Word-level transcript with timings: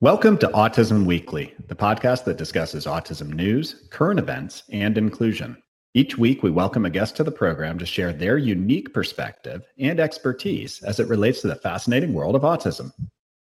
Welcome 0.00 0.38
to 0.38 0.48
Autism 0.48 1.04
Weekly, 1.04 1.54
the 1.66 1.74
podcast 1.74 2.24
that 2.24 2.36
discusses 2.36 2.86
autism 2.86 3.32
news, 3.32 3.88
current 3.90 4.20
events, 4.20 4.62
and 4.70 4.96
inclusion. 4.96 5.60
Each 5.94 6.16
week, 6.16 6.44
we 6.44 6.50
welcome 6.50 6.84
a 6.84 6.90
guest 6.90 7.16
to 7.16 7.24
the 7.24 7.32
program 7.32 7.78
to 7.78 7.86
share 7.86 8.12
their 8.12 8.38
unique 8.38 8.94
perspective 8.94 9.64
and 9.78 9.98
expertise 9.98 10.82
as 10.84 11.00
it 11.00 11.08
relates 11.08 11.40
to 11.40 11.48
the 11.48 11.56
fascinating 11.56 12.14
world 12.14 12.36
of 12.36 12.42
autism. 12.42 12.92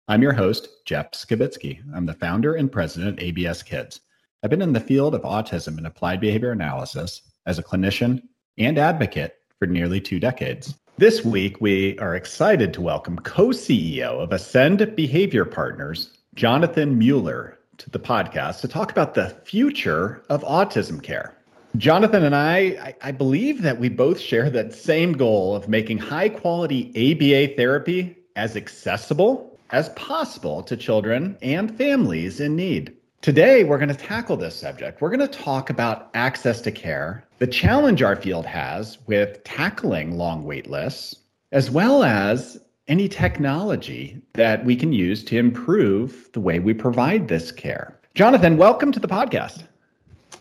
I'm 0.09 0.23
your 0.23 0.35
host, 0.35 0.69
Jeff 0.85 1.12
Skibitsky. 1.12 1.80
I'm 1.95 2.05
the 2.05 2.15
founder 2.15 2.55
and 2.55 2.71
president 2.71 3.19
of 3.19 3.25
ABS 3.25 3.62
Kids. 3.62 4.01
I've 4.43 4.51
been 4.51 4.62
in 4.62 4.75
the 4.75 4.80
field 4.80 5.15
of 5.15 5.23
autism 5.23 5.79
and 5.79 5.87
applied 5.87 6.21
behavior 6.21 6.53
analysis 6.53 7.23
as 7.46 7.59
a 7.59 7.62
clinician 7.62 8.23
and 8.59 8.77
advocate 8.79 9.37
for 9.59 9.67
nearly 9.67 10.01
two 10.01 10.21
decades. 10.21 10.75
This 10.99 11.25
week, 11.25 11.61
we 11.61 11.96
are 12.01 12.17
excited 12.17 12.75
to 12.75 12.80
welcome 12.80 13.21
co 13.21 13.51
CEO 13.51 14.21
of 14.21 14.33
Ascend 14.33 14.97
Behavior 14.97 15.45
Partners, 15.45 16.19
Jonathan 16.34 16.98
Mueller 16.98 17.57
to 17.77 17.88
the 17.88 18.01
podcast 18.01 18.61
to 18.62 18.66
talk 18.66 18.91
about 18.91 19.15
the 19.15 19.30
future 19.45 20.24
of 20.29 20.43
autism 20.43 21.01
care. 21.01 21.37
Jonathan 21.77 22.24
and 22.24 22.34
I, 22.34 22.97
I, 23.01 23.12
believe 23.12 23.62
that 23.62 23.79
we 23.79 23.88
both 23.88 24.19
share 24.19 24.51
that 24.51 24.74
same 24.74 25.12
goal 25.12 25.55
of 25.55 25.69
making 25.69 25.98
high 25.98 26.30
quality 26.30 26.88
ABA 26.91 27.55
therapy 27.55 28.16
as 28.35 28.57
accessible 28.57 29.57
as 29.71 29.91
possible 29.91 30.65
to 30.65 30.77
children 30.77 31.38
and 31.43 31.79
families 31.79 32.41
in 32.41 32.57
need. 32.57 32.93
Today, 33.21 33.65
we're 33.65 33.79
going 33.79 33.89
to 33.89 33.97
tackle 33.97 34.37
this 34.37 34.55
subject. 34.55 35.01
We're 35.01 35.11
going 35.11 35.19
to 35.19 35.27
talk 35.27 35.71
about 35.71 36.09
access 36.15 36.61
to 36.61 36.71
care, 36.71 37.25
the 37.41 37.49
challenge 37.49 38.01
our 38.01 38.15
field 38.15 38.47
has 38.47 38.99
with 39.09 39.43
tackling 39.43 40.17
long 40.17 40.45
wait 40.45 40.71
lists, 40.71 41.17
as 41.51 41.69
well 41.69 42.05
as 42.05 42.61
any 42.87 43.09
technology 43.09 44.23
that 44.35 44.65
we 44.65 44.77
can 44.77 44.93
use 44.93 45.25
to 45.25 45.37
improve 45.37 46.31
the 46.33 46.39
way 46.39 46.61
we 46.61 46.73
provide 46.73 47.27
this 47.27 47.51
care. 47.51 47.99
Jonathan, 48.15 48.57
welcome 48.57 48.93
to 48.93 49.01
the 49.01 49.09
podcast. 49.09 49.65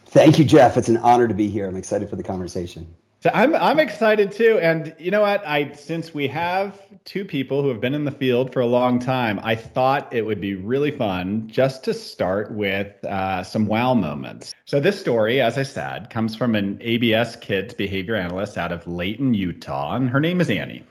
Thank 0.05 0.37
you, 0.37 0.45
Jeff. 0.45 0.77
It's 0.77 0.87
an 0.87 0.97
honor 0.97 1.27
to 1.27 1.33
be 1.33 1.49
here. 1.49 1.67
I'm 1.67 1.77
excited 1.77 2.07
for 2.07 2.15
the 2.15 2.23
conversation. 2.23 2.85
I'm 3.33 3.55
I'm 3.55 3.79
excited 3.79 4.31
too. 4.31 4.59
And 4.61 4.95
you 4.99 5.11
know 5.11 5.21
what? 5.21 5.45
I 5.45 5.71
since 5.73 6.13
we 6.13 6.27
have 6.27 6.79
two 7.05 7.23
people 7.23 7.61
who 7.61 7.69
have 7.69 7.79
been 7.79 7.93
in 7.93 8.03
the 8.03 8.11
field 8.11 8.51
for 8.51 8.59
a 8.59 8.65
long 8.65 8.99
time, 8.99 9.39
I 9.43 9.55
thought 9.55 10.13
it 10.13 10.25
would 10.25 10.41
be 10.41 10.55
really 10.55 10.91
fun 10.91 11.47
just 11.47 11.83
to 11.85 11.93
start 11.93 12.51
with 12.51 13.03
uh, 13.05 13.43
some 13.43 13.65
wow 13.65 13.93
moments. 13.93 14.53
So 14.65 14.79
this 14.79 14.99
story, 14.99 15.41
as 15.41 15.57
I 15.57 15.63
said, 15.63 16.09
comes 16.09 16.35
from 16.35 16.55
an 16.55 16.77
ABS 16.81 17.37
Kids 17.37 17.73
behavior 17.73 18.15
analyst 18.15 18.57
out 18.57 18.71
of 18.71 18.85
Layton, 18.85 19.33
Utah, 19.33 19.95
and 19.95 20.09
her 20.09 20.19
name 20.19 20.41
is 20.41 20.49
Annie. 20.49 20.83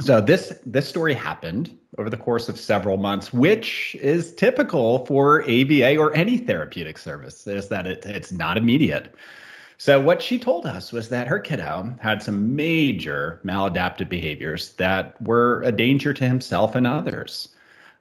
So 0.00 0.20
this 0.20 0.58
this 0.64 0.88
story 0.88 1.14
happened 1.14 1.76
over 1.98 2.08
the 2.08 2.16
course 2.16 2.48
of 2.48 2.58
several 2.58 2.96
months, 2.96 3.32
which 3.32 3.96
is 4.00 4.34
typical 4.34 5.04
for 5.06 5.42
ABA 5.42 5.96
or 5.96 6.14
any 6.14 6.38
therapeutic 6.38 6.98
service, 6.98 7.46
is 7.46 7.68
that 7.68 7.86
it, 7.86 8.06
it's 8.06 8.32
not 8.32 8.56
immediate. 8.56 9.14
So 9.80 9.98
what 9.98 10.20
she 10.20 10.38
told 10.38 10.66
us 10.66 10.92
was 10.92 11.08
that 11.08 11.26
her 11.26 11.38
kiddo 11.38 11.96
had 12.02 12.22
some 12.22 12.54
major 12.54 13.40
maladaptive 13.42 14.10
behaviors 14.10 14.74
that 14.74 15.16
were 15.22 15.62
a 15.62 15.72
danger 15.72 16.12
to 16.12 16.28
himself 16.28 16.74
and 16.74 16.86
others. 16.86 17.48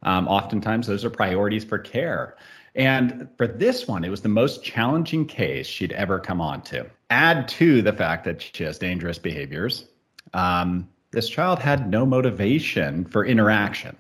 Um, 0.04 0.28
oftentimes, 0.28 0.88
those 0.88 1.06
are 1.06 1.10
priorities 1.10 1.64
for 1.64 1.80
care. 1.80 2.36
And 2.76 3.30
for 3.38 3.48
this 3.48 3.88
one, 3.88 4.04
it 4.04 4.10
was 4.10 4.20
the 4.20 4.28
most 4.28 4.62
challenging 4.62 5.26
case 5.26 5.68
she'd 5.68 5.94
ever 5.94 6.20
come 6.20 6.42
on 6.42 6.64
to. 6.64 6.86
Add 7.12 7.48
to 7.48 7.82
the 7.82 7.94
fact 7.94 8.26
that 8.26 8.42
she 8.42 8.66
has 8.66 8.78
dangerous 8.78 9.18
behaviors. 9.18 9.86
Um, 10.34 10.90
this 11.12 11.30
child 11.30 11.60
had 11.60 11.90
no 11.90 12.06
motivation 12.06 13.06
for 13.06 13.26
interaction. 13.26 13.96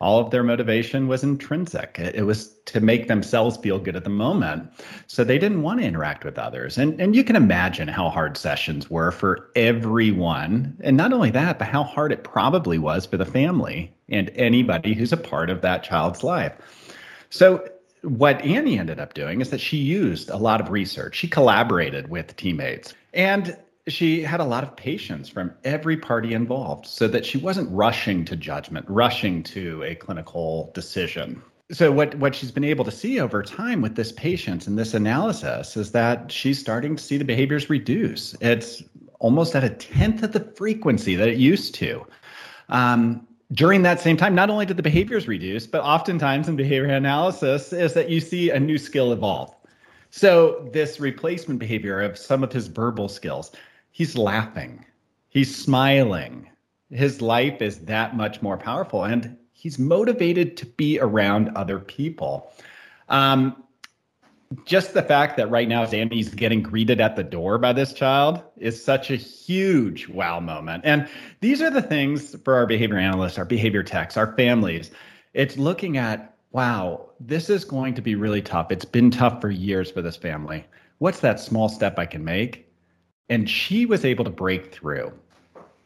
All 0.00 0.18
of 0.18 0.30
their 0.30 0.42
motivation 0.42 1.08
was 1.08 1.22
intrinsic. 1.22 1.98
It, 1.98 2.26
was 2.26 2.48
to 2.66 2.80
make 2.80 3.08
themselves 3.08 3.56
feel 3.56 3.78
good 3.78 3.96
at 3.96 4.04
the 4.04 4.10
moment. 4.10 4.68
So 5.06 5.24
they 5.24 5.38
didn't 5.38 5.62
want 5.62 5.80
to 5.80 5.86
interact 5.86 6.24
with 6.24 6.38
others. 6.38 6.76
And, 6.76 7.00
and 7.00 7.14
you 7.14 7.24
can 7.24 7.36
imagine 7.36 7.88
how 7.88 8.10
hard 8.10 8.36
sessions 8.36 8.90
were 8.90 9.12
for 9.12 9.50
everyone. 9.54 10.76
And 10.82 10.96
not 10.96 11.12
only 11.12 11.30
that, 11.30 11.58
but 11.58 11.68
how 11.68 11.84
hard 11.84 12.12
it 12.12 12.24
probably 12.24 12.76
was 12.76 13.06
for 13.06 13.16
the 13.16 13.24
family 13.24 13.94
and 14.08 14.30
anybody 14.30 14.94
who's 14.94 15.12
a 15.12 15.16
part 15.16 15.48
of 15.48 15.62
that 15.62 15.84
child's 15.84 16.24
life. 16.24 16.52
So 17.30 17.66
what 18.02 18.40
Annie 18.42 18.78
ended 18.78 19.00
up 19.00 19.14
doing 19.14 19.40
is 19.40 19.50
that 19.50 19.60
she 19.60 19.78
used 19.78 20.28
a 20.28 20.36
lot 20.36 20.60
of 20.60 20.70
research. 20.70 21.16
She 21.16 21.28
collaborated 21.28 22.10
with 22.10 22.36
teammates. 22.36 22.94
And 23.14 23.56
she 23.88 24.22
had 24.22 24.40
a 24.40 24.44
lot 24.44 24.64
of 24.64 24.74
patience 24.76 25.28
from 25.28 25.52
every 25.64 25.96
party 25.96 26.32
involved 26.32 26.86
so 26.86 27.06
that 27.08 27.26
she 27.26 27.38
wasn't 27.38 27.70
rushing 27.70 28.24
to 28.24 28.36
judgment, 28.36 28.86
rushing 28.88 29.42
to 29.42 29.82
a 29.82 29.94
clinical 29.94 30.70
decision. 30.74 31.42
So 31.70 31.92
what 31.92 32.14
what 32.16 32.34
she's 32.34 32.50
been 32.50 32.64
able 32.64 32.84
to 32.84 32.90
see 32.90 33.20
over 33.20 33.42
time 33.42 33.80
with 33.82 33.96
this 33.96 34.12
patient 34.12 34.66
and 34.66 34.78
this 34.78 34.94
analysis 34.94 35.76
is 35.76 35.92
that 35.92 36.30
she's 36.30 36.58
starting 36.58 36.96
to 36.96 37.02
see 37.02 37.16
the 37.16 37.24
behaviors 37.24 37.70
reduce. 37.70 38.34
It's 38.40 38.82
almost 39.18 39.54
at 39.54 39.64
a 39.64 39.70
tenth 39.70 40.22
of 40.22 40.32
the 40.32 40.40
frequency 40.40 41.16
that 41.16 41.28
it 41.28 41.38
used 41.38 41.74
to. 41.76 42.06
Um, 42.68 43.26
during 43.52 43.82
that 43.82 44.00
same 44.00 44.16
time, 44.16 44.34
not 44.34 44.50
only 44.50 44.66
did 44.66 44.76
the 44.76 44.82
behaviors 44.82 45.28
reduce, 45.28 45.66
but 45.66 45.82
oftentimes 45.82 46.48
in 46.48 46.56
behavior 46.56 46.86
analysis 46.86 47.72
is 47.72 47.94
that 47.94 48.10
you 48.10 48.20
see 48.20 48.50
a 48.50 48.58
new 48.58 48.78
skill 48.78 49.12
evolve. 49.12 49.54
So 50.10 50.68
this 50.72 51.00
replacement 51.00 51.60
behavior 51.60 52.00
of 52.00 52.16
some 52.16 52.44
of 52.44 52.52
his 52.52 52.68
verbal 52.68 53.08
skills, 53.08 53.52
he's 53.94 54.18
laughing, 54.18 54.84
he's 55.28 55.54
smiling. 55.54 56.50
His 56.90 57.22
life 57.22 57.62
is 57.62 57.78
that 57.86 58.16
much 58.16 58.42
more 58.42 58.58
powerful, 58.58 59.04
and 59.04 59.36
he's 59.52 59.78
motivated 59.78 60.56
to 60.58 60.66
be 60.66 61.00
around 61.00 61.50
other 61.56 61.78
people. 61.78 62.52
Um, 63.08 63.64
just 64.64 64.94
the 64.94 65.02
fact 65.02 65.36
that 65.36 65.48
right 65.48 65.68
now 65.68 65.84
Annie's 65.84 66.28
getting 66.28 66.60
greeted 66.62 67.00
at 67.00 67.16
the 67.16 67.24
door 67.24 67.56
by 67.56 67.72
this 67.72 67.92
child 67.92 68.42
is 68.56 68.82
such 68.82 69.10
a 69.10 69.16
huge 69.16 70.08
wow 70.08 70.38
moment. 70.40 70.82
And 70.84 71.08
these 71.40 71.62
are 71.62 71.70
the 71.70 71.82
things 71.82 72.36
for 72.44 72.54
our 72.54 72.66
behavior 72.66 72.98
analysts, 72.98 73.38
our 73.38 73.44
behavior 73.44 73.82
techs, 73.82 74.16
our 74.16 74.36
families. 74.36 74.90
It's 75.32 75.56
looking 75.56 75.96
at, 75.96 76.36
wow, 76.52 77.10
this 77.20 77.48
is 77.48 77.64
going 77.64 77.94
to 77.94 78.02
be 78.02 78.14
really 78.14 78.42
tough. 78.42 78.70
It's 78.70 78.84
been 78.84 79.10
tough 79.10 79.40
for 79.40 79.50
years 79.50 79.90
for 79.90 80.02
this 80.02 80.16
family. 80.16 80.64
What's 80.98 81.20
that 81.20 81.40
small 81.40 81.68
step 81.68 81.98
I 81.98 82.06
can 82.06 82.24
make? 82.24 82.63
And 83.28 83.48
she 83.48 83.86
was 83.86 84.04
able 84.04 84.24
to 84.24 84.30
break 84.30 84.72
through 84.72 85.12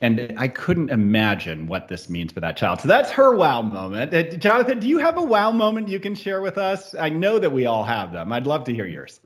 and 0.00 0.32
I 0.37 0.49
couldn't 0.49 0.91
imagine 0.91 1.66
what 1.66 1.88
this 1.88 2.09
means 2.09 2.32
for 2.32 2.41
that 2.41 2.56
child. 2.56 2.81
So 2.81 2.88
that's 2.88 3.10
her 3.10 3.34
wow 3.34 3.62
moment. 3.62 4.15
Uh, 4.15 4.22
Jonathan, 4.37 4.78
do 4.78 4.88
you 4.88 4.99
have 4.99 5.16
a 5.16 5.22
wow 5.22 5.50
moment 5.50 5.88
you 5.88 5.98
can 5.98 6.15
share 6.15 6.41
with 6.41 6.56
us? 6.56 6.94
I 6.94 7.09
know 7.09 7.38
that 7.38 7.50
we 7.50 7.66
all 7.66 7.82
have 7.84 8.12
them. 8.12 8.32
I'd 8.32 8.47
love 8.47 8.65
to 8.65 8.75
hear 8.75 8.87
yours. 8.87 9.21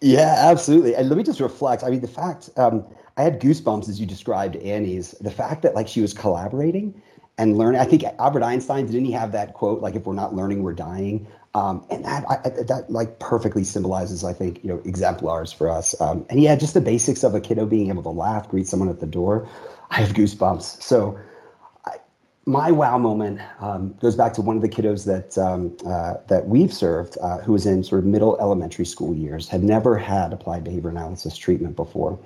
Yeah, 0.00 0.34
absolutely. 0.38 0.94
And 0.94 1.08
let 1.08 1.18
me 1.18 1.24
just 1.24 1.40
reflect. 1.40 1.82
I 1.82 1.90
mean, 1.90 2.00
the 2.00 2.08
fact 2.08 2.50
um, 2.56 2.86
I 3.16 3.22
had 3.22 3.40
goosebumps 3.40 3.88
as 3.88 4.00
you 4.00 4.06
described 4.06 4.56
Annie's. 4.56 5.12
The 5.20 5.30
fact 5.30 5.62
that 5.62 5.74
like 5.74 5.88
she 5.88 6.00
was 6.00 6.14
collaborating 6.14 7.00
and 7.38 7.58
learning. 7.58 7.80
I 7.80 7.84
think 7.84 8.04
Albert 8.18 8.42
Einstein 8.42 8.86
didn't 8.86 9.04
he 9.04 9.12
have 9.12 9.32
that 9.32 9.54
quote 9.54 9.80
like, 9.80 9.94
"If 9.94 10.06
we're 10.06 10.14
not 10.14 10.34
learning, 10.34 10.62
we're 10.62 10.74
dying." 10.74 11.26
Um, 11.54 11.84
and 11.90 12.02
that 12.06 12.24
I, 12.30 12.36
that 12.48 12.86
like 12.88 13.18
perfectly 13.18 13.62
symbolizes, 13.62 14.24
I 14.24 14.32
think, 14.32 14.64
you 14.64 14.70
know, 14.70 14.80
exemplars 14.86 15.52
for 15.52 15.68
us. 15.68 15.98
Um, 16.00 16.24
and 16.30 16.40
yeah, 16.40 16.56
just 16.56 16.72
the 16.72 16.80
basics 16.80 17.22
of 17.22 17.34
a 17.34 17.40
kiddo 17.40 17.66
being 17.66 17.90
able 17.90 18.02
to 18.04 18.08
laugh, 18.08 18.48
greet 18.48 18.66
someone 18.66 18.88
at 18.88 19.00
the 19.00 19.06
door. 19.06 19.46
I 19.90 19.96
have 19.96 20.14
goosebumps. 20.14 20.82
So 20.82 21.18
I, 21.84 21.96
my 22.46 22.70
wow 22.70 22.96
moment 22.96 23.40
um, 23.60 23.94
goes 24.00 24.16
back 24.16 24.32
to 24.34 24.40
one 24.40 24.56
of 24.56 24.62
the 24.62 24.68
kiddos 24.68 25.04
that 25.04 25.36
um, 25.36 25.76
uh, 25.86 26.14
that 26.28 26.48
we've 26.48 26.72
served, 26.72 27.18
uh, 27.20 27.38
who 27.40 27.52
was 27.52 27.66
in 27.66 27.84
sort 27.84 27.98
of 27.98 28.06
middle 28.06 28.40
elementary 28.40 28.86
school 28.86 29.14
years, 29.14 29.46
had 29.46 29.62
never 29.62 29.98
had 29.98 30.32
applied 30.32 30.64
behavior 30.64 30.88
analysis 30.88 31.36
treatment 31.36 31.76
before, 31.76 32.18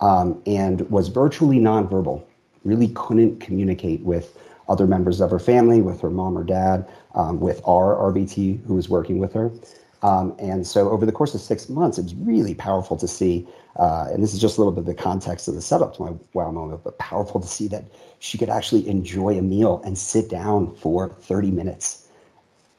um, 0.00 0.40
and 0.46 0.88
was 0.88 1.08
virtually 1.08 1.58
nonverbal. 1.58 2.22
Really 2.62 2.88
couldn't 2.94 3.40
communicate 3.40 4.02
with 4.02 4.38
other 4.68 4.86
members 4.86 5.20
of 5.20 5.30
her 5.30 5.38
family, 5.38 5.82
with 5.82 6.00
her 6.00 6.10
mom 6.10 6.36
or 6.36 6.44
dad, 6.44 6.88
um, 7.14 7.40
with 7.40 7.60
our 7.64 7.94
RBT 8.12 8.64
who 8.66 8.74
was 8.74 8.88
working 8.88 9.18
with 9.18 9.32
her. 9.32 9.50
Um, 10.02 10.36
and 10.38 10.66
so 10.66 10.90
over 10.90 11.04
the 11.04 11.12
course 11.12 11.34
of 11.34 11.40
six 11.40 11.68
months, 11.68 11.98
it 11.98 12.02
was 12.02 12.14
really 12.14 12.54
powerful 12.54 12.96
to 12.98 13.08
see, 13.08 13.48
uh, 13.76 14.06
and 14.12 14.22
this 14.22 14.32
is 14.32 14.40
just 14.40 14.56
a 14.56 14.60
little 14.60 14.72
bit 14.72 14.80
of 14.80 14.86
the 14.86 14.94
context 14.94 15.48
of 15.48 15.54
the 15.54 15.62
setup 15.62 15.96
to 15.96 16.02
my 16.02 16.12
wow 16.34 16.52
moment, 16.52 16.84
but 16.84 16.98
powerful 16.98 17.40
to 17.40 17.48
see 17.48 17.66
that 17.68 17.84
she 18.20 18.38
could 18.38 18.48
actually 18.48 18.86
enjoy 18.88 19.36
a 19.36 19.42
meal 19.42 19.82
and 19.84 19.98
sit 19.98 20.28
down 20.30 20.74
for 20.76 21.08
30 21.08 21.50
minutes 21.50 22.08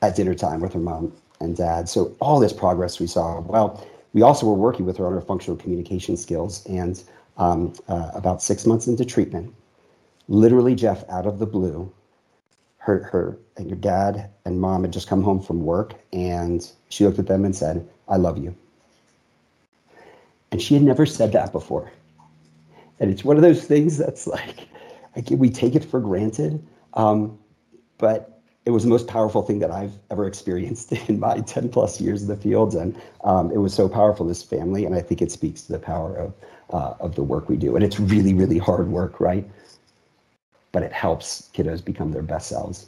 at 0.02 0.16
dinner 0.16 0.34
time 0.34 0.62
with 0.62 0.74
her 0.74 0.80
mom 0.80 1.12
and 1.42 1.58
dad. 1.58 1.90
So 1.90 2.16
all 2.22 2.40
this 2.40 2.54
progress 2.54 3.00
we 3.00 3.08
saw. 3.08 3.42
Well, 3.42 3.86
we 4.14 4.22
also 4.22 4.46
were 4.46 4.54
working 4.54 4.86
with 4.86 4.98
her 4.98 5.06
on 5.06 5.14
her 5.14 5.22
functional 5.22 5.58
communication 5.58 6.16
skills. 6.16 6.66
And 6.68 7.04
um, 7.40 7.74
uh, 7.88 8.12
about 8.14 8.42
six 8.44 8.66
months 8.66 8.86
into 8.88 9.06
treatment, 9.06 9.54
literally, 10.30 10.76
Jeff, 10.76 11.04
out 11.10 11.26
of 11.26 11.40
the 11.40 11.46
blue, 11.46 11.92
her, 12.78 13.04
her 13.04 13.38
and 13.58 13.68
your 13.68 13.78
dad 13.78 14.30
and 14.46 14.62
mom 14.62 14.84
had 14.84 14.94
just 14.94 15.10
come 15.10 15.22
home 15.22 15.42
from 15.42 15.64
work 15.64 15.96
and 16.14 16.72
she 16.88 17.04
looked 17.04 17.20
at 17.20 17.28
them 17.28 17.44
and 17.44 17.56
said, 17.56 17.88
I 18.08 18.16
love 18.16 18.38
you. 18.38 18.56
And 20.52 20.62
she 20.62 20.76
had 20.76 20.84
never 20.84 21.06
said 21.06 21.34
that 21.34 21.52
before. 21.52 21.92
And 23.00 23.12
it's 23.12 23.24
one 23.24 23.36
of 23.36 23.42
those 23.42 23.66
things 23.66 23.98
that's 23.98 24.28
like, 24.28 24.68
like 25.16 25.28
we 25.31 25.50
take 25.50 25.76
it 25.76 25.84
for 25.84 26.00
granted. 26.00 26.66
Um, 26.94 27.38
but 27.98 28.42
it 28.66 28.72
was 28.72 28.84
the 28.84 28.90
most 28.90 29.08
powerful 29.08 29.42
thing 29.42 29.60
that 29.60 29.72
I've 29.72 29.94
ever 30.12 30.28
experienced 30.28 30.92
in 31.10 31.20
my 31.20 31.42
10 31.42 31.70
plus 31.70 32.00
years 32.00 32.22
in 32.22 32.28
the 32.28 32.38
field. 32.38 32.76
And 32.76 33.00
um, 33.24 33.52
it 33.52 33.58
was 33.58 33.74
so 33.74 33.90
powerful, 33.90 34.26
this 34.26 34.44
family. 34.44 34.86
And 34.86 34.96
I 34.96 35.02
think 35.02 35.22
it 35.22 35.31
speaks 35.31 35.64
to 35.64 35.72
the 35.72 35.80
power 35.80 36.16
of, 36.16 36.34
uh, 36.72 36.94
of 37.00 37.16
the 37.16 37.24
work 37.24 37.50
we 37.50 37.58
do. 37.58 37.76
And 37.76 37.84
it's 37.84 38.00
really, 38.00 38.34
really 38.34 38.58
hard 38.58 38.90
work, 38.90 39.20
right? 39.20 39.50
But 40.71 40.83
it 40.83 40.94
helps 40.94 41.50
kiddos 41.54 41.83
become 41.83 42.12
their 42.12 42.21
best 42.21 42.50
selves. 42.50 42.88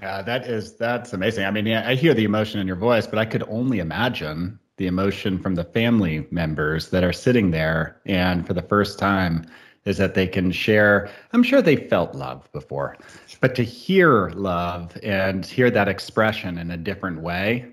Yeah, 0.00 0.22
that 0.22 0.46
is 0.46 0.74
that's 0.74 1.12
amazing. 1.12 1.44
I 1.44 1.50
mean, 1.50 1.66
yeah, 1.66 1.88
I 1.88 1.94
hear 1.94 2.14
the 2.14 2.24
emotion 2.24 2.60
in 2.60 2.66
your 2.66 2.76
voice, 2.76 3.06
but 3.06 3.18
I 3.18 3.24
could 3.24 3.42
only 3.48 3.80
imagine 3.80 4.58
the 4.80 4.86
emotion 4.86 5.38
from 5.38 5.56
the 5.56 5.64
family 5.64 6.26
members 6.30 6.88
that 6.88 7.04
are 7.04 7.12
sitting 7.12 7.50
there 7.50 8.00
and 8.06 8.46
for 8.46 8.54
the 8.54 8.62
first 8.62 8.98
time 8.98 9.44
is 9.84 9.98
that 9.98 10.14
they 10.14 10.26
can 10.26 10.50
share 10.50 11.10
i'm 11.34 11.42
sure 11.42 11.60
they 11.60 11.76
felt 11.76 12.14
love 12.14 12.50
before 12.52 12.96
but 13.42 13.54
to 13.54 13.62
hear 13.62 14.30
love 14.30 14.96
and 15.02 15.44
hear 15.44 15.70
that 15.70 15.86
expression 15.86 16.56
in 16.56 16.70
a 16.70 16.78
different 16.78 17.20
way 17.20 17.70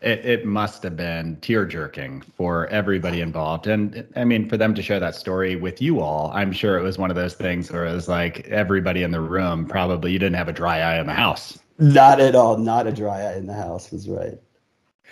it, 0.00 0.24
it 0.24 0.46
must 0.46 0.82
have 0.82 0.96
been 0.96 1.36
tear 1.40 1.66
jerking 1.66 2.20
for 2.36 2.66
everybody 2.68 3.20
involved. 3.20 3.66
And 3.66 4.06
i 4.16 4.24
mean 4.24 4.48
for 4.48 4.56
them 4.56 4.74
to 4.74 4.82
share 4.82 5.00
that 5.00 5.14
story 5.14 5.56
with 5.56 5.82
you 5.82 6.00
all 6.00 6.30
i'm 6.34 6.52
sure 6.52 6.78
it 6.78 6.82
was 6.82 6.98
one 6.98 7.10
of 7.10 7.16
those 7.16 7.34
things 7.34 7.70
where 7.70 7.86
it 7.86 7.92
was 7.92 8.08
like 8.08 8.46
everybody 8.48 9.02
in 9.02 9.10
the 9.10 9.20
room 9.20 9.66
probably 9.66 10.12
you 10.12 10.18
didn't 10.18 10.36
have 10.36 10.48
a 10.48 10.52
dry 10.52 10.80
eye 10.80 11.00
in 11.00 11.06
the 11.06 11.14
house. 11.14 11.58
Not 11.78 12.20
at 12.20 12.34
all. 12.34 12.58
Not 12.58 12.86
a 12.86 12.92
dry 12.92 13.22
eye 13.22 13.36
in 13.36 13.46
the 13.46 13.54
house 13.54 13.92
was 13.92 14.08
right. 14.08 14.38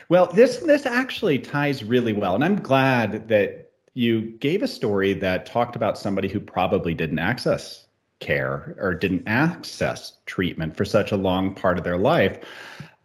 Well, 0.09 0.27
this 0.27 0.59
this 0.59 0.85
actually 0.85 1.39
ties 1.39 1.83
really 1.85 2.13
well, 2.13 2.35
and 2.35 2.45
I'm 2.45 2.61
glad 2.61 3.29
that 3.29 3.71
you 3.95 4.23
gave 4.39 4.63
a 4.63 4.69
story 4.69 5.15
that 5.15 5.47
talked 5.47 5.75
about 5.75 5.97
somebody 5.97 6.29
who 6.29 6.41
probably 6.41 6.93
didn't 6.93 7.19
access 7.19 7.87
care 8.21 8.77
or 8.79 8.95
didn't 8.95 9.23
access 9.27 10.19
treatment 10.27 10.77
for 10.77 10.85
such 10.85 11.13
a 11.13 11.17
long 11.17 11.55
part 11.55 11.79
of 11.79 11.85
their 11.85 11.99
life. 11.99 12.39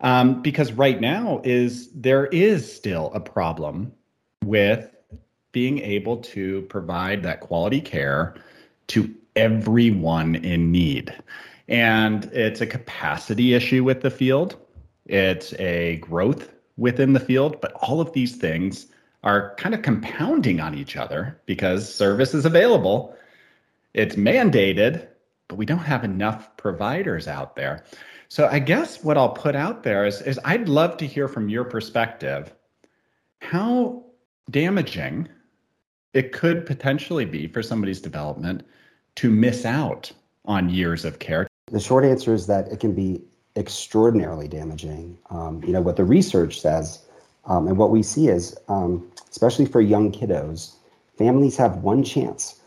Um, 0.02 0.42
because 0.42 0.74
right 0.74 1.00
now 1.00 1.42
is 1.44 1.90
there 1.92 2.26
is 2.28 2.72
still 2.72 3.12
a 3.14 3.20
problem 3.20 3.94
with 4.44 4.90
being 5.52 5.80
able 5.80 6.18
to 6.18 6.64
provide 6.64 7.24
that 7.24 7.42
quality 7.42 7.82
care 7.82 8.36
to 8.88 9.14
everyone 9.36 10.36
in 10.36 10.72
need. 10.72 11.16
And 11.68 12.26
it's 12.34 12.62
a 12.62 12.66
capacity 12.66 13.54
issue 13.54 13.84
with 13.84 14.02
the 14.02 14.10
field. 14.10 14.58
It's 15.06 15.54
a 15.60 15.98
growth 15.98 16.52
within 16.78 17.14
the 17.14 17.20
field, 17.20 17.62
but 17.62 17.74
all 17.74 18.02
of 18.02 18.12
these 18.14 18.36
things 18.36 18.88
are 19.24 19.54
kind 19.56 19.76
of 19.76 19.82
compounding 19.82 20.60
on 20.60 20.74
each 20.74 20.98
other 20.98 21.40
because 21.46 21.94
service 21.94 22.34
is 22.34 22.46
available, 22.46 23.16
it's 23.94 24.16
mandated, 24.16 25.08
but 25.48 25.58
we 25.58 25.66
don't 25.66 25.80
have 25.80 26.04
enough 26.04 26.56
providers 26.58 27.28
out 27.28 27.56
there. 27.56 27.84
So 28.32 28.48
I 28.50 28.60
guess 28.60 29.04
what 29.04 29.18
I'll 29.18 29.34
put 29.34 29.58
out 29.58 29.84
there 29.84 30.06
is, 30.06 30.22
is 30.22 30.40
I'd 30.46 30.70
love 30.70 30.96
to 31.00 31.06
hear 31.06 31.28
from 31.28 31.50
your 31.50 31.66
perspective 31.66 32.54
how 33.42 34.06
damaging 34.50 35.28
it 36.14 36.32
could 36.32 36.66
potentially 36.66 37.26
be 37.26 37.48
for 37.48 37.62
somebody's 37.62 38.00
development 38.00 38.66
to 39.16 39.30
miss 39.30 39.66
out 39.66 40.14
on 40.46 40.70
years 40.70 41.04
of 41.04 41.20
care. 41.20 41.46
The 41.74 41.82
short 41.82 42.06
answer 42.06 42.34
is 42.34 42.48
that 42.48 42.70
it 42.72 42.80
can 42.80 42.96
be 42.96 43.22
extraordinarily 43.58 44.48
damaging. 44.48 45.18
Um, 45.30 45.62
you 45.66 45.74
know, 45.74 45.82
what 45.82 45.98
the 45.98 46.06
research 46.06 46.62
says 46.62 47.06
um, 47.48 47.68
and 47.68 47.78
what 47.78 47.92
we 47.92 48.02
see 48.02 48.30
is, 48.30 48.58
um, 48.70 49.12
especially 49.30 49.66
for 49.66 49.82
young 49.82 50.10
kiddos, 50.10 50.76
families 51.18 51.58
have 51.58 51.80
one 51.80 52.02
chance 52.02 52.62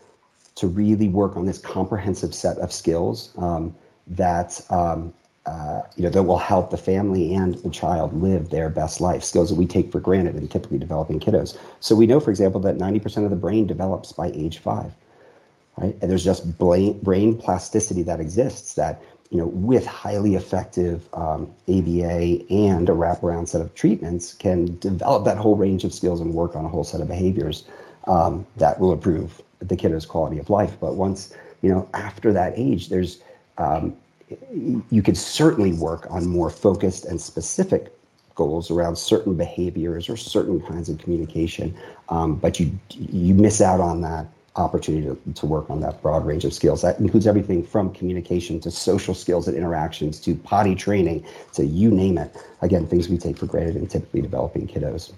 to 0.57 0.67
really 0.67 1.09
work 1.09 1.39
on 1.39 1.47
this 1.47 1.57
comprehensive 1.57 2.35
set 2.35 2.59
of 2.59 2.71
skills 2.71 3.33
um, 3.39 3.75
that 4.07 4.61
um, 4.69 5.15
uh, 5.47 5.83
you 5.97 6.03
know 6.03 6.11
that 6.11 6.23
will 6.23 6.39
help 6.39 6.71
the 6.71 6.77
family 6.77 7.35
and 7.35 7.57
the 7.57 7.71
child 7.71 8.15
live 8.23 8.51
their 8.51 8.71
best 8.71 9.01
life. 9.01 9.23
Skills 9.23 9.51
that 9.51 9.57
we 9.57 9.67
take 9.67 9.93
for 9.93 10.01
granted 10.01 10.37
in 10.37 10.49
typically 10.49 10.79
developing 10.79 11.21
kiddos. 11.21 11.59
So 11.81 11.95
we 11.95 12.07
know, 12.07 12.19
for 12.21 12.31
example, 12.31 12.61
that 12.63 12.79
90% 12.79 13.25
of 13.25 13.31
the 13.31 13.37
brain 13.37 13.67
develops 13.67 14.13
by 14.13 14.29
age 14.29 14.59
five. 14.59 14.93
Right? 15.77 15.97
And 16.01 16.11
there's 16.11 16.25
just 16.25 16.57
brain, 16.59 17.37
plasticity 17.37 18.03
that 18.05 18.21
exists 18.21 18.75
that 18.75 19.03
you 19.31 19.39
know, 19.39 19.47
with 19.47 19.85
highly 19.85 20.37
effective 20.37 21.09
um, 21.13 21.53
ABA 21.69 22.45
and 22.51 22.89
a 22.89 22.93
wraparound 22.93 23.49
set 23.49 23.61
of 23.61 23.75
treatments, 23.75 24.33
can 24.33 24.79
develop 24.79 25.25
that 25.25 25.39
whole 25.39 25.57
range 25.57 25.83
of 25.83 25.93
skills 25.93 26.21
and 26.21 26.33
work 26.33 26.55
on 26.55 26.65
a 26.65 26.69
whole 26.69 26.85
set 26.85 27.01
of 27.01 27.09
behaviors 27.09 27.65
um, 28.07 28.47
that 28.57 28.79
will 28.79 28.93
improve 28.93 29.43
the 29.59 29.77
kiddo's 29.77 30.07
quality 30.07 30.39
of 30.39 30.51
life. 30.51 30.77
But 30.81 30.95
once, 30.95 31.35
you 31.63 31.69
know, 31.69 31.89
after 31.95 32.33
that 32.33 32.53
age, 32.57 32.91
there's 32.91 33.21
um, 33.59 33.97
you 34.91 35.03
could 35.03 35.17
certainly 35.17 35.73
work 35.73 36.07
on 36.11 36.27
more 36.27 36.51
focused 36.51 37.05
and 37.05 37.21
specific 37.21 37.93
goals 38.35 38.71
around 38.71 38.97
certain 38.97 39.35
behaviors 39.35 40.09
or 40.09 40.17
certain 40.17 40.61
kinds 40.61 40.89
of 40.89 40.99
communication, 40.99 41.75
um, 42.09 42.37
but 42.37 42.59
you 42.59 42.73
you 42.91 43.35
miss 43.35 43.61
out 43.61 43.81
on 43.81 44.01
that 44.01 44.27
opportunity 44.57 45.05
to, 45.05 45.33
to 45.35 45.47
work 45.47 45.69
on 45.69 45.81
that 45.81 46.01
broad 46.01 46.25
range 46.25 46.45
of 46.45 46.53
skills. 46.53 46.83
That 46.83 46.99
includes 47.01 47.27
everything 47.27 47.65
from 47.65 47.93
communication 47.93 48.61
to 48.61 48.71
social 48.71 49.15
skills 49.15 49.49
and 49.49 49.57
interactions 49.57 50.21
to 50.21 50.37
potty 50.37 50.75
training 50.75 51.25
to 51.55 51.65
you 51.65 51.91
name 51.91 52.19
it. 52.19 52.37
Again, 52.63 52.87
things 52.87 53.09
we 53.09 53.19
take 53.19 53.37
for 53.37 53.47
granted 53.47 53.77
in 53.77 53.87
typically 53.89 54.23
developing 54.23 54.69
kiddos. 54.69 55.13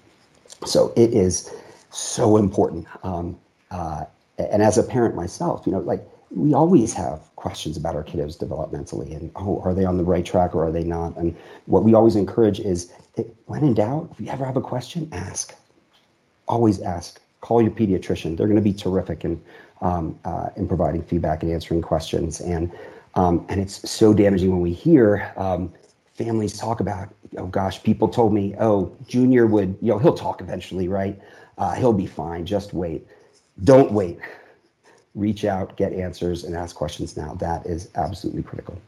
So 0.65 0.93
it 0.97 1.13
is 1.13 1.53
so 1.91 2.39
important. 2.39 2.87
Um, 3.03 3.39
uh, 3.71 4.05
and 4.39 4.63
as 4.63 4.79
a 4.79 4.83
parent 4.83 5.15
myself, 5.15 5.67
you 5.67 5.73
know, 5.73 5.81
like 5.81 6.07
we 6.31 6.55
always 6.55 6.93
have 6.95 7.21
questions 7.37 7.77
about 7.77 7.95
our 7.95 8.05
kiddos 8.05 8.37
developmentally 8.37 9.17
and 9.17 9.31
oh, 9.37 9.61
are 9.65 9.75
they 9.75 9.85
on 9.85 9.97
the 9.97 10.05
right 10.05 10.25
track 10.25 10.55
or 10.55 10.67
are 10.67 10.73
they 10.73 10.85
not? 10.85 11.17
And 11.17 11.37
what 11.67 11.85
we 11.85 11.95
always 11.95 12.17
encourage 12.17 12.61
is 12.61 12.93
when 13.47 13.65
in 13.65 13.75
doubt, 13.75 14.09
if 14.13 14.21
you 14.21 14.29
ever 14.29 14.45
have 14.45 14.57
a 14.57 14.61
question, 14.61 15.09
ask. 15.13 15.55
Always 16.49 16.81
ask 16.81 17.21
call 17.47 17.63
your 17.63 17.71
pediatrician. 17.71 18.37
They're 18.37 18.49
going 18.49 18.57
to 18.57 18.63
be 18.63 18.73
terrific 18.73 19.25
in 19.25 19.41
um, 19.81 20.19
uh, 20.25 20.49
in 20.57 20.67
providing 20.67 21.03
feedback 21.03 21.43
and 21.43 21.53
answering 21.53 21.81
questions. 21.81 22.41
And 22.41 22.73
um, 23.15 23.47
and 23.49 23.61
it's 23.61 23.89
so 23.89 24.13
damaging 24.13 24.51
when 24.51 24.61
we 24.61 24.73
hear 24.73 25.33
um, 25.37 25.73
families 26.15 26.59
talk 26.59 26.81
about, 26.81 27.15
oh 27.39 27.47
gosh, 27.47 27.83
people 27.83 28.09
told 28.09 28.33
me, 28.33 28.55
oh, 28.59 28.95
Junior 29.07 29.47
would, 29.47 29.77
you 29.81 29.93
know, 29.93 29.99
he'll 29.99 30.17
talk 30.17 30.41
eventually, 30.41 30.89
right? 30.89 31.19
Uh, 31.57 31.75
he'll 31.75 31.93
be 31.93 32.07
fine. 32.07 32.45
Just 32.45 32.75
wait. 32.75 33.07
Don't 33.65 33.93
wait. 33.93 34.19
Reach 35.17 35.45
out, 35.45 35.77
get 35.77 35.93
answers, 35.93 36.45
and 36.45 36.55
ask 36.55 36.77
questions 36.77 37.17
now. 37.17 37.35
That 37.35 37.67
is 37.67 37.89
absolutely 37.97 38.45
critical. 38.45 38.79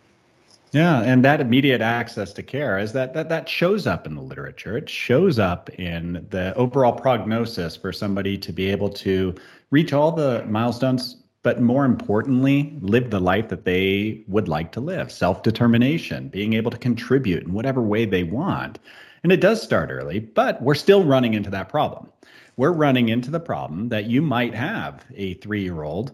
Yeah, 0.73 1.01
and 1.01 1.25
that 1.25 1.41
immediate 1.41 1.81
access 1.81 2.35
to 2.35 2.43
care 2.43 2.79
is 2.79 2.93
that 2.93 3.15
that 3.15 3.31
that 3.31 3.49
shows 3.49 3.87
up 3.87 4.07
in 4.07 4.15
the 4.15 4.21
literature. 4.21 4.77
It 4.77 4.91
shows 4.91 5.39
up 5.39 5.71
in 5.71 6.27
the 6.29 6.55
overall 6.55 6.93
prognosis 6.93 7.75
for 7.75 7.91
somebody 7.91 8.37
to 8.37 8.53
be 8.53 8.71
able 8.71 8.91
to 8.91 9.35
reach 9.71 9.95
all 9.95 10.13
the 10.13 10.45
milestones, 10.47 11.17
but 11.43 11.63
more 11.63 11.87
importantly, 11.87 12.77
live 12.83 13.09
the 13.09 13.21
life 13.21 13.49
that 13.49 13.65
they 13.65 14.23
would 14.29 14.49
like 14.49 14.71
to 14.73 14.81
live, 14.81 15.11
self-determination, 15.11 16.29
being 16.29 16.53
able 16.53 16.71
to 16.71 16.79
contribute 16.79 17.45
in 17.45 17.55
whatever 17.55 17.81
way 17.81 18.05
they 18.05 18.25
want. 18.25 18.79
And 19.23 19.33
it 19.33 19.41
does 19.41 19.63
start 19.63 19.91
early, 19.91 20.21
but 20.21 20.61
we're 20.61 20.75
still 20.75 21.03
running 21.03 21.33
into 21.33 21.51
that 21.51 21.71
problem. 21.71 22.13
We're 22.59 22.73
running 22.73 23.09
into 23.09 23.31
the 23.31 23.41
problem 23.41 23.89
that 23.89 24.05
you 24.05 24.21
might 24.21 24.55
have 24.55 25.07
a 25.15 25.37
3-year-old 25.37 26.13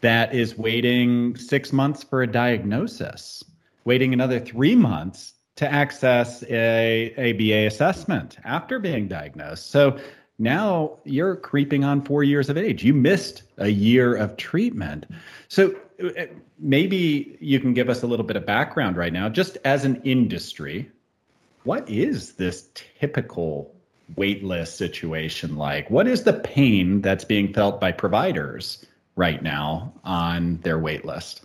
that 0.00 0.32
is 0.32 0.56
waiting 0.56 1.34
6 1.36 1.72
months 1.72 2.04
for 2.04 2.22
a 2.22 2.26
diagnosis 2.28 3.42
waiting 3.88 4.12
another 4.12 4.38
three 4.38 4.76
months 4.76 5.32
to 5.56 5.66
access 5.72 6.44
a 6.50 7.10
ABA 7.16 7.66
assessment 7.66 8.36
after 8.44 8.78
being 8.78 9.08
diagnosed. 9.08 9.70
So 9.70 9.98
now 10.38 10.98
you're 11.04 11.36
creeping 11.36 11.84
on 11.84 12.04
four 12.04 12.22
years 12.22 12.50
of 12.50 12.58
age. 12.58 12.84
You 12.84 12.92
missed 12.92 13.44
a 13.56 13.68
year 13.68 14.14
of 14.14 14.36
treatment. 14.36 15.06
So 15.48 15.74
uh, 16.04 16.26
maybe 16.58 17.38
you 17.40 17.58
can 17.60 17.72
give 17.72 17.88
us 17.88 18.02
a 18.02 18.06
little 18.06 18.26
bit 18.26 18.36
of 18.36 18.44
background 18.44 18.98
right 18.98 19.12
now, 19.12 19.30
just 19.30 19.56
as 19.64 19.86
an 19.86 20.02
industry. 20.04 20.90
What 21.64 21.88
is 21.88 22.34
this 22.34 22.68
typical 23.00 23.74
waitlist 24.16 24.76
situation 24.76 25.56
like? 25.56 25.90
What 25.90 26.06
is 26.06 26.24
the 26.24 26.32
pain 26.32 27.00
that's 27.02 27.24
being 27.24 27.52
felt 27.52 27.80
by 27.80 27.92
providers 27.92 28.84
right 29.16 29.42
now 29.42 29.92
on 30.04 30.58
their 30.58 30.78
waitlist? 30.78 31.40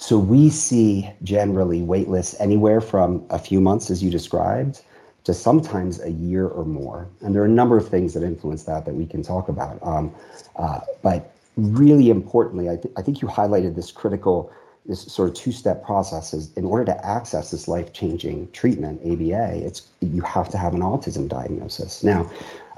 So 0.00 0.16
we 0.16 0.48
see 0.48 1.10
generally 1.24 1.80
waitlists 1.80 2.36
anywhere 2.38 2.80
from 2.80 3.26
a 3.30 3.38
few 3.38 3.60
months, 3.60 3.90
as 3.90 4.00
you 4.00 4.10
described, 4.10 4.82
to 5.24 5.34
sometimes 5.34 6.00
a 6.00 6.12
year 6.12 6.46
or 6.46 6.64
more. 6.64 7.08
And 7.20 7.34
there 7.34 7.42
are 7.42 7.46
a 7.46 7.50
number 7.50 7.76
of 7.76 7.88
things 7.88 8.14
that 8.14 8.22
influence 8.22 8.62
that 8.62 8.84
that 8.84 8.94
we 8.94 9.06
can 9.06 9.24
talk 9.24 9.48
about. 9.48 9.80
Um, 9.82 10.14
uh, 10.54 10.80
but 11.02 11.34
really 11.56 12.10
importantly, 12.10 12.70
I, 12.70 12.76
th- 12.76 12.94
I 12.96 13.02
think 13.02 13.20
you 13.20 13.26
highlighted 13.26 13.74
this 13.74 13.90
critical, 13.90 14.52
this 14.88 15.02
sort 15.02 15.28
of 15.28 15.34
two-step 15.34 15.84
process 15.84 16.32
is 16.32 16.52
in 16.54 16.64
order 16.64 16.84
to 16.86 17.06
access 17.06 17.50
this 17.50 17.68
life-changing 17.68 18.50
treatment, 18.52 19.00
ABA, 19.02 19.66
it's 19.66 19.88
you 20.00 20.22
have 20.22 20.48
to 20.48 20.58
have 20.58 20.74
an 20.74 20.80
autism 20.80 21.28
diagnosis. 21.28 22.02
Now, 22.02 22.30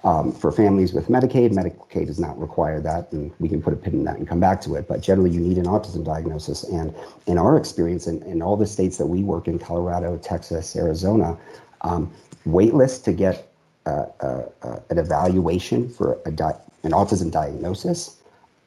Um, 0.02 0.32
for 0.32 0.50
families 0.50 0.94
with 0.94 1.08
Medicaid, 1.08 1.52
Medicaid 1.52 2.06
does 2.06 2.18
not 2.18 2.38
require 2.40 2.80
that, 2.80 3.12
and 3.12 3.30
we 3.38 3.48
can 3.48 3.60
put 3.60 3.74
a 3.74 3.76
pin 3.76 3.94
in 3.94 4.04
that 4.04 4.16
and 4.16 4.26
come 4.26 4.40
back 4.40 4.60
to 4.62 4.74
it. 4.74 4.88
But 4.88 5.02
generally, 5.02 5.30
you 5.30 5.40
need 5.40 5.58
an 5.58 5.66
autism 5.66 6.04
diagnosis. 6.04 6.64
And 6.64 6.94
in 7.26 7.36
our 7.36 7.56
experience, 7.56 8.06
in, 8.06 8.22
in 8.22 8.40
all 8.40 8.56
the 8.56 8.66
states 8.66 8.96
that 8.96 9.06
we 9.06 9.22
work 9.22 9.46
in, 9.46 9.58
Colorado, 9.58 10.16
Texas, 10.16 10.74
Arizona, 10.74 11.36
um, 11.82 12.10
wait 12.46 12.72
to 13.04 13.12
get 13.12 13.52
uh, 13.84 14.06
uh, 14.20 14.42
uh, 14.62 14.80
an 14.88 14.98
evaluation 14.98 15.88
for 15.88 16.18
di- 16.34 16.58
an 16.82 16.92
autism 16.92 17.30
diagnosis, 17.30 18.16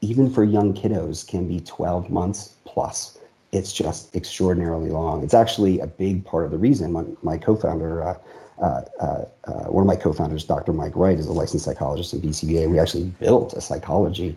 even 0.01 0.31
for 0.31 0.43
young 0.43 0.73
kiddos, 0.73 1.27
can 1.27 1.47
be 1.47 1.59
12 1.61 2.11
months 2.11 2.55
plus. 2.65 3.17
It's 3.53 3.71
just 3.71 4.15
extraordinarily 4.15 4.89
long. 4.89 5.23
It's 5.23 5.35
actually 5.35 5.79
a 5.79 5.87
big 5.87 6.25
part 6.25 6.43
of 6.45 6.51
the 6.51 6.57
reason 6.57 6.91
my, 6.91 7.05
my 7.21 7.37
co-founder, 7.37 8.03
uh, 8.03 8.17
uh, 8.59 8.81
uh, 8.99 9.25
one 9.65 9.83
of 9.83 9.87
my 9.87 9.95
co-founders, 9.95 10.43
Dr. 10.43 10.73
Mike 10.73 10.95
Wright, 10.95 11.19
is 11.19 11.27
a 11.27 11.31
licensed 11.31 11.65
psychologist 11.65 12.13
in 12.13 12.21
BCBA. 12.21 12.69
We 12.69 12.79
actually 12.79 13.05
built 13.19 13.53
a 13.53 13.61
psychology 13.61 14.35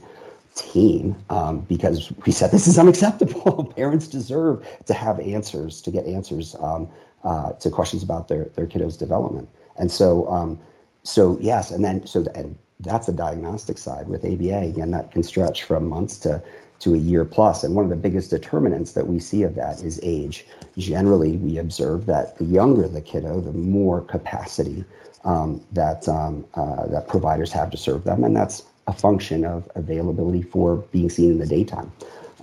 team 0.55 1.17
um, 1.31 1.61
because 1.61 2.13
we 2.27 2.33
said 2.33 2.51
this 2.51 2.67
is 2.67 2.79
unacceptable. 2.79 3.73
Parents 3.77 4.07
deserve 4.07 4.67
to 4.85 4.93
have 4.93 5.19
answers, 5.21 5.81
to 5.83 5.91
get 5.91 6.07
answers 6.07 6.55
um, 6.61 6.89
uh, 7.25 7.53
to 7.53 7.71
questions 7.71 8.03
about 8.03 8.29
their 8.29 8.45
their 8.55 8.67
kiddos' 8.67 8.99
development. 8.99 9.49
And 9.79 9.91
so, 9.91 10.29
um, 10.29 10.59
so 11.03 11.39
yes, 11.41 11.71
and 11.71 11.85
then 11.85 12.07
so 12.07 12.25
and 12.35 12.57
that's 12.81 13.07
the 13.07 13.13
diagnostic 13.13 13.79
side 13.79 14.09
with 14.09 14.25
ABA. 14.25 14.59
Again, 14.59 14.91
that 14.91 15.11
can 15.11 15.23
stretch 15.23 15.65
from 15.65 15.89
months 15.89 16.19
to 16.19 16.43
to 16.81 16.95
a 16.95 16.99
year 16.99 17.25
plus. 17.25 17.65
And 17.65 17.75
one 17.75 17.85
of 17.85 17.91
the 17.91 17.97
biggest 17.97 18.31
determinants 18.31 18.93
that 18.93 19.07
we 19.07 19.19
see 19.19 19.43
of 19.43 19.55
that 19.55 19.83
is 19.83 20.01
age. 20.03 20.47
Generally, 20.77 21.39
we 21.39 21.59
observe 21.59 22.07
that 22.07 22.37
the 22.39 22.45
younger 22.45 22.87
the 22.89 23.01
kiddo, 23.01 23.41
the 23.41 23.53
more 23.53 24.03
capacity 24.03 24.85
um, 25.25 25.61
that 25.73 26.09
um, 26.09 26.45
uh, 26.55 26.87
that 26.87 27.09
providers 27.09 27.53
have 27.53 27.71
to 27.71 27.77
serve 27.77 28.05
them, 28.05 28.25
and 28.25 28.35
that's 28.35 28.65
a 28.87 28.93
function 28.93 29.45
of 29.45 29.69
availability 29.75 30.43
for 30.43 30.77
being 30.93 31.11
seen 31.11 31.33
in 31.33 31.39
the 31.39 31.47
daytime, 31.47 31.91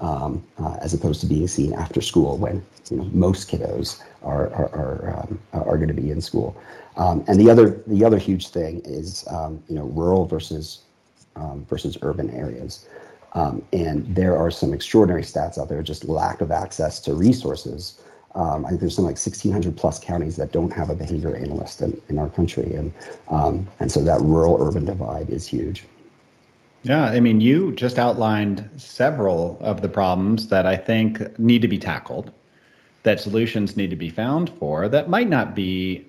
um, 0.02 0.44
uh, 0.60 0.78
as 0.82 0.94
opposed 0.94 1.22
to 1.22 1.28
being 1.28 1.48
seen 1.48 1.74
after 1.74 2.02
school 2.02 2.38
when 2.38 2.64
you 2.92 2.98
know 2.98 3.06
most 3.14 3.50
kiddos 3.50 4.02
are 4.24 4.52
are 4.54 4.70
are, 4.76 5.20
um, 5.20 5.40
are 5.54 5.78
going 5.78 5.88
to 5.88 5.94
be 5.94 6.12
in 6.12 6.20
school. 6.20 6.56
Um, 6.98 7.24
and 7.28 7.40
the 7.40 7.50
other 7.50 7.82
the 7.88 8.04
other 8.04 8.18
huge 8.18 8.50
thing 8.50 8.82
is 8.84 9.26
um, 9.30 9.64
you 9.70 9.76
know 9.76 9.86
rural 9.86 10.26
versus 10.26 10.80
versus 11.68 11.98
urban 12.02 12.30
areas. 12.32 12.86
Um, 13.34 13.64
and 13.74 14.06
there 14.16 14.38
are 14.38 14.52
some 14.52 14.74
extraordinary 14.74 15.24
stats 15.24 15.58
out 15.58 15.70
there, 15.70 15.82
just 15.82 16.06
lack 16.06 16.42
of 16.42 16.52
access 16.52 17.00
to 17.02 17.16
resources. 17.16 18.00
Um, 18.36 18.66
I 18.66 18.70
think 18.70 18.82
there's 18.82 18.96
some 18.96 19.06
like 19.06 19.18
1,600 19.18 19.76
plus 19.76 20.00
counties 20.00 20.36
that 20.38 20.52
don't 20.52 20.72
have 20.72 20.90
a 20.90 20.96
behavior 20.96 21.36
analyst 21.36 21.82
in, 21.82 22.00
in 22.10 22.18
our 22.18 22.30
country, 22.30 22.74
and 22.74 22.92
um, 23.30 23.68
and 23.80 23.92
so 23.92 24.04
that 24.04 24.22
rural 24.22 24.58
urban 24.60 24.86
divide 24.86 25.30
is 25.30 25.48
huge. 25.48 25.86
Yeah, 26.84 27.06
I 27.06 27.20
mean, 27.20 27.40
you 27.40 27.72
just 27.74 27.98
outlined 27.98 28.70
several 28.76 29.58
of 29.62 29.82
the 29.82 29.88
problems 29.88 30.50
that 30.50 30.66
I 30.66 30.76
think 30.76 31.40
need 31.40 31.62
to 31.62 31.68
be 31.68 31.78
tackled, 31.78 32.32
that 33.04 33.22
solutions 33.22 33.78
need 33.78 33.90
to 33.90 33.96
be 33.96 34.10
found 34.10 34.50
for, 34.50 34.90
that 34.90 35.10
might 35.10 35.30
not 35.30 35.56
be 35.56 36.06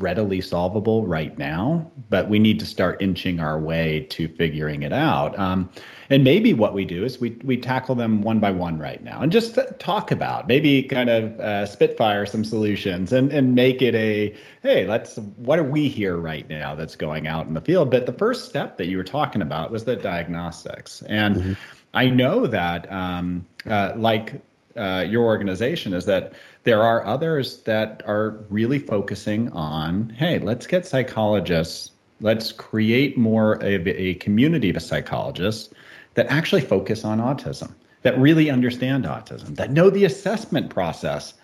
readily 0.00 0.40
solvable 0.40 1.06
right 1.06 1.36
now, 1.38 1.90
but 2.10 2.28
we 2.28 2.38
need 2.38 2.58
to 2.60 2.66
start 2.66 3.00
inching 3.00 3.40
our 3.40 3.58
way 3.58 4.06
to 4.10 4.28
figuring 4.28 4.82
it 4.82 4.92
out. 4.92 5.38
Um, 5.38 5.68
and 6.10 6.24
maybe 6.24 6.54
what 6.54 6.72
we 6.74 6.84
do 6.84 7.04
is 7.04 7.20
we 7.20 7.30
we 7.44 7.56
tackle 7.56 7.94
them 7.94 8.22
one 8.22 8.40
by 8.40 8.50
one 8.50 8.78
right 8.78 9.02
now 9.04 9.20
and 9.20 9.30
just 9.30 9.58
talk 9.78 10.10
about 10.10 10.48
maybe 10.48 10.82
kind 10.82 11.10
of 11.10 11.38
uh, 11.40 11.66
spitfire 11.66 12.24
some 12.24 12.44
solutions 12.44 13.12
and 13.12 13.30
and 13.30 13.54
make 13.54 13.82
it 13.82 13.94
a 13.94 14.34
hey 14.62 14.86
let's 14.86 15.16
what 15.36 15.58
are 15.58 15.64
we 15.64 15.88
here 15.88 16.16
right 16.16 16.48
now 16.48 16.74
that's 16.74 16.96
going 16.96 17.26
out 17.26 17.46
in 17.46 17.54
the 17.54 17.60
field. 17.60 17.90
But 17.90 18.06
the 18.06 18.12
first 18.12 18.48
step 18.48 18.78
that 18.78 18.86
you 18.86 18.96
were 18.96 19.04
talking 19.04 19.42
about 19.42 19.70
was 19.70 19.84
the 19.84 19.96
diagnostics, 19.96 21.02
and 21.02 21.36
mm-hmm. 21.36 21.52
I 21.94 22.08
know 22.08 22.46
that 22.46 22.90
um, 22.90 23.46
uh, 23.66 23.92
like 23.96 24.40
uh, 24.78 25.00
your 25.02 25.24
organization 25.24 25.92
is 25.92 26.04
that 26.06 26.32
there 26.64 26.82
are 26.82 27.04
others 27.04 27.62
that 27.62 28.02
are 28.06 28.38
really 28.48 28.78
focusing 28.78 29.50
on 29.52 30.10
hey 30.10 30.38
let's 30.38 30.66
get 30.66 30.86
psychologists 30.86 31.92
let's 32.20 32.52
create 32.52 33.16
more 33.16 33.54
of 33.54 33.86
a 33.86 34.14
community 34.14 34.70
of 34.70 34.82
psychologists 34.82 35.72
that 36.14 36.26
actually 36.26 36.60
focus 36.60 37.04
on 37.04 37.18
autism 37.18 37.74
that 38.02 38.18
really 38.18 38.50
understand 38.50 39.04
autism 39.04 39.56
that 39.56 39.70
know 39.70 39.90
the 39.90 40.04
assessment 40.04 40.70
process 40.70 41.34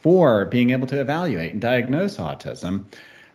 for 0.00 0.46
being 0.46 0.70
able 0.70 0.86
to 0.86 1.00
evaluate 1.00 1.52
and 1.52 1.60
diagnose 1.60 2.16
autism. 2.16 2.84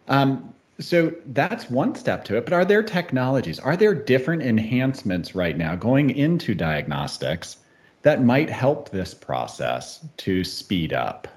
Um, 0.10 0.54
so 0.80 1.13
that's 1.27 1.70
one 1.70 1.96
step 1.96 2.24
to 2.25 2.38
it 2.38 2.46
but 2.46 2.54
are 2.54 2.63
there 2.63 2.84
technologies 2.84 3.60
are 3.60 3.75
there 3.75 3.96
different 3.96 4.44
enhancements 4.44 5.34
right 5.34 5.58
now 5.58 5.75
going 5.75 6.12
into 6.12 6.54
diagnostics 6.54 7.58
that 8.01 8.24
might 8.24 8.50
help 8.50 8.89
this 8.89 9.13
process 9.13 10.06
to 10.18 10.44
speed 10.44 10.94
up? 10.94 11.27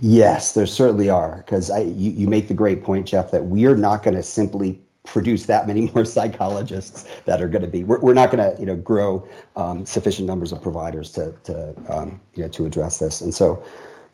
Yes, 0.00 0.52
there 0.52 0.66
certainly 0.66 1.10
are. 1.10 1.38
Because 1.38 1.70
you, 1.70 2.10
you 2.12 2.28
make 2.28 2.48
the 2.48 2.54
great 2.54 2.84
point, 2.84 3.06
Jeff, 3.06 3.30
that 3.30 3.46
we 3.46 3.66
are 3.66 3.76
not 3.76 4.02
going 4.02 4.14
to 4.14 4.22
simply 4.22 4.80
produce 5.04 5.46
that 5.46 5.66
many 5.66 5.90
more 5.94 6.04
psychologists 6.16 7.06
that 7.24 7.40
are 7.42 7.48
going 7.48 7.62
to 7.62 7.68
be. 7.68 7.84
We're, 7.84 8.00
we're 8.00 8.14
not 8.14 8.30
going 8.30 8.54
to 8.54 8.60
you 8.60 8.66
know 8.66 8.76
grow 8.76 9.26
um, 9.56 9.84
sufficient 9.86 10.28
numbers 10.28 10.52
of 10.52 10.62
providers 10.62 11.10
to 11.12 11.34
to 11.44 11.74
um, 11.88 12.20
you 12.34 12.42
know 12.42 12.48
to 12.50 12.66
address 12.66 12.98
this. 12.98 13.20
And 13.20 13.34
so 13.34 13.62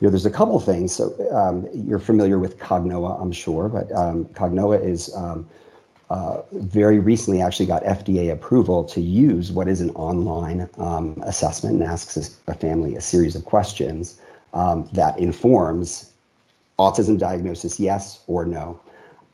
you 0.00 0.07
know 0.07 0.11
there's 0.11 0.26
a 0.26 0.31
couple 0.31 0.59
things. 0.61 0.95
So 0.95 1.12
um, 1.33 1.69
you're 1.75 1.99
familiar 1.99 2.38
with 2.38 2.59
Cognoa, 2.59 3.21
I'm 3.21 3.33
sure, 3.33 3.69
but 3.69 3.93
um, 3.93 4.26
Cognoa 4.26 4.83
is 4.83 5.14
um, 5.14 5.49
uh, 6.14 6.42
very 6.52 7.00
recently 7.00 7.42
actually 7.42 7.66
got 7.66 7.83
FDA 7.83 8.33
approval 8.33 8.85
to 8.85 9.00
use 9.00 9.50
what 9.50 9.66
is 9.66 9.80
an 9.80 9.90
online 9.90 10.68
um, 10.78 11.21
assessment 11.26 11.75
and 11.75 11.83
asks 11.83 12.38
a 12.47 12.54
family 12.54 12.94
a 12.94 13.00
series 13.00 13.35
of 13.35 13.44
questions 13.44 14.21
um, 14.52 14.88
that 14.92 15.18
informs 15.18 16.12
autism 16.78 17.18
diagnosis, 17.18 17.80
yes 17.80 18.23
or 18.28 18.44
no. 18.44 18.78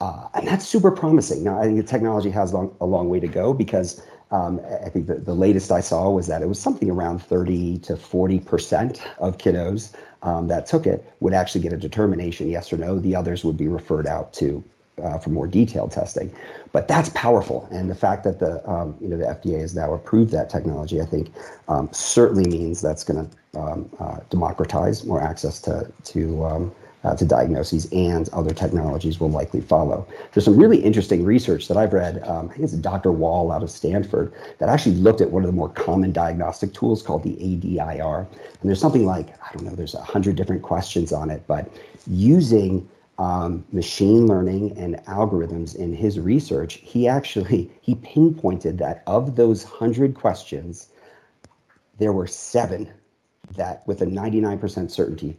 Uh, 0.00 0.28
and 0.32 0.49
that's 0.49 0.66
super 0.66 0.90
promising. 0.90 1.44
Now, 1.44 1.60
I 1.60 1.64
think 1.64 1.76
the 1.76 1.82
technology 1.82 2.30
has 2.30 2.54
long, 2.54 2.75
a 2.80 2.87
long 2.87 3.10
way 3.10 3.20
to 3.20 3.28
go 3.28 3.52
because 3.52 4.02
um, 4.30 4.58
I 4.82 4.88
think 4.88 5.06
the, 5.06 5.16
the 5.16 5.34
latest 5.34 5.70
I 5.70 5.80
saw 5.80 6.08
was 6.08 6.28
that 6.28 6.40
it 6.40 6.49
was 6.49 6.58
something 6.58 6.90
around 6.90 7.18
30 7.18 7.76
to 7.80 7.92
40% 7.92 9.02
of 9.18 9.37
kiddos 9.37 9.94
um, 10.22 10.49
that 10.49 10.64
took 10.64 10.87
it 10.87 11.12
would 11.20 11.34
actually 11.34 11.60
get 11.60 11.75
a 11.75 11.76
determination, 11.76 12.49
yes 12.49 12.72
or 12.72 12.78
no. 12.78 12.99
The 12.99 13.14
others 13.14 13.44
would 13.44 13.58
be 13.58 13.68
referred 13.68 14.06
out 14.06 14.32
to 14.34 14.64
uh, 15.02 15.18
for 15.18 15.30
more 15.30 15.47
detailed 15.47 15.92
testing. 15.92 16.32
But 16.73 16.88
that's 16.88 17.09
powerful, 17.11 17.68
and 17.70 17.90
the 17.90 17.94
fact 17.94 18.25
that 18.25 18.38
the 18.38 18.68
um, 18.68 18.97
you 19.00 19.09
know 19.09 19.16
the 19.16 19.25
FDA 19.25 19.61
has 19.61 19.75
now 19.75 19.92
approved 19.92 20.30
that 20.32 20.50
technology, 20.50 21.00
I 21.00 21.06
think, 21.06 21.32
um, 21.68 21.88
certainly 21.92 22.49
means 22.49 22.80
that's 22.80 23.04
going 23.04 23.28
to 23.28 23.61
um, 23.61 23.90
uh, 23.99 24.18
democratize 24.30 25.04
more 25.04 25.20
access 25.20 25.61
to 25.62 25.90
to 26.04 26.44
um, 26.44 26.73
uh, 27.02 27.16
to 27.16 27.25
diagnoses, 27.25 27.90
and 27.92 28.28
other 28.30 28.52
technologies 28.52 29.18
will 29.18 29.30
likely 29.30 29.61
follow. 29.61 30.06
There's 30.32 30.44
some 30.44 30.56
really 30.56 30.78
interesting 30.78 31.25
research 31.25 31.66
that 31.68 31.76
I've 31.76 31.92
read. 31.92 32.23
Um, 32.28 32.50
I 32.50 32.52
think 32.52 32.64
it's 32.64 32.73
Dr. 32.75 33.11
Wall 33.11 33.50
out 33.50 33.62
of 33.62 33.70
Stanford 33.70 34.32
that 34.59 34.68
actually 34.68 34.97
looked 34.97 35.20
at 35.20 35.30
one 35.30 35.42
of 35.42 35.47
the 35.47 35.56
more 35.56 35.70
common 35.70 36.12
diagnostic 36.12 36.75
tools 36.75 37.02
called 37.02 37.23
the 37.23 37.35
ADI-R, 37.35 38.20
and 38.20 38.68
there's 38.68 38.80
something 38.80 39.06
like 39.06 39.30
I 39.42 39.52
don't 39.54 39.64
know, 39.64 39.75
there's 39.75 39.94
a 39.94 40.02
hundred 40.02 40.37
different 40.37 40.62
questions 40.62 41.12
on 41.12 41.30
it, 41.30 41.42
but 41.47 41.68
using 42.06 42.88
um, 43.20 43.66
machine 43.70 44.26
learning 44.26 44.76
and 44.78 44.96
algorithms 45.04 45.76
in 45.76 45.92
his 45.92 46.18
research, 46.18 46.80
he 46.82 47.06
actually 47.06 47.70
he 47.82 47.94
pinpointed 47.96 48.78
that 48.78 49.02
of 49.06 49.36
those 49.36 49.62
hundred 49.62 50.14
questions, 50.14 50.88
there 51.98 52.12
were 52.12 52.26
seven 52.26 52.90
that, 53.56 53.86
with 53.86 54.00
a 54.00 54.06
99% 54.06 54.90
certainty, 54.90 55.38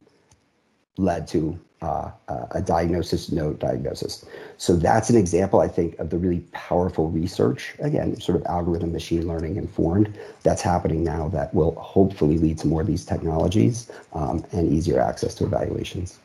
led 0.97 1.27
to 1.27 1.59
uh, 1.81 2.11
a 2.51 2.61
diagnosis, 2.61 3.31
no 3.31 3.53
diagnosis. 3.53 4.23
So 4.57 4.75
that's 4.75 5.09
an 5.09 5.15
example, 5.15 5.61
I 5.61 5.67
think, 5.67 5.97
of 5.97 6.11
the 6.11 6.19
really 6.19 6.41
powerful 6.51 7.09
research, 7.09 7.73
again, 7.79 8.19
sort 8.21 8.39
of 8.39 8.45
algorithm 8.45 8.91
machine 8.91 9.27
learning 9.27 9.55
informed, 9.55 10.15
that's 10.43 10.61
happening 10.61 11.03
now 11.03 11.29
that 11.29 11.51
will 11.55 11.73
hopefully 11.75 12.37
lead 12.37 12.59
to 12.59 12.67
more 12.67 12.81
of 12.81 12.87
these 12.87 13.05
technologies 13.05 13.89
um, 14.13 14.45
and 14.51 14.71
easier 14.71 14.99
access 14.99 15.33
to 15.35 15.45
evaluations. 15.45 16.19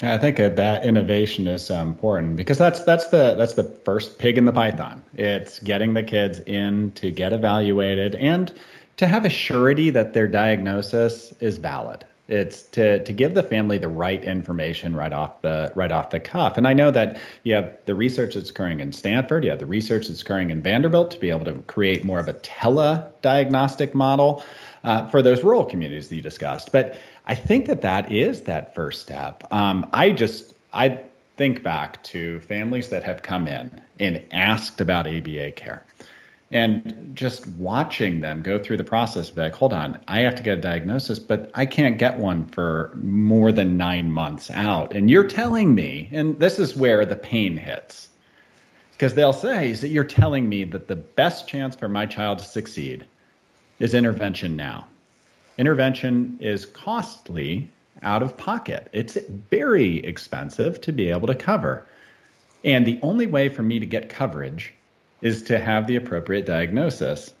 I 0.00 0.16
think 0.16 0.36
that 0.36 0.84
innovation 0.84 1.48
is 1.48 1.66
so 1.66 1.80
important 1.80 2.36
because 2.36 2.56
that's 2.56 2.84
that's 2.84 3.08
the 3.08 3.34
that's 3.34 3.54
the 3.54 3.64
first 3.64 4.18
pig 4.18 4.38
in 4.38 4.44
the 4.44 4.52
python. 4.52 5.02
It's 5.14 5.58
getting 5.58 5.94
the 5.94 6.04
kids 6.04 6.38
in 6.40 6.92
to 6.92 7.10
get 7.10 7.32
evaluated 7.32 8.14
and 8.14 8.52
to 8.96 9.08
have 9.08 9.24
a 9.24 9.28
surety 9.28 9.90
that 9.90 10.12
their 10.12 10.28
diagnosis 10.28 11.32
is 11.40 11.58
valid. 11.58 12.04
It's 12.28 12.62
to 12.62 13.02
to 13.02 13.12
give 13.12 13.34
the 13.34 13.42
family 13.42 13.76
the 13.78 13.88
right 13.88 14.22
information 14.22 14.94
right 14.94 15.12
off 15.12 15.42
the 15.42 15.72
right 15.74 15.90
off 15.90 16.10
the 16.10 16.20
cuff. 16.20 16.56
And 16.56 16.68
I 16.68 16.74
know 16.74 16.92
that 16.92 17.18
you 17.42 17.54
have 17.54 17.76
the 17.86 17.94
research 17.96 18.34
that's 18.34 18.50
occurring 18.50 18.78
in 18.78 18.92
Stanford, 18.92 19.42
you 19.44 19.50
have 19.50 19.58
the 19.58 19.66
research 19.66 20.06
that's 20.06 20.22
occurring 20.22 20.50
in 20.50 20.62
Vanderbilt 20.62 21.10
to 21.12 21.18
be 21.18 21.30
able 21.30 21.46
to 21.46 21.54
create 21.62 22.04
more 22.04 22.20
of 22.20 22.28
a 22.28 22.34
tele-diagnostic 22.34 23.96
model 23.96 24.44
uh, 24.84 25.08
for 25.08 25.22
those 25.22 25.42
rural 25.42 25.64
communities 25.64 26.08
that 26.08 26.16
you 26.16 26.22
discussed. 26.22 26.72
But 26.72 26.98
I 27.26 27.34
think 27.34 27.66
that 27.66 27.82
that 27.82 28.10
is 28.10 28.42
that 28.42 28.74
first 28.74 29.02
step. 29.02 29.44
Um, 29.50 29.88
I 29.92 30.10
just 30.10 30.54
I 30.72 31.00
think 31.36 31.62
back 31.62 32.02
to 32.04 32.40
families 32.40 32.88
that 32.88 33.04
have 33.04 33.22
come 33.22 33.46
in 33.46 33.80
and 34.00 34.22
asked 34.32 34.80
about 34.80 35.06
ABA 35.06 35.52
care 35.52 35.84
and 36.50 37.10
just 37.14 37.46
watching 37.48 38.20
them 38.20 38.40
go 38.42 38.58
through 38.58 38.76
the 38.76 38.84
process 38.84 39.36
like 39.36 39.54
hold 39.54 39.72
on 39.72 39.98
i 40.08 40.20
have 40.20 40.34
to 40.34 40.42
get 40.42 40.56
a 40.56 40.60
diagnosis 40.60 41.18
but 41.18 41.50
i 41.54 41.66
can't 41.66 41.98
get 41.98 42.18
one 42.18 42.46
for 42.46 42.90
more 43.02 43.52
than 43.52 43.76
nine 43.76 44.10
months 44.10 44.50
out 44.52 44.94
and 44.94 45.10
you're 45.10 45.26
telling 45.26 45.74
me 45.74 46.08
and 46.10 46.38
this 46.38 46.58
is 46.58 46.74
where 46.74 47.04
the 47.04 47.16
pain 47.16 47.56
hits 47.56 48.08
because 48.92 49.14
they'll 49.14 49.32
say 49.32 49.70
is 49.70 49.82
that 49.82 49.88
you're 49.88 50.04
telling 50.04 50.48
me 50.48 50.64
that 50.64 50.88
the 50.88 50.96
best 50.96 51.46
chance 51.46 51.76
for 51.76 51.88
my 51.88 52.06
child 52.06 52.38
to 52.38 52.44
succeed 52.44 53.06
is 53.78 53.94
intervention 53.94 54.56
now 54.56 54.86
intervention 55.58 56.36
is 56.40 56.66
costly 56.66 57.68
out 58.02 58.22
of 58.22 58.36
pocket 58.36 58.88
it's 58.92 59.16
very 59.50 59.98
expensive 60.04 60.80
to 60.80 60.92
be 60.92 61.10
able 61.10 61.26
to 61.26 61.34
cover 61.34 61.86
and 62.64 62.86
the 62.86 62.98
only 63.02 63.26
way 63.26 63.48
for 63.48 63.62
me 63.62 63.78
to 63.78 63.86
get 63.86 64.08
coverage 64.08 64.74
is 65.22 65.42
to 65.44 65.58
have 65.58 65.86
the 65.86 65.96
appropriate 65.96 66.46
diagnosis. 66.46 67.32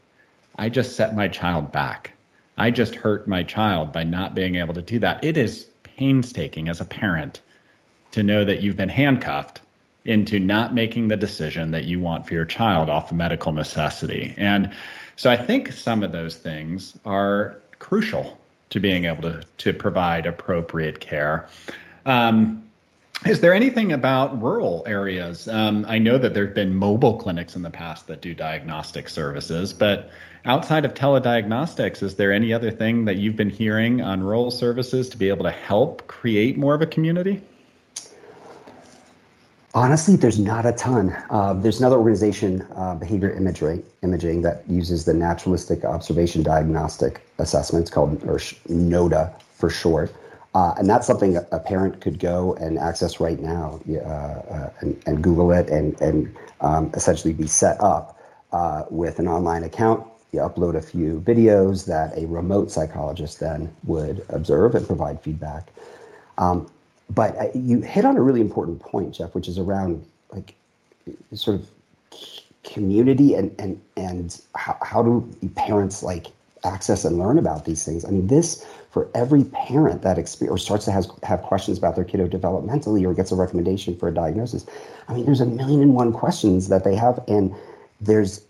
I 0.56 0.68
just 0.68 0.96
set 0.96 1.14
my 1.14 1.28
child 1.28 1.72
back. 1.72 2.12
I 2.56 2.70
just 2.70 2.94
hurt 2.94 3.28
my 3.28 3.42
child 3.42 3.92
by 3.92 4.02
not 4.04 4.34
being 4.34 4.56
able 4.56 4.74
to 4.74 4.82
do 4.82 4.98
that. 5.00 5.22
It 5.22 5.36
is 5.36 5.68
painstaking 5.84 6.68
as 6.68 6.80
a 6.80 6.84
parent 6.84 7.40
to 8.12 8.22
know 8.22 8.44
that 8.44 8.62
you've 8.62 8.76
been 8.76 8.88
handcuffed 8.88 9.60
into 10.04 10.40
not 10.40 10.74
making 10.74 11.08
the 11.08 11.16
decision 11.16 11.70
that 11.70 11.84
you 11.84 12.00
want 12.00 12.26
for 12.26 12.34
your 12.34 12.44
child 12.44 12.88
off 12.88 13.10
of 13.10 13.16
medical 13.16 13.52
necessity. 13.52 14.34
And 14.36 14.72
so 15.18 15.28
I 15.28 15.36
think 15.36 15.72
some 15.72 16.04
of 16.04 16.12
those 16.12 16.36
things 16.36 16.96
are 17.04 17.60
crucial 17.80 18.38
to 18.70 18.78
being 18.78 19.06
able 19.06 19.22
to, 19.22 19.42
to 19.58 19.72
provide 19.72 20.26
appropriate 20.26 21.00
care. 21.00 21.48
Um, 22.06 22.62
is 23.26 23.40
there 23.40 23.52
anything 23.52 23.90
about 23.90 24.40
rural 24.40 24.84
areas? 24.86 25.48
Um, 25.48 25.84
I 25.88 25.98
know 25.98 26.18
that 26.18 26.34
there 26.34 26.46
have 26.46 26.54
been 26.54 26.72
mobile 26.72 27.16
clinics 27.16 27.56
in 27.56 27.62
the 27.62 27.70
past 27.70 28.06
that 28.06 28.20
do 28.20 28.32
diagnostic 28.32 29.08
services, 29.08 29.72
but 29.72 30.08
outside 30.44 30.84
of 30.84 30.94
telediagnostics, 30.94 32.00
is 32.00 32.14
there 32.14 32.32
any 32.32 32.52
other 32.52 32.70
thing 32.70 33.04
that 33.06 33.16
you've 33.16 33.34
been 33.34 33.50
hearing 33.50 34.00
on 34.00 34.22
rural 34.22 34.52
services 34.52 35.08
to 35.08 35.16
be 35.16 35.28
able 35.30 35.42
to 35.46 35.50
help 35.50 36.06
create 36.06 36.56
more 36.56 36.76
of 36.76 36.80
a 36.80 36.86
community? 36.86 37.42
Honestly, 39.74 40.16
there's 40.16 40.38
not 40.38 40.64
a 40.64 40.72
ton. 40.72 41.10
Uh, 41.28 41.52
there's 41.52 41.78
another 41.78 41.98
organization, 41.98 42.66
uh, 42.74 42.94
Behavior 42.94 43.30
Imagery, 43.32 43.82
Imaging, 44.02 44.40
that 44.42 44.68
uses 44.68 45.04
the 45.04 45.12
Naturalistic 45.12 45.84
Observation 45.84 46.42
Diagnostic 46.42 47.20
Assessments 47.38 47.90
called, 47.90 48.24
or 48.24 48.40
NODA 48.68 49.34
for 49.52 49.68
short. 49.68 50.12
Uh, 50.54 50.74
and 50.78 50.88
that's 50.88 51.06
something 51.06 51.36
a 51.36 51.58
parent 51.58 52.00
could 52.00 52.18
go 52.18 52.54
and 52.54 52.78
access 52.78 53.20
right 53.20 53.38
now 53.40 53.78
uh, 53.90 53.98
uh, 53.98 54.70
and, 54.80 55.00
and, 55.06 55.22
Google 55.22 55.52
it 55.52 55.68
and, 55.68 56.00
and 56.00 56.34
um, 56.62 56.90
essentially 56.94 57.34
be 57.34 57.46
set 57.46 57.78
up 57.82 58.18
uh, 58.52 58.84
with 58.90 59.18
an 59.18 59.28
online 59.28 59.64
account. 59.64 60.04
You 60.32 60.40
upload 60.40 60.74
a 60.74 60.80
few 60.80 61.20
videos 61.20 61.84
that 61.86 62.16
a 62.16 62.26
remote 62.26 62.70
psychologist 62.70 63.40
then 63.40 63.74
would 63.84 64.24
observe 64.30 64.74
and 64.74 64.86
provide 64.86 65.20
feedback. 65.22 65.68
Um, 66.38 66.70
but 67.10 67.36
uh, 67.36 67.48
you 67.54 67.80
hit 67.80 68.04
on 68.04 68.16
a 68.16 68.22
really 68.22 68.40
important 68.40 68.80
point, 68.80 69.14
Jeff, 69.14 69.34
which 69.34 69.48
is 69.48 69.58
around 69.58 70.04
like 70.32 70.54
sort 71.34 71.60
of 71.60 71.68
community 72.64 73.34
and 73.34 73.54
and 73.58 73.80
and 73.96 74.40
how, 74.54 74.76
how 74.82 75.02
do 75.02 75.28
parents 75.54 76.02
like 76.02 76.26
access 76.64 77.04
and 77.04 77.18
learn 77.18 77.38
about 77.38 77.64
these 77.64 77.84
things. 77.84 78.04
I 78.04 78.10
mean, 78.10 78.26
this 78.26 78.66
for 78.90 79.08
every 79.14 79.44
parent 79.44 80.02
that 80.02 80.18
experience 80.18 80.54
or 80.54 80.58
starts 80.58 80.84
to 80.86 80.92
has, 80.92 81.10
have 81.22 81.42
questions 81.42 81.78
about 81.78 81.94
their 81.94 82.04
kiddo 82.04 82.26
developmentally 82.26 83.04
or 83.06 83.14
gets 83.14 83.30
a 83.30 83.36
recommendation 83.36 83.96
for 83.96 84.08
a 84.08 84.14
diagnosis. 84.14 84.66
I 85.08 85.14
mean, 85.14 85.24
there's 85.24 85.40
a 85.40 85.46
million 85.46 85.82
and 85.82 85.94
one 85.94 86.12
questions 86.12 86.68
that 86.68 86.84
they 86.84 86.94
have, 86.96 87.22
and 87.28 87.54
there's 88.00 88.44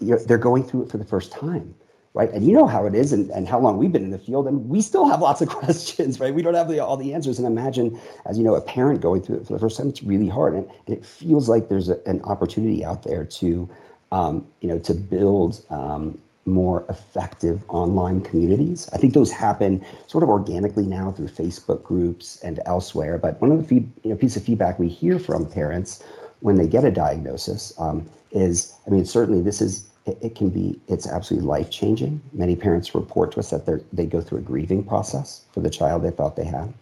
they're 0.00 0.38
going 0.38 0.64
through 0.64 0.82
it 0.84 0.90
for 0.90 0.98
the 0.98 1.04
first 1.04 1.30
time, 1.30 1.74
right? 2.18 2.32
And 2.32 2.44
you 2.44 2.52
know 2.52 2.66
how 2.66 2.84
it 2.84 2.96
is, 2.96 3.12
and, 3.12 3.30
and 3.30 3.46
how 3.46 3.60
long 3.60 3.78
we've 3.78 3.92
been 3.92 4.02
in 4.02 4.10
the 4.10 4.18
field, 4.18 4.48
and 4.48 4.68
we 4.68 4.82
still 4.82 5.08
have 5.08 5.20
lots 5.20 5.40
of 5.40 5.48
questions, 5.60 6.18
right? 6.18 6.34
We 6.34 6.42
don't 6.42 6.54
have 6.54 6.68
the, 6.68 6.84
all 6.84 6.96
the 6.96 7.14
answers. 7.14 7.38
And 7.38 7.46
imagine, 7.46 7.98
as 8.26 8.36
you 8.36 8.42
know, 8.42 8.56
a 8.56 8.60
parent 8.60 9.00
going 9.00 9.22
through 9.22 9.36
it 9.36 9.46
for 9.46 9.52
the 9.52 9.58
first 9.60 9.76
time, 9.76 9.88
it's 9.88 10.02
really 10.02 10.26
hard, 10.26 10.54
and, 10.54 10.68
and 10.88 10.96
it 10.98 11.06
feels 11.06 11.48
like 11.48 11.68
there's 11.68 11.88
a, 11.88 12.00
an 12.06 12.20
opportunity 12.22 12.84
out 12.84 13.04
there 13.04 13.24
to, 13.24 13.70
um, 14.10 14.44
you 14.60 14.68
know, 14.68 14.78
to 14.80 14.92
build. 14.92 15.64
Um, 15.70 16.18
more 16.44 16.86
effective 16.88 17.62
online 17.68 18.22
communities. 18.22 18.88
I 18.94 18.96
think 18.96 19.12
those 19.12 19.30
happen 19.30 19.84
sort 20.06 20.24
of 20.24 20.30
organically 20.30 20.86
now 20.86 21.12
through 21.12 21.28
Facebook 21.28 21.82
groups 21.82 22.40
and 22.42 22.58
elsewhere. 22.64 23.18
But 23.18 23.38
one 23.42 23.52
of 23.52 23.58
the 23.58 23.64
feed, 23.64 23.92
you 24.02 24.08
know, 24.08 24.16
piece 24.16 24.34
of 24.34 24.44
feedback 24.44 24.78
we 24.78 24.88
hear 24.88 25.18
from 25.18 25.44
parents 25.44 26.02
when 26.40 26.56
they 26.56 26.66
get 26.66 26.86
a 26.86 26.90
diagnosis 26.90 27.74
um, 27.78 28.08
is, 28.32 28.72
I 28.86 28.90
mean, 28.90 29.04
certainly 29.04 29.42
this 29.42 29.60
is 29.60 29.87
it, 30.08 30.18
it 30.20 30.34
can 30.34 30.50
be 30.50 30.80
it's 30.88 31.06
absolutely 31.06 31.46
life 31.46 31.70
changing. 31.70 32.20
Many 32.32 32.56
parents 32.56 32.94
report 32.94 33.32
to 33.32 33.40
us 33.40 33.50
that 33.50 33.66
they 33.66 33.74
they 33.92 34.06
go 34.06 34.20
through 34.20 34.38
a 34.38 34.42
grieving 34.42 34.84
process 34.84 35.44
for 35.52 35.60
the 35.60 35.70
child 35.70 36.02
they 36.02 36.10
thought 36.10 36.36
they 36.36 36.44
had. 36.44 36.72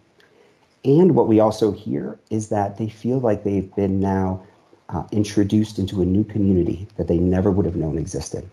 And 0.85 1.15
what 1.15 1.27
we 1.27 1.39
also 1.39 1.71
hear 1.71 2.17
is 2.29 2.49
that 2.49 2.77
they 2.77 2.87
feel 2.87 3.19
like 3.19 3.43
they've 3.43 3.73
been 3.75 3.99
now 3.99 4.41
uh, 4.89 5.03
introduced 5.11 5.79
into 5.79 6.01
a 6.01 6.05
new 6.05 6.23
community 6.23 6.87
that 6.95 7.07
they 7.07 7.17
never 7.17 7.51
would 7.51 7.65
have 7.65 7.75
known 7.75 7.97
existed. 7.97 8.49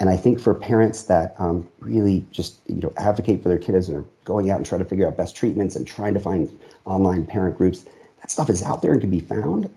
And 0.00 0.08
I 0.08 0.16
think 0.16 0.40
for 0.40 0.54
parents 0.54 1.04
that 1.04 1.34
um, 1.38 1.68
really 1.80 2.24
just 2.30 2.60
you 2.66 2.80
know 2.80 2.92
advocate 2.96 3.42
for 3.42 3.48
their 3.48 3.58
kids 3.58 3.88
and 3.88 3.98
are 3.98 4.04
going 4.24 4.50
out 4.50 4.56
and 4.56 4.66
trying 4.66 4.82
to 4.82 4.88
figure 4.88 5.06
out 5.06 5.16
best 5.16 5.36
treatments 5.36 5.76
and 5.76 5.86
trying 5.86 6.14
to 6.14 6.20
find 6.20 6.50
online 6.84 7.26
parent 7.26 7.56
groups, 7.56 7.84
that 8.20 8.30
stuff 8.30 8.50
is 8.50 8.62
out 8.62 8.82
there 8.82 8.92
and 8.92 9.00
can 9.00 9.10
be 9.10 9.20
found, 9.20 9.70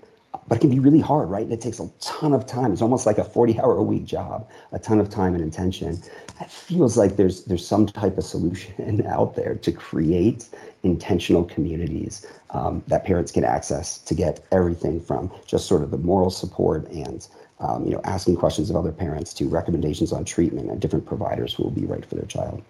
but 0.47 0.57
it 0.57 0.61
can 0.61 0.69
be 0.69 0.79
really 0.79 0.99
hard, 0.99 1.29
right? 1.29 1.43
And 1.43 1.51
it 1.51 1.61
takes 1.61 1.79
a 1.79 1.89
ton 1.99 2.33
of 2.33 2.45
time. 2.45 2.71
It's 2.71 2.81
almost 2.81 3.05
like 3.05 3.17
a 3.17 3.23
40-hour 3.23 3.77
a 3.77 3.83
week 3.83 4.05
job, 4.05 4.47
a 4.71 4.79
ton 4.79 4.99
of 4.99 5.09
time 5.09 5.33
and 5.33 5.43
intention. 5.43 6.01
It 6.39 6.51
feels 6.51 6.97
like 6.97 7.15
there's 7.15 7.43
there's 7.45 7.65
some 7.65 7.85
type 7.85 8.17
of 8.17 8.23
solution 8.23 9.05
out 9.07 9.35
there 9.35 9.55
to 9.55 9.71
create 9.71 10.47
intentional 10.83 11.43
communities 11.43 12.25
um, 12.51 12.83
that 12.87 13.03
parents 13.03 13.31
can 13.31 13.43
access 13.43 13.97
to 13.99 14.13
get 14.13 14.45
everything 14.51 15.01
from 15.01 15.31
just 15.45 15.67
sort 15.67 15.83
of 15.83 15.91
the 15.91 15.97
moral 15.97 16.29
support 16.29 16.87
and 16.89 17.27
um, 17.59 17.85
you 17.85 17.91
know, 17.91 18.01
asking 18.03 18.35
questions 18.35 18.69
of 18.69 18.75
other 18.75 18.91
parents 18.91 19.33
to 19.33 19.47
recommendations 19.47 20.11
on 20.11 20.23
treatment 20.23 20.69
and 20.69 20.79
different 20.79 21.05
providers 21.05 21.53
who 21.53 21.63
will 21.63 21.71
be 21.71 21.85
right 21.85 22.05
for 22.05 22.15
their 22.15 22.25
child. 22.25 22.61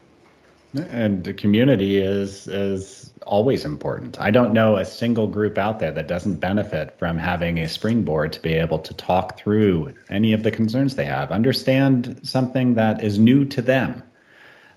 And 0.73 1.23
the 1.23 1.33
community 1.33 1.97
is 1.97 2.47
is 2.47 3.13
always 3.25 3.65
important. 3.65 4.19
I 4.19 4.31
don't 4.31 4.53
know 4.53 4.77
a 4.77 4.85
single 4.85 5.27
group 5.27 5.57
out 5.57 5.79
there 5.79 5.91
that 5.91 6.07
doesn't 6.07 6.35
benefit 6.35 6.97
from 6.97 7.17
having 7.17 7.59
a 7.59 7.67
springboard 7.67 8.33
to 8.33 8.41
be 8.41 8.53
able 8.53 8.79
to 8.79 8.93
talk 8.93 9.37
through 9.37 9.93
any 10.09 10.33
of 10.33 10.43
the 10.43 10.51
concerns 10.51 10.95
they 10.95 11.05
have, 11.05 11.31
understand 11.31 12.19
something 12.23 12.75
that 12.75 13.03
is 13.03 13.19
new 13.19 13.45
to 13.45 13.61
them. 13.61 14.03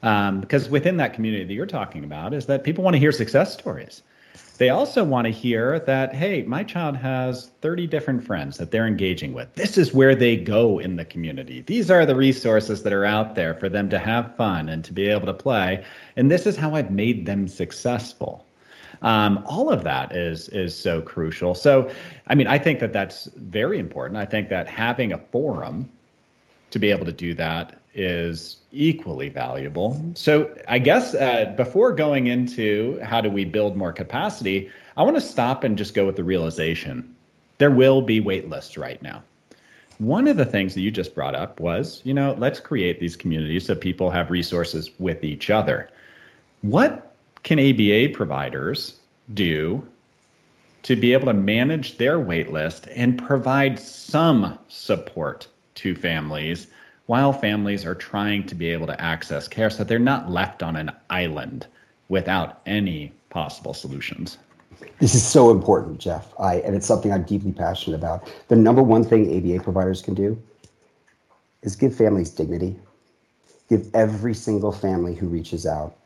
Um, 0.03 0.40
because 0.40 0.68
within 0.68 0.96
that 0.96 1.12
community 1.12 1.44
that 1.44 1.53
you're 1.53 1.66
talking 1.66 2.05
about 2.05 2.33
is 2.33 2.46
that 2.46 2.64
people 2.64 2.83
want 2.83 2.94
to 2.94 3.00
hear 3.00 3.12
success 3.12 3.53
stories. 3.53 4.03
They 4.61 4.68
also 4.68 5.03
want 5.03 5.25
to 5.25 5.33
hear 5.33 5.81
that, 5.81 6.14
hey, 6.14 6.42
my 6.42 6.62
child 6.62 6.94
has 6.99 7.46
30 7.62 7.87
different 7.87 8.23
friends 8.23 8.59
that 8.59 8.70
they're 8.70 8.87
engaging 8.87 9.33
with. 9.33 9.55
This 9.55 9.79
is 9.79 9.94
where 9.94 10.14
they 10.14 10.37
go 10.37 10.79
in 10.79 10.96
the 10.96 11.05
community. 11.07 11.62
These 11.62 11.90
are 11.90 12.05
the 12.05 12.14
resources 12.14 12.83
that 12.83 12.92
are 12.92 13.07
out 13.07 13.35
there 13.35 13.55
for 13.55 13.70
them 13.70 13.88
to 13.88 13.99
have 13.99 14.37
fun 14.37 14.68
and 14.68 14.85
to 14.85 14.92
be 14.92 15.09
able 15.09 15.25
to 15.25 15.33
play. 15.33 15.83
And 16.16 16.31
this 16.31 16.44
is 16.44 16.59
how 16.59 16.75
I've 16.75 16.90
made 16.90 17.25
them 17.25 17.49
successful. 17.49 18.44
Um, 19.01 19.42
all 19.46 19.70
of 19.70 19.83
that 19.85 20.14
is 20.14 20.51
is 20.51 20.77
so 20.77 21.01
crucial. 21.01 21.55
So, 21.55 21.90
I 22.27 22.35
mean, 22.35 22.46
I 22.46 22.59
think 22.59 22.81
that 22.81 22.92
that's 22.92 23.31
very 23.37 23.79
important. 23.79 24.18
I 24.18 24.27
think 24.27 24.51
that 24.51 24.68
having 24.68 25.14
a 25.14 25.18
forum 25.33 25.88
to 26.70 26.79
be 26.79 26.90
able 26.90 27.07
to 27.07 27.12
do 27.12 27.33
that 27.33 27.80
is 27.94 28.59
equally 28.72 29.29
valuable. 29.29 30.00
So, 30.14 30.55
I 30.68 30.79
guess 30.79 31.14
uh, 31.14 31.53
before 31.57 31.92
going 31.92 32.29
into 32.29 33.00
how 33.00 33.20
do 33.20 33.29
we 33.31 33.44
build 33.44 33.76
more 33.76 33.92
capacity, 33.92 34.70
I 34.96 35.03
want 35.03 35.16
to 35.16 35.20
stop 35.20 35.64
and 35.64 35.76
just 35.76 35.94
go 35.94 36.07
with 36.07 36.16
the 36.16 36.24
realization 36.24 37.14
there 37.61 37.70
will 37.70 38.00
be 38.00 38.20
wait 38.20 38.48
lists 38.48 38.79
right 38.79 39.00
now. 39.03 39.22
One 39.98 40.26
of 40.29 40.38
the 40.38 40.46
things 40.46 40.72
that 40.72 40.81
you 40.81 40.90
just 40.90 41.14
brought 41.14 41.35
up 41.35 41.61
was, 41.61 42.00
you 42.05 42.14
know, 42.14 42.35
let's 42.38 42.59
create 42.59 42.98
these 43.00 43.16
communities 43.16 43.66
so 43.66 43.74
people 43.74 44.11
have 44.11 44.31
resources 44.31 44.90
with 44.98 45.22
each 45.22 45.50
other. 45.50 45.90
What 46.62 47.14
can 47.42 47.61
ABA 47.61 48.14
providers 48.14 48.98
do 49.35 49.87
to 50.85 50.96
be 50.96 51.12
able 51.12 51.26
to 51.26 51.35
manage 51.35 51.98
their 51.98 52.18
wait 52.18 52.50
list 52.50 52.88
and 52.96 53.22
provide 53.22 53.79
some 53.79 54.59
support 54.68 55.46
to 55.74 55.94
families 55.94 56.68
while 57.11 57.33
families 57.33 57.85
are 57.85 57.96
trying 57.96 58.46
to 58.46 58.55
be 58.55 58.70
able 58.70 58.87
to 58.87 59.01
access 59.01 59.49
care 59.49 59.68
so 59.68 59.83
they're 59.83 59.99
not 59.99 60.31
left 60.31 60.62
on 60.62 60.77
an 60.77 60.92
island 61.11 61.66
without 62.09 62.61
any 62.66 63.12
possible 63.31 63.75
solutions. 63.75 64.38
This 65.01 65.16
is 65.16 65.27
so 65.27 65.51
important, 65.51 65.99
Jeff. 65.99 66.33
I, 66.38 66.61
and 66.61 66.77
it's 66.77 66.87
something 66.87 67.12
I'm 67.12 67.25
deeply 67.25 67.51
passionate 67.51 67.96
about. 67.96 68.33
The 68.46 68.55
number 68.55 68.81
one 68.81 69.03
thing 69.03 69.23
ABA 69.37 69.64
providers 69.64 70.03
can 70.03 70.14
do 70.14 70.40
is 71.62 71.75
give 71.75 71.96
families 71.96 72.31
dignity. 72.31 72.79
Give 73.68 73.92
every 73.92 74.33
single 74.33 74.70
family 74.70 75.16
who 75.16 75.27
reaches 75.27 75.66
out 75.66 75.96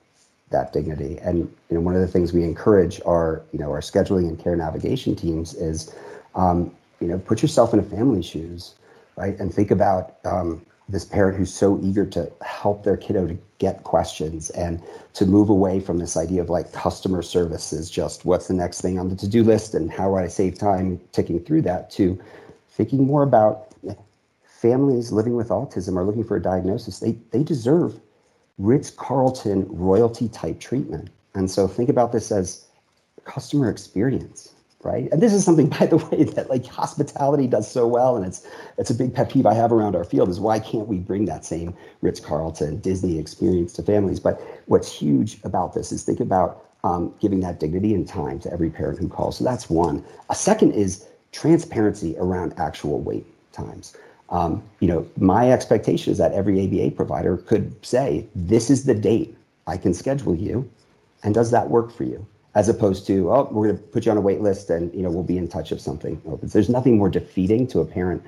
that 0.49 0.73
dignity. 0.73 1.19
And 1.19 1.40
you 1.69 1.75
know, 1.77 1.81
one 1.81 1.95
of 1.95 2.01
the 2.01 2.09
things 2.09 2.33
we 2.33 2.45
encourage 2.45 2.99
our 3.05 3.43
you 3.53 3.59
know 3.59 3.71
our 3.71 3.81
scheduling 3.81 4.27
and 4.27 4.38
care 4.43 4.57
navigation 4.57 5.14
teams 5.14 5.53
is 5.53 5.95
um, 6.35 6.75
you 6.99 7.09
know 7.09 7.19
put 7.19 7.43
yourself 7.43 7.75
in 7.75 7.79
a 7.79 7.83
family's 7.83 8.25
shoes, 8.25 8.77
right, 9.17 9.38
and 9.38 9.53
think 9.53 9.71
about 9.71 10.14
um, 10.25 10.64
this 10.88 11.05
parent 11.05 11.38
who's 11.38 11.53
so 11.53 11.81
eager 11.83 12.05
to 12.05 12.31
help 12.42 12.85
their 12.85 12.97
kiddo 12.97 13.27
to 13.27 13.38
get 13.59 13.85
questions 13.85 14.51
and 14.51 14.83
to 15.14 15.25
move 15.25 15.49
away 15.49 15.81
from 15.81 15.99
this 15.99 16.16
idea 16.16 16.42
of 16.42 16.51
like 16.51 16.73
customer 16.73 17.23
service 17.23 17.73
is 17.73 17.90
just 17.90 18.25
what's 18.25 18.49
the 18.49 18.55
next 18.55 18.83
thing 18.83 18.99
on 18.99 19.09
the 19.09 19.16
to-do 19.16 19.42
list 19.42 19.75
and 19.75 19.90
how 19.90 20.09
do 20.09 20.16
I 20.16 20.29
save 20.29 20.59
time 20.59 21.01
ticking 21.12 21.40
through 21.40 21.62
that 21.62 21.90
to 21.92 22.20
thinking 22.68 23.07
more 23.07 23.23
about 23.23 23.75
families 24.64 25.12
living 25.12 25.37
with 25.37 25.49
autism 25.51 25.94
are 25.94 26.05
looking 26.05 26.25
for 26.25 26.37
a 26.37 26.42
diagnosis. 26.42 26.99
They 26.99 27.18
they 27.33 27.42
deserve 27.42 28.01
Ritz 28.57 28.90
Carlton 28.90 29.66
royalty 29.68 30.27
type 30.31 30.59
treatment. 30.59 31.11
And 31.35 31.51
so 31.51 31.68
think 31.68 31.90
about 31.90 32.12
this 32.12 32.33
as 32.33 32.66
customer 33.25 33.68
experience 33.68 34.54
right? 34.85 35.11
And 35.11 35.23
this 35.23 35.33
is 35.33 35.44
something, 35.44 35.68
by 35.81 35.87
the 35.87 35.97
way, 35.97 36.25
that 36.25 36.51
like 36.51 36.66
hospitality 36.66 37.47
does 37.47 37.70
so 37.70 37.87
well, 37.87 38.16
and 38.16 38.25
it's 38.25 38.47
it's 38.79 38.90
a 38.90 38.94
big 38.94 39.14
pet 39.14 39.31
peeve 39.31 39.47
I 39.47 39.55
have 39.55 39.73
around 39.73 39.97
our 39.97 40.05
field 40.05 40.29
is 40.29 40.40
why 40.40 40.59
can't 40.59 40.87
we 40.87 40.99
bring 40.99 41.25
that 41.27 41.44
same 41.44 41.75
Ritz 42.03 42.20
Carlton 42.20 42.79
Disney 42.81 43.18
experience 43.18 43.73
to 43.75 43.83
families? 43.83 44.20
But 44.20 44.40
what's 44.66 44.92
huge 44.92 45.38
about 45.44 45.75
this 45.75 45.92
is 45.92 46.05
think 46.05 46.20
about 46.20 46.64
um, 46.85 47.14
giving 47.20 47.40
that 47.40 47.59
dignity 47.59 47.94
and 47.94 48.07
time 48.07 48.38
to 48.40 48.53
every 48.53 48.70
parent 48.70 48.99
who 48.99 49.09
calls. 49.09 49.38
So 49.38 49.44
that's 49.44 49.70
one. 49.70 50.05
A 50.29 50.35
second 50.35 50.73
is 50.73 51.07
transparency 51.33 52.14
around 52.18 52.55
actual 52.59 53.01
wait 53.01 53.27
times. 53.53 53.97
Um, 54.31 54.62
you 54.81 54.88
know, 54.88 55.07
my 55.18 55.51
expectation 55.51 56.12
is 56.12 56.18
that 56.18 56.33
every 56.33 56.64
ABA 56.64 56.94
provider 56.97 57.38
could 57.38 57.75
say, 57.85 58.27
"This 58.35 58.70
is 58.70 58.85
the 58.85 58.94
date 58.94 59.37
I 59.66 59.77
can 59.77 59.94
schedule 59.94 60.35
you," 60.35 60.68
and 61.23 61.35
does 61.35 61.51
that 61.51 61.70
work 61.70 61.90
for 61.90 62.05
you? 62.05 62.27
As 62.55 62.69
opposed 62.69 63.07
to 63.07 63.31
oh 63.31 63.49
we're 63.51 63.69
going 63.69 63.79
to 63.79 63.83
put 63.85 64.07
you 64.07 64.12
on 64.12 64.19
a 64.19 64.21
wait 64.21 64.40
list 64.40 64.71
and 64.71 64.95
you 64.95 65.03
know 65.03 65.11
we'll 65.11 65.23
be 65.23 65.38
in 65.38 65.49
touch 65.49 65.73
if 65.73 65.81
something 65.81 66.21
opens. 66.27 66.53
There's 66.53 66.69
nothing 66.69 66.99
more 66.99 67.09
defeating 67.09 67.67
to 67.69 67.81
a 67.81 67.85
parent 67.85 68.23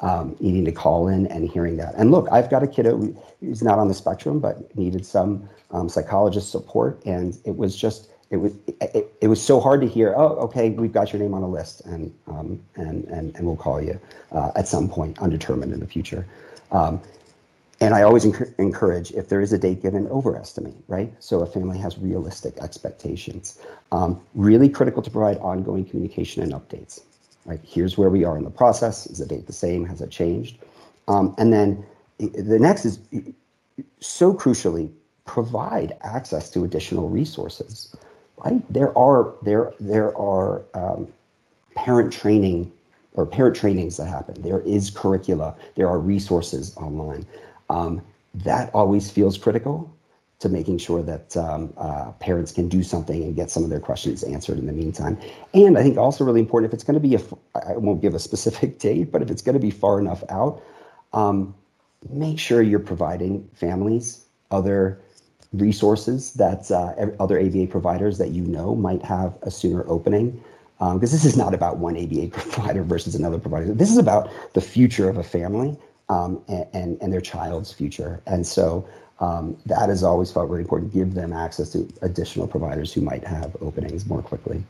um, 0.00 0.36
needing 0.40 0.64
to 0.64 0.72
call 0.72 1.08
in 1.08 1.26
and 1.28 1.48
hearing 1.48 1.76
that. 1.76 1.94
And 1.96 2.10
look 2.10 2.28
i've 2.30 2.50
got 2.50 2.62
a 2.62 2.66
kiddo 2.66 3.14
who's 3.40 3.62
not 3.62 3.78
on 3.78 3.88
the 3.88 3.94
spectrum 3.94 4.40
but 4.40 4.74
needed 4.76 5.04
some 5.06 5.48
um, 5.70 5.88
psychologist 5.88 6.50
support. 6.50 7.02
And 7.06 7.38
it 7.44 7.56
was 7.56 7.76
just 7.76 8.10
it 8.30 8.36
was 8.36 8.52
it, 8.80 9.12
it 9.20 9.28
was 9.28 9.42
so 9.42 9.60
hard 9.60 9.80
to 9.80 9.88
hear 9.88 10.14
oh 10.16 10.36
okay 10.46 10.70
we've 10.70 10.92
got 10.92 11.12
your 11.12 11.20
name 11.20 11.34
on 11.34 11.42
a 11.42 11.48
list 11.48 11.82
and 11.86 12.14
um, 12.26 12.60
and, 12.76 13.04
and 13.04 13.36
and 13.36 13.46
we'll 13.46 13.56
call 13.56 13.82
you 13.82 14.00
uh, 14.32 14.50
at 14.56 14.68
some 14.68 14.88
point 14.88 15.18
undetermined 15.18 15.72
in 15.72 15.80
the 15.80 15.86
future. 15.86 16.26
Um, 16.70 17.02
and 17.82 17.94
I 17.94 18.02
always 18.04 18.24
encourage 18.58 19.12
if 19.12 19.28
there 19.28 19.42
is 19.42 19.52
a 19.52 19.58
date 19.58 19.82
given, 19.82 20.08
overestimate, 20.08 20.76
right? 20.88 21.12
So 21.20 21.40
a 21.40 21.46
family 21.46 21.78
has 21.80 21.98
realistic 21.98 22.58
expectations. 22.60 23.60
Um, 23.92 24.22
really 24.36 24.70
critical 24.70 25.02
to 25.02 25.10
provide 25.10 25.38
ongoing 25.38 25.84
communication 25.86 26.44
and 26.44 26.54
updates, 26.54 27.02
right? 27.46 27.60
Here's 27.64 27.98
where 27.98 28.10
we 28.10 28.24
are 28.24 28.38
in 28.38 28.44
the 28.44 28.50
process. 28.50 29.06
Is 29.08 29.18
the 29.18 29.26
date 29.26 29.48
the 29.48 29.54
same? 29.54 29.84
Has 29.86 30.00
it 30.02 30.10
changed? 30.12 30.58
Um, 31.08 31.34
and 31.38 31.52
then 31.52 31.84
the 32.20 32.58
next 32.60 32.86
is 32.86 33.00
so 34.00 34.34
crucially 34.34 34.90
provide 35.26 35.96
access 36.02 36.50
to 36.50 36.64
additional 36.64 37.10
resources, 37.10 37.96
right? 38.44 38.62
There 38.72 38.96
are 38.98 39.34
there 39.42 39.74
there 39.80 40.16
are 40.18 40.62
um, 40.74 41.08
parent 41.76 42.12
training 42.12 42.72
or 43.14 43.26
parent 43.26 43.56
trainings 43.56 43.98
that 43.98 44.06
happen. 44.06 44.40
There 44.42 44.60
is 44.60 44.90
curricula. 44.90 45.56
There 45.76 45.88
are 45.88 45.98
resources 46.00 46.76
online. 46.78 47.26
Um, 47.72 48.02
that 48.34 48.70
always 48.74 49.10
feels 49.10 49.36
critical 49.36 49.94
to 50.40 50.48
making 50.48 50.76
sure 50.78 51.02
that 51.02 51.36
um, 51.36 51.72
uh, 51.76 52.10
parents 52.12 52.50
can 52.50 52.68
do 52.68 52.82
something 52.82 53.22
and 53.22 53.36
get 53.36 53.50
some 53.50 53.62
of 53.62 53.70
their 53.70 53.80
questions 53.80 54.24
answered 54.24 54.58
in 54.58 54.66
the 54.66 54.72
meantime. 54.72 55.16
And 55.54 55.78
I 55.78 55.82
think 55.82 55.96
also 55.96 56.24
really 56.24 56.40
important 56.40 56.70
if 56.70 56.74
it's 56.74 56.84
going 56.84 57.00
to 57.00 57.08
be 57.08 57.14
a, 57.14 57.20
I 57.54 57.76
won't 57.76 58.02
give 58.02 58.14
a 58.14 58.18
specific 58.18 58.78
date, 58.86 59.12
but 59.12 59.22
if 59.22 59.30
it's 59.30 59.42
going 59.42 59.54
to 59.54 59.60
be 59.60 59.70
far 59.70 60.00
enough 60.00 60.24
out, 60.28 60.62
um, 61.12 61.54
make 62.10 62.38
sure 62.38 62.60
you're 62.60 62.80
providing 62.80 63.48
families 63.54 64.24
other 64.50 65.00
resources 65.52 66.32
that 66.32 66.70
uh, 66.70 66.94
other 67.20 67.38
ABA 67.38 67.68
providers 67.68 68.18
that 68.18 68.30
you 68.30 68.42
know 68.42 68.74
might 68.74 69.02
have 69.02 69.38
a 69.42 69.50
sooner 69.50 69.84
opening. 69.88 70.42
Because 70.78 70.94
um, 70.94 70.98
this 70.98 71.24
is 71.24 71.36
not 71.36 71.54
about 71.54 71.76
one 71.76 71.96
ABA 71.96 72.28
provider 72.32 72.82
versus 72.82 73.14
another 73.14 73.38
provider. 73.38 73.72
This 73.72 73.90
is 73.90 73.98
about 73.98 74.28
the 74.54 74.60
future 74.60 75.08
of 75.08 75.16
a 75.16 75.22
family 75.22 75.78
um, 76.12 76.42
and, 76.48 76.98
and, 77.00 77.12
their 77.12 77.20
child's 77.20 77.72
future. 77.72 78.20
And 78.26 78.46
so 78.46 78.86
um, 79.20 79.56
that 79.66 79.88
has 79.88 80.02
always 80.02 80.30
felt 80.30 80.50
really 80.50 80.62
important. 80.62 80.92
To 80.92 80.98
give 80.98 81.14
them 81.14 81.32
access 81.32 81.70
to 81.70 81.88
additional 82.02 82.46
providers 82.46 82.92
who 82.92 83.00
might 83.00 83.24
have 83.24 83.56
openings 83.60 84.06
more 84.06 84.20
quickly. 84.20 84.62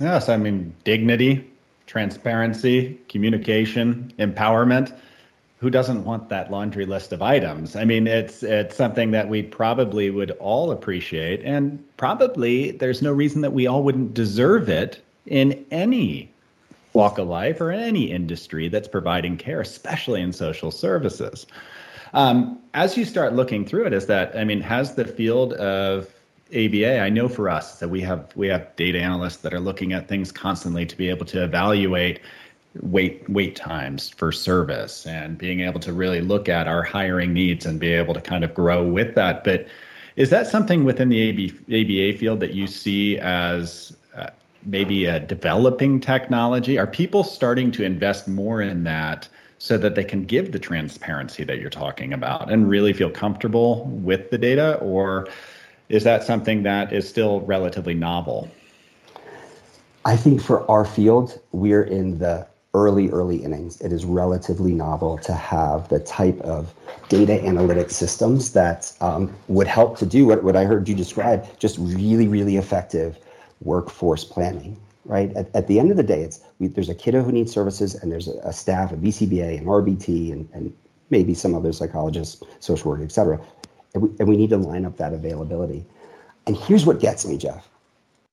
Yes, 0.00 0.28
I 0.28 0.36
mean, 0.36 0.74
dignity, 0.84 1.50
transparency, 1.86 2.98
communication, 3.08 4.12
empowerment. 4.18 4.96
Who 5.58 5.70
doesn't 5.70 6.04
want 6.04 6.28
that 6.28 6.52
laundry 6.52 6.86
list 6.86 7.12
of 7.12 7.20
items? 7.20 7.74
I 7.74 7.84
mean, 7.84 8.06
it's 8.06 8.44
it's 8.44 8.76
something 8.76 9.10
that 9.10 9.28
we 9.28 9.42
probably 9.42 10.08
would 10.08 10.30
all 10.32 10.70
appreciate, 10.70 11.42
and 11.42 11.82
probably 11.96 12.70
there's 12.70 13.02
no 13.02 13.12
reason 13.12 13.40
that 13.40 13.52
we 13.52 13.66
all 13.66 13.82
wouldn't 13.82 14.14
deserve 14.14 14.68
it 14.68 15.02
in 15.26 15.66
any 15.72 16.30
walk 16.98 17.16
of 17.18 17.28
life 17.28 17.60
or 17.60 17.70
any 17.70 18.10
industry 18.10 18.68
that's 18.68 18.88
providing 18.88 19.36
care, 19.36 19.60
especially 19.60 20.20
in 20.20 20.32
social 20.32 20.72
services. 20.72 21.46
Um, 22.12 22.58
as 22.74 22.96
you 22.96 23.04
start 23.04 23.34
looking 23.34 23.64
through 23.64 23.86
it, 23.86 23.92
is 23.92 24.06
that 24.06 24.36
I 24.36 24.42
mean, 24.42 24.60
has 24.60 24.96
the 24.96 25.04
field 25.04 25.52
of 25.54 26.12
ABA, 26.48 26.98
I 27.00 27.08
know 27.08 27.28
for 27.28 27.48
us 27.48 27.78
that 27.78 27.88
we 27.88 28.00
have 28.00 28.34
we 28.34 28.48
have 28.48 28.74
data 28.76 28.98
analysts 28.98 29.38
that 29.38 29.54
are 29.54 29.60
looking 29.60 29.92
at 29.92 30.08
things 30.08 30.32
constantly 30.32 30.84
to 30.86 30.96
be 30.96 31.08
able 31.08 31.26
to 31.26 31.44
evaluate 31.44 32.20
wait 32.82 33.28
wait 33.28 33.54
times 33.54 34.08
for 34.08 34.32
service 34.32 35.06
and 35.06 35.38
being 35.38 35.60
able 35.60 35.80
to 35.80 35.92
really 35.92 36.20
look 36.20 36.48
at 36.48 36.66
our 36.66 36.82
hiring 36.82 37.32
needs 37.32 37.64
and 37.66 37.78
be 37.78 37.92
able 37.92 38.14
to 38.14 38.20
kind 38.20 38.42
of 38.42 38.54
grow 38.54 38.82
with 38.82 39.14
that. 39.14 39.44
But 39.44 39.68
is 40.16 40.30
that 40.30 40.48
something 40.48 40.84
within 40.84 41.10
the 41.10 41.20
AB, 41.28 41.52
ABA 41.68 42.18
field 42.18 42.40
that 42.40 42.54
you 42.54 42.66
see 42.66 43.18
as 43.18 43.94
maybe 44.64 45.06
a 45.06 45.20
developing 45.20 46.00
technology? 46.00 46.78
Are 46.78 46.86
people 46.86 47.24
starting 47.24 47.70
to 47.72 47.84
invest 47.84 48.28
more 48.28 48.60
in 48.60 48.84
that 48.84 49.28
so 49.58 49.76
that 49.78 49.94
they 49.94 50.04
can 50.04 50.24
give 50.24 50.52
the 50.52 50.58
transparency 50.58 51.44
that 51.44 51.58
you're 51.58 51.70
talking 51.70 52.12
about 52.12 52.50
and 52.50 52.68
really 52.68 52.92
feel 52.92 53.10
comfortable 53.10 53.84
with 53.86 54.30
the 54.30 54.38
data? 54.38 54.76
Or 54.76 55.28
is 55.88 56.04
that 56.04 56.22
something 56.24 56.62
that 56.62 56.92
is 56.92 57.08
still 57.08 57.40
relatively 57.42 57.94
novel? 57.94 58.50
I 60.04 60.16
think 60.16 60.40
for 60.40 60.68
our 60.70 60.84
field, 60.84 61.40
we're 61.52 61.82
in 61.82 62.18
the 62.18 62.46
early, 62.74 63.10
early 63.10 63.36
innings. 63.36 63.80
It 63.80 63.92
is 63.92 64.04
relatively 64.04 64.72
novel 64.72 65.18
to 65.18 65.32
have 65.32 65.88
the 65.88 65.98
type 66.00 66.40
of 66.42 66.72
data 67.08 67.42
analytic 67.42 67.90
systems 67.90 68.52
that 68.52 68.92
um, 69.00 69.34
would 69.48 69.66
help 69.66 69.98
to 69.98 70.06
do 70.06 70.26
what, 70.26 70.44
what 70.44 70.54
I 70.54 70.64
heard 70.64 70.88
you 70.88 70.94
describe, 70.94 71.58
just 71.58 71.78
really, 71.78 72.28
really 72.28 72.56
effective 72.56 73.18
workforce 73.60 74.24
planning, 74.24 74.76
right? 75.04 75.34
At, 75.36 75.54
at 75.54 75.66
the 75.66 75.78
end 75.78 75.90
of 75.90 75.96
the 75.96 76.02
day, 76.02 76.22
it's 76.22 76.40
we, 76.58 76.68
there's 76.68 76.88
a 76.88 76.94
kiddo 76.94 77.22
who 77.22 77.32
needs 77.32 77.52
services, 77.52 77.94
and 77.94 78.10
there's 78.10 78.28
a, 78.28 78.38
a 78.44 78.52
staff, 78.52 78.92
a 78.92 78.96
BCBA, 78.96 79.58
an 79.58 79.64
RBT, 79.64 80.32
and, 80.32 80.48
and 80.52 80.74
maybe 81.10 81.34
some 81.34 81.54
other 81.54 81.72
psychologists, 81.72 82.42
social 82.60 82.90
work, 82.90 83.00
et 83.02 83.12
cetera. 83.12 83.40
And 83.94 84.02
we, 84.02 84.10
and 84.18 84.28
we 84.28 84.36
need 84.36 84.50
to 84.50 84.58
line 84.58 84.84
up 84.84 84.96
that 84.98 85.12
availability. 85.12 85.84
And 86.46 86.56
here's 86.56 86.86
what 86.86 87.00
gets 87.00 87.26
me, 87.26 87.36
Jeff. 87.36 87.68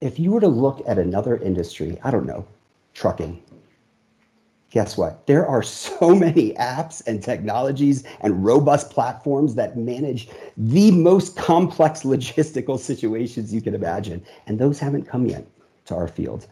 If 0.02 0.20
you 0.20 0.32
were 0.32 0.42
to 0.42 0.48
look 0.48 0.82
at 0.88 1.00
another 1.00 1.38
industry, 1.38 1.98
I 2.04 2.12
don't 2.12 2.26
know, 2.26 2.46
trucking, 2.94 3.42
guess 4.76 4.98
what? 4.98 5.26
There 5.26 5.48
are 5.48 5.64
so 5.64 6.14
many 6.28 6.52
apps 6.56 7.02
and 7.08 7.24
technologies 7.24 8.04
and 8.20 8.44
robust 8.44 8.92
platforms 8.92 9.56
that 9.56 9.78
manage 9.78 10.28
the 10.58 10.92
most 10.92 11.38
complex 11.38 12.04
logistical 12.04 12.78
situations 12.78 13.54
you 13.54 13.62
can 13.62 13.74
imagine. 13.74 14.24
And 14.46 14.60
those 14.60 14.78
haven't 14.78 15.06
come 15.06 15.28
yet 15.28 15.48
to 15.86 15.96
our 15.96 16.10
field. 16.10 16.46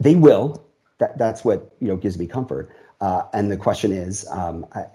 They 0.00 0.14
will. 0.14 0.64
That, 0.98 1.18
that's 1.18 1.44
what 1.44 1.70
you 1.80 1.88
know 1.88 1.96
gives 1.96 2.18
me 2.18 2.26
comfort. 2.26 2.70
Uh, 3.02 3.24
and 3.34 3.52
the 3.52 3.58
question 3.58 3.92
is, 3.92 4.26
um, 4.30 4.66
I, 4.72 4.86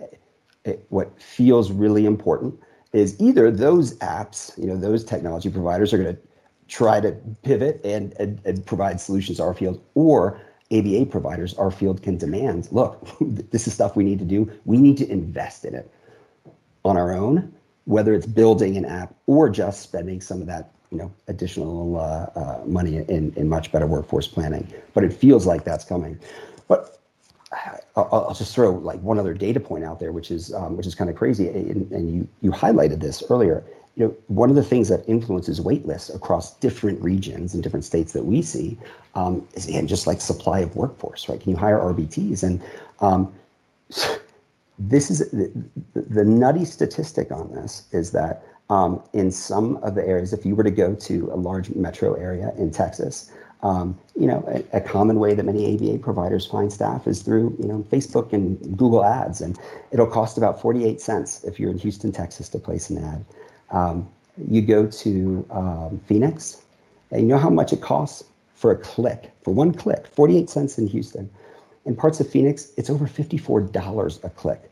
it, 0.65 0.85
what 0.89 1.21
feels 1.21 1.71
really 1.71 2.05
important 2.05 2.59
is 2.93 3.15
either 3.21 3.51
those 3.51 3.95
apps, 3.99 4.57
you 4.57 4.65
know, 4.65 4.75
those 4.75 5.03
technology 5.03 5.51
providers 5.51 5.93
are 5.93 5.97
going 5.97 6.15
to 6.15 6.21
try 6.67 6.99
to 6.99 7.11
pivot 7.43 7.79
and, 7.83 8.13
and, 8.19 8.41
and 8.43 8.65
provide 8.65 8.99
solutions 8.99 9.37
to 9.37 9.43
our 9.43 9.53
field, 9.53 9.81
or 9.93 10.41
ABA 10.73 11.05
providers, 11.07 11.53
our 11.55 11.71
field 11.71 12.01
can 12.01 12.17
demand 12.17 12.67
look, 12.71 13.07
this 13.21 13.67
is 13.67 13.73
stuff 13.73 13.95
we 13.95 14.03
need 14.03 14.19
to 14.19 14.25
do. 14.25 14.51
We 14.65 14.77
need 14.77 14.97
to 14.97 15.09
invest 15.09 15.65
in 15.65 15.75
it 15.75 15.89
on 16.83 16.97
our 16.97 17.13
own, 17.13 17.53
whether 17.85 18.13
it's 18.13 18.25
building 18.25 18.77
an 18.77 18.85
app 18.85 19.13
or 19.27 19.49
just 19.49 19.81
spending 19.81 20.21
some 20.21 20.41
of 20.41 20.47
that 20.47 20.71
you 20.91 20.99
know 20.99 21.11
additional 21.27 21.97
uh, 21.99 22.39
uh, 22.39 22.61
money 22.65 22.97
in, 22.97 23.33
in 23.35 23.49
much 23.49 23.71
better 23.71 23.87
workforce 23.87 24.27
planning. 24.27 24.71
But 24.93 25.03
it 25.03 25.11
feels 25.11 25.47
like 25.47 25.63
that's 25.63 25.83
coming. 25.83 26.19
But 26.67 26.99
I'll, 27.95 28.09
I'll 28.29 28.33
just 28.33 28.53
throw 28.53 28.71
like 28.71 28.99
one 29.01 29.19
other 29.19 29.33
data 29.33 29.59
point 29.59 29.83
out 29.83 29.99
there, 29.99 30.11
which 30.11 30.31
is 30.31 30.53
um, 30.53 30.77
which 30.77 30.85
is 30.85 30.95
kind 30.95 31.09
of 31.09 31.15
crazy, 31.15 31.47
and, 31.49 31.91
and 31.91 32.13
you 32.13 32.27
you 32.41 32.51
highlighted 32.51 32.99
this 32.99 33.23
earlier. 33.29 33.63
You 33.95 34.05
know, 34.05 34.15
one 34.27 34.49
of 34.49 34.55
the 34.55 34.63
things 34.63 34.89
that 34.89 35.07
influences 35.07 35.61
wait 35.61 35.85
lists 35.85 36.09
across 36.09 36.55
different 36.57 37.01
regions 37.01 37.53
and 37.53 37.61
different 37.61 37.85
states 37.85 38.13
that 38.13 38.25
we 38.25 38.41
see 38.41 38.77
um, 39.15 39.47
is 39.53 39.67
again 39.67 39.87
just 39.87 40.07
like 40.07 40.19
supply 40.19 40.59
of 40.59 40.75
workforce, 40.75 41.29
right? 41.29 41.39
Can 41.39 41.51
you 41.51 41.57
hire 41.57 41.79
RBTs? 41.79 42.41
And 42.43 42.61
um, 43.01 43.33
this 44.79 45.11
is 45.11 45.29
the, 45.31 45.51
the, 45.93 46.25
nutty 46.25 46.65
statistic 46.65 47.31
on 47.31 47.53
this 47.53 47.87
is 47.91 48.11
that 48.11 48.43
um, 48.69 49.03
in 49.13 49.31
some 49.31 49.77
of 49.77 49.93
the 49.93 50.05
areas, 50.05 50.33
if 50.33 50.45
you 50.45 50.55
were 50.55 50.63
to 50.63 50.71
go 50.71 50.95
to 50.95 51.29
a 51.31 51.35
large 51.35 51.69
metro 51.75 52.15
area 52.15 52.51
in 52.57 52.71
Texas, 52.71 53.31
um, 53.61 53.97
you 54.19 54.27
know, 54.27 54.43
a, 54.47 54.77
a, 54.77 54.81
common 54.81 55.19
way 55.19 55.33
that 55.33 55.43
many 55.43 55.73
ABA 55.73 55.99
providers 55.99 56.45
find 56.45 56.73
staff 56.73 57.07
is 57.07 57.21
through, 57.21 57.55
you 57.59 57.67
know, 57.67 57.85
Facebook 57.89 58.33
and 58.33 58.59
Google 58.77 59.05
Ads, 59.05 59.39
and 59.39 59.57
it'll 59.91 60.07
cost 60.07 60.37
about 60.37 60.59
48 60.59 60.99
cents 60.99 61.43
if 61.45 61.59
you're 61.59 61.71
in 61.71 61.77
Houston, 61.77 62.11
Texas, 62.11 62.49
to 62.49 62.59
place 62.59 62.89
an 62.89 62.97
ad. 62.97 63.23
Um, 63.73 64.07
you 64.47 64.61
go 64.61 64.87
to 64.87 65.45
um, 65.51 65.99
Phoenix, 66.07 66.61
and 67.11 67.21
you 67.21 67.27
know 67.27 67.37
how 67.37 67.49
much 67.49 67.73
it 67.73 67.81
costs 67.81 68.23
for 68.55 68.71
a 68.71 68.77
click, 68.77 69.31
for 69.43 69.53
one 69.53 69.73
click, 69.73 70.07
48 70.07 70.49
cents 70.49 70.77
in 70.77 70.87
Houston. 70.87 71.29
In 71.85 71.95
parts 71.95 72.21
of 72.21 72.29
Phoenix, 72.29 72.71
it's 72.77 72.89
over 72.89 73.05
$54 73.05 74.23
a 74.23 74.29
click. 74.29 74.71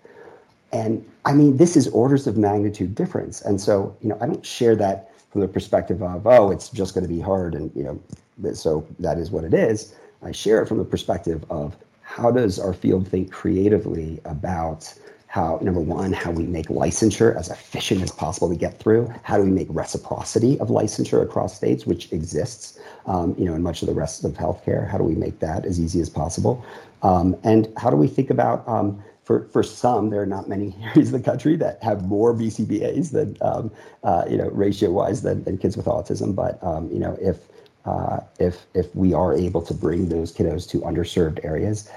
And 0.72 1.06
I 1.26 1.34
mean, 1.34 1.58
this 1.58 1.76
is 1.76 1.90
orders 1.90 2.26
of 2.28 2.38
magnitude 2.38 2.96
difference. 2.96 3.42
And 3.42 3.60
so, 3.60 3.96
you 4.02 4.08
know, 4.08 4.18
I 4.22 4.28
don't 4.28 4.46
share 4.46 4.76
that 4.78 5.12
from 5.30 5.42
the 5.42 5.48
perspective 5.48 6.02
of, 6.02 6.26
oh, 6.26 6.52
it's 6.52 6.70
just 6.70 6.94
going 6.94 7.06
to 7.06 7.14
be 7.14 7.20
hard. 7.20 7.54
And, 7.54 7.72
you 7.76 7.84
know, 7.84 8.54
so 8.54 8.88
that 9.00 9.18
is 9.18 9.32
what 9.32 9.44
it 9.44 9.54
is. 9.54 9.94
I 10.24 10.32
share 10.32 10.62
it 10.62 10.68
from 10.68 10.78
the 10.78 10.86
perspective 10.86 11.44
of 11.50 11.76
how 12.02 12.32
does 12.32 12.60
our 12.60 12.74
field 12.74 13.08
think 13.08 13.32
creatively 13.32 14.20
about 14.26 14.94
how 15.32 15.58
number 15.62 15.80
one 15.80 16.12
how 16.12 16.30
we 16.30 16.44
make 16.44 16.68
licensure 16.68 17.36
as 17.38 17.50
efficient 17.50 18.02
as 18.02 18.12
possible 18.12 18.50
to 18.50 18.56
get 18.56 18.78
through 18.80 19.12
how 19.24 19.38
do 19.38 19.44
we 19.44 19.50
make 19.50 19.68
reciprocity 19.70 20.60
of 20.60 20.68
licensure 20.68 21.24
across 21.24 21.56
states 21.56 21.86
which 21.86 22.12
exists 22.12 22.80
um, 23.06 23.34
you 23.38 23.46
know 23.46 23.54
in 23.54 23.64
much 23.64 23.82
of 23.82 23.88
the 23.88 23.94
rest 23.94 24.26
of 24.26 24.34
healthcare 24.34 24.90
how 24.90 24.98
do 24.98 25.06
we 25.06 25.16
make 25.16 25.40
that 25.40 25.66
as 25.66 25.80
easy 25.80 26.02
as 26.02 26.10
possible 26.10 26.64
um, 27.04 27.36
and 27.44 27.72
how 27.78 27.90
do 27.90 27.96
we 27.96 28.08
think 28.08 28.30
about 28.30 28.68
um, 28.68 29.02
for, 29.24 29.48
for 29.54 29.64
some, 29.64 30.10
there 30.10 30.22
are 30.22 30.26
not 30.26 30.50
many 30.50 30.76
areas 30.84 31.14
of 31.14 31.24
the 31.24 31.26
country 31.32 31.56
that 31.56 31.82
have 31.82 32.04
more 32.04 32.34
BCBAs 32.34 33.12
than, 33.12 33.38
um, 33.42 33.72
uh, 34.04 34.26
you 34.30 34.36
know, 34.36 34.50
ratio-wise 34.50 35.22
than, 35.22 35.44
than 35.46 35.58
kids 35.58 35.78
with 35.78 35.86
autism. 35.86 36.36
But, 36.36 36.62
um, 36.62 36.92
you 36.92 37.00
know, 37.00 37.18
if, 37.22 37.38
uh, 37.86 38.20
if, 38.40 38.66
if 38.74 38.94
we 38.94 39.14
are 39.14 39.34
able 39.34 39.62
to 39.62 39.74
bring 39.74 40.10
those 40.10 40.34
kiddos 40.36 40.68
to 40.72 40.82
underserved 40.82 41.46
areas, 41.46 41.90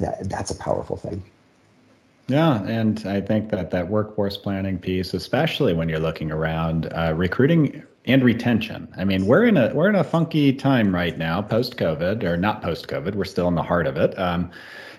that, 0.00 0.28
that's 0.28 0.50
a 0.50 0.56
powerful 0.56 0.96
thing. 0.96 1.22
Yeah, 2.28 2.62
and 2.64 3.04
I 3.06 3.20
think 3.20 3.50
that 3.50 3.70
that 3.70 3.88
workforce 3.88 4.36
planning 4.36 4.78
piece, 4.78 5.12
especially 5.12 5.74
when 5.74 5.88
you're 5.88 5.98
looking 5.98 6.30
around 6.30 6.86
uh, 6.94 7.12
recruiting 7.16 7.82
and 8.04 8.24
retention. 8.24 8.88
I 8.96 9.04
mean, 9.04 9.26
we're 9.26 9.44
in 9.44 9.56
a 9.56 9.72
we're 9.74 9.88
in 9.88 9.94
a 9.96 10.04
funky 10.04 10.52
time 10.52 10.94
right 10.94 11.16
now, 11.16 11.42
post 11.42 11.76
COVID 11.76 12.22
or 12.24 12.36
not 12.36 12.62
post 12.62 12.88
COVID. 12.88 13.14
We're 13.14 13.24
still 13.24 13.48
in 13.48 13.54
the 13.54 13.62
heart 13.62 13.86
of 13.86 13.96
it. 13.96 14.18
Um, 14.18 14.50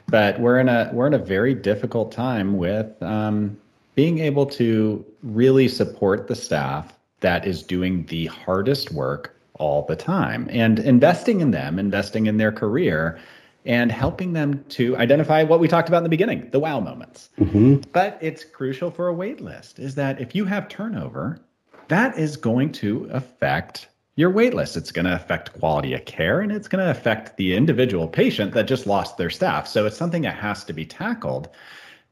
but 0.08 0.40
we're 0.40 0.60
in 0.60 0.70
a 0.70 0.90
we're 0.94 1.08
in 1.08 1.14
a 1.14 1.20
very 1.20 1.54
difficult 1.54 2.12
time 2.12 2.58
with 2.58 3.02
um, 3.02 3.58
being 3.96 4.20
able 4.20 4.46
to 4.46 5.06
really 5.22 5.68
support 5.68 6.28
the 6.28 6.36
staff 6.36 6.94
that 7.22 7.48
is 7.48 7.64
doing 7.64 8.06
the 8.08 8.26
hardest 8.28 8.92
work 8.92 9.36
all 9.56 9.86
the 9.86 9.96
time 9.96 10.48
and 10.52 10.80
investing 10.80 11.40
in 11.40 11.52
them, 11.52 11.80
investing 11.80 12.26
in 12.26 12.38
their 12.38 12.52
career 12.52 13.20
and 13.66 13.92
helping 13.92 14.34
them 14.34 14.64
to 14.70 14.98
identify 14.98 15.44
what 15.44 15.60
we 15.60 15.68
talked 15.68 15.88
about 15.88 16.00
in 16.00 16.04
the 16.04 16.10
beginning, 16.10 16.50
the 16.52 16.60
wow 16.60 16.80
moments. 16.80 17.30
Mm-hmm. 17.40 17.90
But 17.92 18.18
it's 18.22 18.44
crucial 18.44 18.92
for 18.92 19.08
a 19.08 19.14
wait 19.14 19.42
list 19.42 19.80
is 19.80 19.96
that 19.96 20.20
if 20.20 20.36
you 20.36 20.46
have 20.46 20.68
turnover, 20.68 21.40
that 21.88 22.18
is 22.18 22.38
going 22.38 22.72
to 22.74 23.10
affect 23.12 23.88
your 24.16 24.30
wait 24.30 24.54
list. 24.54 24.78
It's 24.78 24.92
going 24.92 25.06
to 25.06 25.16
affect 25.16 25.54
quality 25.54 25.94
of 25.94 26.06
care 26.06 26.42
and 26.42 26.52
it's 26.52 26.68
going 26.68 26.84
to 26.84 26.92
affect 26.92 27.38
the 27.38 27.56
individual 27.56 28.08
patient 28.08 28.54
that 28.54 28.68
just 28.68 28.86
lost 28.86 29.18
their 29.18 29.30
staff. 29.30 29.68
So 29.68 29.86
it's 29.86 29.98
something 29.98 30.22
that 30.24 30.36
has 30.36 30.64
to 30.66 30.74
be 30.74 30.86
tackled. 30.86 31.50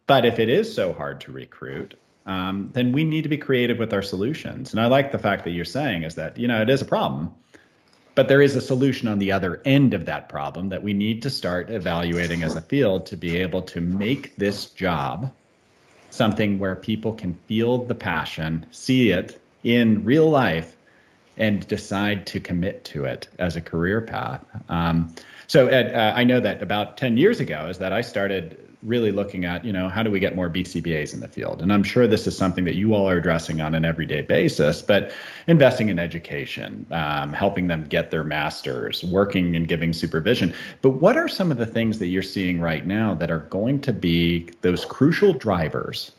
But 0.07 0.25
if 0.25 0.39
it 0.39 0.49
is 0.49 0.73
so 0.73 0.93
hard 0.93 1.21
to 1.21 1.31
recruit, 1.31 1.95
um, 2.25 2.69
then 2.73 2.91
we 2.91 3.03
need 3.03 3.23
to 3.23 3.29
be 3.29 3.37
creative 3.37 3.77
with 3.77 3.93
our 3.93 4.01
solutions. 4.01 4.71
And 4.71 4.81
I 4.81 4.87
like 4.87 5.11
the 5.11 5.19
fact 5.19 5.43
that 5.43 5.51
you're 5.51 5.65
saying 5.65 6.03
is 6.03 6.15
that, 6.15 6.37
you 6.37 6.47
know, 6.47 6.61
it 6.61 6.69
is 6.69 6.81
a 6.81 6.85
problem, 6.85 7.33
but 8.15 8.28
there 8.28 8.41
is 8.41 8.56
a 8.56 8.62
solution 8.62 9.08
on 9.08 9.19
the 9.19 9.32
other 9.32 9.62
end 9.65 9.93
of 9.93 10.06
that 10.06 10.30
problem 10.30 10.69
that 10.69 10.84
we 10.84 10.93
need 10.93 11.21
to 11.21 11.30
start 11.30 11.69
evaluating 11.69 12.43
as 12.43 12.56
a 12.56 12.62
field 12.62 13.06
to 13.06 13.17
be 13.17 13.38
able 13.38 13.62
to 13.62 13.82
make 13.82 14.36
this 14.36 14.65
job 14.71 15.32
something 16.10 16.60
where 16.60 16.76
people 16.76 17.13
can 17.13 17.34
feel 17.47 17.86
the 17.86 17.95
passion, 17.95 18.65
see 18.71 19.12
it 19.12 19.41
in 19.63 20.04
real 20.04 20.30
life, 20.30 20.76
and 21.38 21.65
decide 21.67 22.26
to 22.28 22.39
commit 22.39 22.84
to 22.84 23.06
it 23.06 23.28
as 23.39 23.56
a 23.56 23.62
career 23.62 24.02
path. 24.02 24.43
Um, 24.67 25.15
so 25.47 25.67
Ed, 25.67 25.95
uh, 25.95 26.13
I 26.15 26.24
know 26.24 26.39
that 26.39 26.62
about 26.62 26.97
10 26.97 27.17
years 27.17 27.39
ago 27.39 27.67
is 27.67 27.78
that 27.78 27.93
I 27.93 28.02
started 28.02 28.70
really 28.83 29.11
looking 29.11 29.45
at, 29.45 29.63
you 29.63 29.71
know, 29.71 29.87
how 29.87 30.01
do 30.01 30.09
we 30.09 30.19
get 30.19 30.35
more 30.35 30.49
BCBAs 30.49 31.13
in 31.13 31.19
the 31.19 31.27
field? 31.27 31.61
And 31.61 31.71
I'm 31.71 31.83
sure 31.83 32.07
this 32.07 32.25
is 32.25 32.35
something 32.35 32.65
that 32.65 32.75
you 32.75 32.93
all 32.95 33.07
are 33.07 33.17
addressing 33.17 33.61
on 33.61 33.75
an 33.75 33.85
everyday 33.85 34.21
basis, 34.21 34.81
but 34.81 35.11
investing 35.47 35.89
in 35.89 35.99
education, 35.99 36.85
um, 36.91 37.31
helping 37.33 37.67
them 37.67 37.85
get 37.85 38.09
their 38.09 38.23
masters, 38.23 39.03
working 39.03 39.55
and 39.55 39.67
giving 39.67 39.93
supervision. 39.93 40.53
But 40.81 40.91
what 40.91 41.15
are 41.15 41.27
some 41.27 41.51
of 41.51 41.57
the 41.57 41.65
things 41.65 41.99
that 41.99 42.07
you're 42.07 42.23
seeing 42.23 42.59
right 42.59 42.85
now 42.85 43.13
that 43.15 43.29
are 43.29 43.45
going 43.51 43.81
to 43.81 43.93
be 43.93 44.49
those 44.61 44.85
crucial 44.85 45.33
drivers 45.33 46.11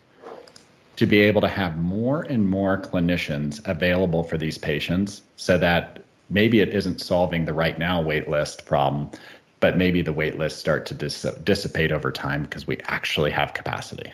to 0.96 1.06
be 1.06 1.20
able 1.20 1.40
to 1.40 1.48
have 1.48 1.78
more 1.78 2.22
and 2.22 2.48
more 2.48 2.78
clinicians 2.78 3.66
available 3.66 4.22
for 4.22 4.38
these 4.38 4.58
patients 4.58 5.22
so 5.36 5.58
that 5.58 6.02
maybe 6.30 6.60
it 6.60 6.68
isn't 6.70 7.00
solving 7.00 7.44
the 7.44 7.52
right 7.52 7.78
now 7.78 8.00
wait 8.00 8.28
list 8.28 8.64
problem, 8.66 9.10
but 9.62 9.78
maybe 9.78 10.02
the 10.02 10.12
wait 10.12 10.36
lists 10.38 10.58
start 10.58 10.84
to 10.86 10.92
dis- 10.92 11.24
dissipate 11.44 11.92
over 11.92 12.10
time 12.10 12.42
because 12.42 12.66
we 12.66 12.76
actually 12.88 13.30
have 13.30 13.54
capacity. 13.54 14.12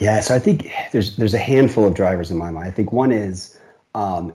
Yeah, 0.00 0.20
so 0.20 0.34
I 0.34 0.38
think 0.40 0.72
there's 0.90 1.16
there's 1.16 1.34
a 1.34 1.38
handful 1.38 1.86
of 1.86 1.94
drivers 1.94 2.30
in 2.30 2.38
my 2.38 2.50
mind. 2.50 2.66
I 2.66 2.70
think 2.72 2.92
one 2.92 3.12
is 3.12 3.58
um, 3.94 4.32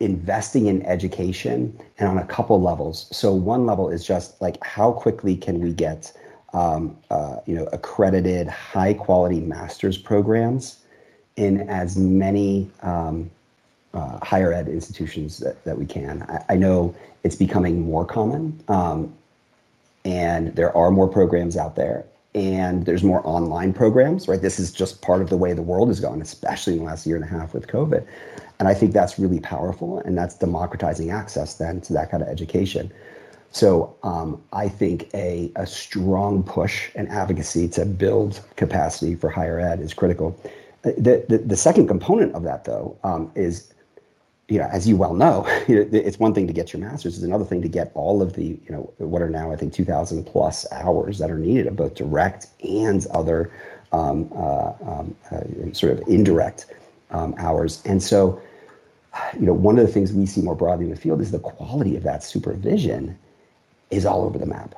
investing 0.00 0.66
in 0.66 0.84
education 0.84 1.80
and 1.98 2.08
on 2.08 2.18
a 2.18 2.26
couple 2.26 2.60
levels. 2.60 3.08
So 3.10 3.32
one 3.32 3.66
level 3.66 3.88
is 3.88 4.06
just 4.06 4.40
like 4.40 4.62
how 4.62 4.92
quickly 4.92 5.34
can 5.34 5.60
we 5.60 5.72
get 5.72 6.12
um, 6.52 6.96
uh, 7.10 7.36
you 7.46 7.54
know, 7.54 7.68
accredited 7.72 8.48
high 8.48 8.94
quality 8.94 9.40
master's 9.40 9.96
programs 9.98 10.84
in 11.36 11.68
as 11.68 11.96
many 11.96 12.70
um, 12.82 13.30
uh, 13.94 14.18
higher 14.24 14.52
ed 14.52 14.68
institutions 14.68 15.38
that, 15.38 15.62
that 15.64 15.78
we 15.78 15.86
can. 15.86 16.22
I, 16.22 16.54
I 16.54 16.56
know 16.56 16.94
it's 17.24 17.36
becoming 17.36 17.82
more 17.82 18.04
common, 18.04 18.62
um, 18.68 19.12
and 20.04 20.54
there 20.54 20.76
are 20.76 20.90
more 20.90 21.08
programs 21.08 21.56
out 21.56 21.76
there, 21.76 22.04
and 22.34 22.86
there's 22.86 23.02
more 23.02 23.20
online 23.26 23.72
programs, 23.72 24.28
right? 24.28 24.40
This 24.40 24.58
is 24.58 24.70
just 24.72 25.02
part 25.02 25.22
of 25.22 25.30
the 25.30 25.36
way 25.36 25.52
the 25.52 25.62
world 25.62 25.88
has 25.88 26.00
gone, 26.00 26.22
especially 26.22 26.74
in 26.74 26.80
the 26.80 26.84
last 26.84 27.06
year 27.06 27.16
and 27.16 27.24
a 27.24 27.28
half 27.28 27.54
with 27.54 27.66
COVID. 27.66 28.06
And 28.58 28.68
I 28.68 28.74
think 28.74 28.92
that's 28.92 29.18
really 29.18 29.40
powerful, 29.40 30.00
and 30.00 30.16
that's 30.16 30.34
democratizing 30.34 31.10
access 31.10 31.54
then 31.54 31.80
to 31.82 31.92
that 31.94 32.10
kind 32.10 32.22
of 32.22 32.28
education. 32.28 32.92
So 33.50 33.96
um, 34.02 34.42
I 34.52 34.68
think 34.68 35.08
a, 35.14 35.50
a 35.56 35.66
strong 35.66 36.42
push 36.42 36.90
and 36.94 37.08
advocacy 37.08 37.68
to 37.68 37.86
build 37.86 38.40
capacity 38.56 39.14
for 39.14 39.30
higher 39.30 39.58
ed 39.58 39.80
is 39.80 39.94
critical. 39.94 40.38
Uh, 40.84 40.90
the, 40.98 41.24
the, 41.28 41.38
the 41.38 41.56
second 41.56 41.88
component 41.88 42.34
of 42.34 42.42
that, 42.42 42.64
though, 42.64 42.96
um, 43.04 43.32
is 43.34 43.72
you 44.48 44.58
know, 44.58 44.68
as 44.72 44.88
you 44.88 44.96
well 44.96 45.14
know, 45.14 45.44
it's 45.68 46.18
one 46.18 46.34
thing 46.34 46.46
to 46.46 46.52
get 46.52 46.72
your 46.72 46.80
master's; 46.80 47.16
it's 47.16 47.24
another 47.24 47.44
thing 47.44 47.62
to 47.62 47.68
get 47.68 47.92
all 47.94 48.22
of 48.22 48.32
the, 48.32 48.44
you 48.44 48.70
know, 48.70 48.92
what 48.98 49.22
are 49.22 49.30
now 49.30 49.52
I 49.52 49.56
think 49.56 49.72
2,000 49.72 50.24
plus 50.24 50.66
hours 50.72 51.18
that 51.18 51.30
are 51.30 51.38
needed 51.38 51.66
of 51.66 51.76
both 51.76 51.94
direct 51.94 52.48
and 52.64 53.06
other 53.08 53.50
um, 53.92 54.30
uh, 54.34 54.72
um, 54.86 55.16
uh, 55.30 55.72
sort 55.72 55.92
of 55.92 56.08
indirect 56.08 56.66
um, 57.10 57.34
hours. 57.38 57.82
And 57.84 58.02
so, 58.02 58.40
you 59.34 59.46
know, 59.46 59.52
one 59.52 59.78
of 59.78 59.86
the 59.86 59.92
things 59.92 60.12
we 60.12 60.26
see 60.26 60.42
more 60.42 60.54
broadly 60.54 60.84
in 60.84 60.90
the 60.90 60.96
field 60.96 61.20
is 61.20 61.30
the 61.30 61.38
quality 61.38 61.96
of 61.96 62.02
that 62.04 62.22
supervision 62.22 63.18
is 63.90 64.04
all 64.04 64.24
over 64.24 64.38
the 64.38 64.46
map. 64.46 64.74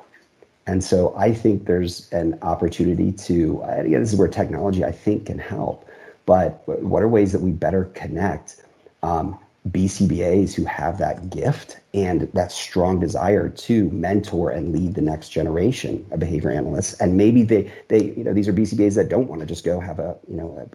And 0.67 0.83
so 0.83 1.13
I 1.17 1.33
think 1.33 1.65
there's 1.65 2.11
an 2.13 2.37
opportunity 2.41 3.11
to, 3.11 3.61
again, 3.63 3.99
this 3.99 4.13
is 4.13 4.19
where 4.19 4.27
technology 4.27 4.85
I 4.85 4.91
think 4.91 5.25
can 5.25 5.39
help. 5.39 5.87
But 6.25 6.61
what 6.65 7.03
are 7.03 7.07
ways 7.07 7.31
that 7.31 7.41
we 7.41 7.51
better 7.51 7.85
connect 7.85 8.63
um, 9.03 9.37
BCBAs 9.69 10.53
who 10.53 10.65
have 10.65 10.97
that 10.97 11.29
gift 11.29 11.79
and 11.93 12.21
that 12.33 12.51
strong 12.51 12.99
desire 12.99 13.47
to 13.47 13.89
mentor 13.91 14.49
and 14.49 14.73
lead 14.73 14.95
the 14.95 15.01
next 15.01 15.29
generation 15.29 16.05
of 16.11 16.19
behavior 16.19 16.49
analysts? 16.49 16.93
And 16.99 17.15
maybe 17.15 17.43
they, 17.43 17.71
they, 17.87 18.05
you 18.05 18.23
know, 18.23 18.33
these 18.33 18.47
are 18.47 18.53
BCBAs 18.53 18.95
that 18.95 19.09
don't 19.09 19.27
want 19.27 19.41
to 19.41 19.45
just 19.45 19.63
go 19.63 19.79
have 19.79 19.99
a, 19.99 20.17
you 20.27 20.35
know, 20.35 20.69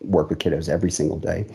work 0.00 0.28
with 0.28 0.38
kiddos 0.38 0.68
every 0.68 0.90
single 0.90 1.18
day. 1.18 1.46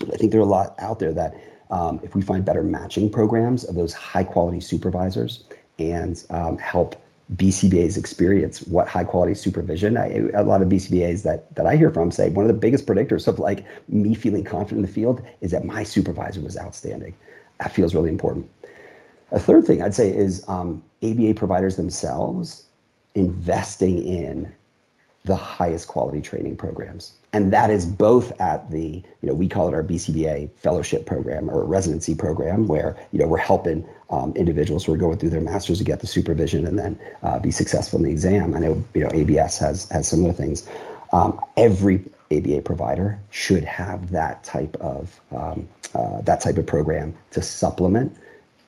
I 0.00 0.16
think 0.16 0.30
there 0.30 0.40
are 0.40 0.44
a 0.44 0.46
lot 0.46 0.74
out 0.78 0.98
there 0.98 1.12
that 1.12 1.34
um, 1.70 2.00
if 2.02 2.14
we 2.14 2.22
find 2.22 2.44
better 2.44 2.62
matching 2.62 3.10
programs 3.10 3.64
of 3.64 3.74
those 3.74 3.92
high 3.92 4.24
quality 4.24 4.60
supervisors 4.60 5.44
and 5.78 6.24
um, 6.30 6.58
help 6.58 7.02
BCBA's 7.34 7.96
experience 7.96 8.62
what 8.62 8.86
high 8.86 9.02
quality 9.02 9.34
supervision. 9.34 9.96
I, 9.96 10.28
a 10.34 10.44
lot 10.44 10.62
of 10.62 10.68
BCBAs 10.68 11.24
that 11.24 11.52
that 11.56 11.66
I 11.66 11.76
hear 11.76 11.90
from 11.90 12.12
say 12.12 12.30
one 12.30 12.44
of 12.44 12.48
the 12.48 12.58
biggest 12.58 12.86
predictors 12.86 13.26
of 13.26 13.40
like 13.40 13.64
me 13.88 14.14
feeling 14.14 14.44
confident 14.44 14.78
in 14.78 14.82
the 14.82 14.92
field 14.92 15.20
is 15.40 15.50
that 15.50 15.64
my 15.64 15.82
supervisor 15.82 16.40
was 16.40 16.56
outstanding. 16.56 17.14
That 17.58 17.72
feels 17.72 17.94
really 17.94 18.10
important. 18.10 18.48
A 19.32 19.40
third 19.40 19.66
thing 19.66 19.82
I'd 19.82 19.94
say 19.94 20.08
is 20.08 20.44
um, 20.48 20.82
ABA 21.02 21.34
providers 21.34 21.76
themselves 21.76 22.66
investing 23.16 24.06
in 24.06 24.52
the 25.24 25.34
highest 25.34 25.88
quality 25.88 26.20
training 26.20 26.56
programs. 26.56 27.14
And 27.36 27.52
that 27.52 27.68
is 27.68 27.84
both 27.84 28.32
at 28.40 28.70
the, 28.70 29.02
you 29.20 29.28
know, 29.28 29.34
we 29.34 29.46
call 29.46 29.68
it 29.68 29.74
our 29.74 29.82
BCBA 29.82 30.48
fellowship 30.56 31.04
program 31.04 31.50
or 31.50 31.64
residency 31.64 32.14
program, 32.14 32.66
where, 32.66 32.96
you 33.12 33.18
know, 33.18 33.26
we're 33.26 33.36
helping 33.36 33.86
um, 34.08 34.32
individuals 34.36 34.86
who 34.86 34.94
are 34.94 34.96
going 34.96 35.18
through 35.18 35.28
their 35.28 35.42
masters 35.42 35.76
to 35.76 35.84
get 35.84 36.00
the 36.00 36.06
supervision 36.06 36.66
and 36.66 36.78
then 36.78 36.98
uh, 37.22 37.38
be 37.38 37.50
successful 37.50 37.98
in 37.98 38.06
the 38.06 38.10
exam. 38.10 38.54
I 38.54 38.60
know, 38.60 38.82
you 38.94 39.02
know, 39.02 39.10
ABS 39.12 39.58
has, 39.58 39.86
has 39.90 40.08
similar 40.08 40.32
things. 40.32 40.66
Um, 41.12 41.38
every 41.58 42.02
ABA 42.32 42.62
provider 42.62 43.18
should 43.28 43.64
have 43.64 44.12
that 44.12 44.42
type 44.42 44.74
of, 44.76 45.20
um, 45.36 45.68
uh, 45.94 46.22
that 46.22 46.40
type 46.40 46.56
of 46.56 46.64
program 46.64 47.14
to 47.32 47.42
supplement, 47.42 48.16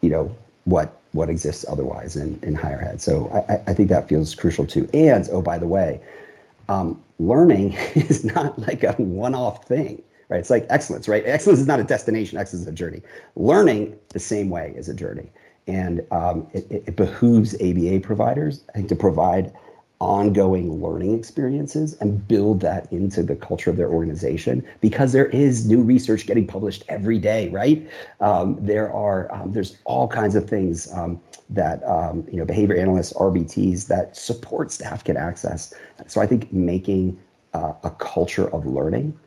you 0.03 0.11
know, 0.11 0.37
what 0.65 0.95
what 1.13 1.31
exists 1.31 1.65
otherwise 1.71 2.17
in, 2.17 2.39
in 2.43 2.55
higher 2.55 2.83
ed. 2.83 3.01
So 3.01 3.31
I, 3.49 3.71
I 3.71 3.73
think 3.73 3.89
that 3.89 4.11
feels 4.11 4.35
crucial 4.35 4.67
too. 4.67 4.87
And 4.93 5.27
oh, 5.33 5.41
by 5.41 5.57
the 5.57 5.67
way, 5.67 6.03
um, 6.69 7.03
learning 7.19 7.73
is 7.95 8.25
not 8.25 8.59
like 8.59 8.85
a 8.85 8.93
one-off 8.93 9.65
thing, 9.65 10.03
right? 10.29 10.41
It's 10.41 10.51
like 10.51 10.67
excellence, 10.71 11.09
right? 11.09 11.25
Excellence 11.27 11.61
is 11.61 11.67
not 11.67 11.81
a 11.81 11.85
destination. 11.85 12.39
Excellence 12.39 12.63
is 12.63 12.69
a 12.69 12.73
journey. 12.73 13.03
Learning 13.37 13.99
the 14.11 14.21
same 14.21 14.51
way 14.51 14.73
is 14.77 14.89
a 14.89 14.95
journey, 14.95 15.31
and 15.67 16.05
um, 16.11 16.47
it, 16.53 16.67
it 16.71 16.97
behooves 16.97 17.55
ABA 17.57 18.01
providers, 18.01 18.65
I 18.71 18.79
think, 18.79 18.89
to 18.89 18.97
provide 18.97 19.53
ongoing 20.01 20.81
learning 20.81 21.19
experiences 21.19 21.97
and 22.01 22.27
build 22.29 22.61
that 22.61 22.91
into 22.93 23.21
the 23.23 23.35
culture 23.35 23.69
of 23.69 23.77
their 23.77 23.91
organization 23.91 24.65
because 24.81 25.13
there 25.13 25.27
is 25.27 25.67
new 25.67 25.83
research 25.83 26.25
getting 26.25 26.47
published 26.47 26.85
every 26.89 27.19
day 27.19 27.49
right? 27.49 27.89
Um, 28.21 28.57
there 28.61 28.93
are 28.93 29.33
um, 29.33 29.53
there's 29.53 29.79
all 29.85 30.07
kinds 30.07 30.37
of 30.37 30.49
things 30.49 30.93
um, 30.93 31.21
that 31.51 31.83
um, 31.85 32.25
you 32.31 32.39
know 32.39 32.45
behavior 32.45 32.77
analysts 32.77 33.13
rbts 33.15 33.87
that 33.89 34.17
support 34.17 34.71
staff 34.71 35.03
can 35.03 35.17
access. 35.17 35.75
So 36.07 36.21
i 36.21 36.27
think 36.27 36.53
making 36.53 37.19
uh, 37.55 37.73
a 37.83 37.91
culture 37.91 38.53
of 38.55 38.67
learning 38.67 39.19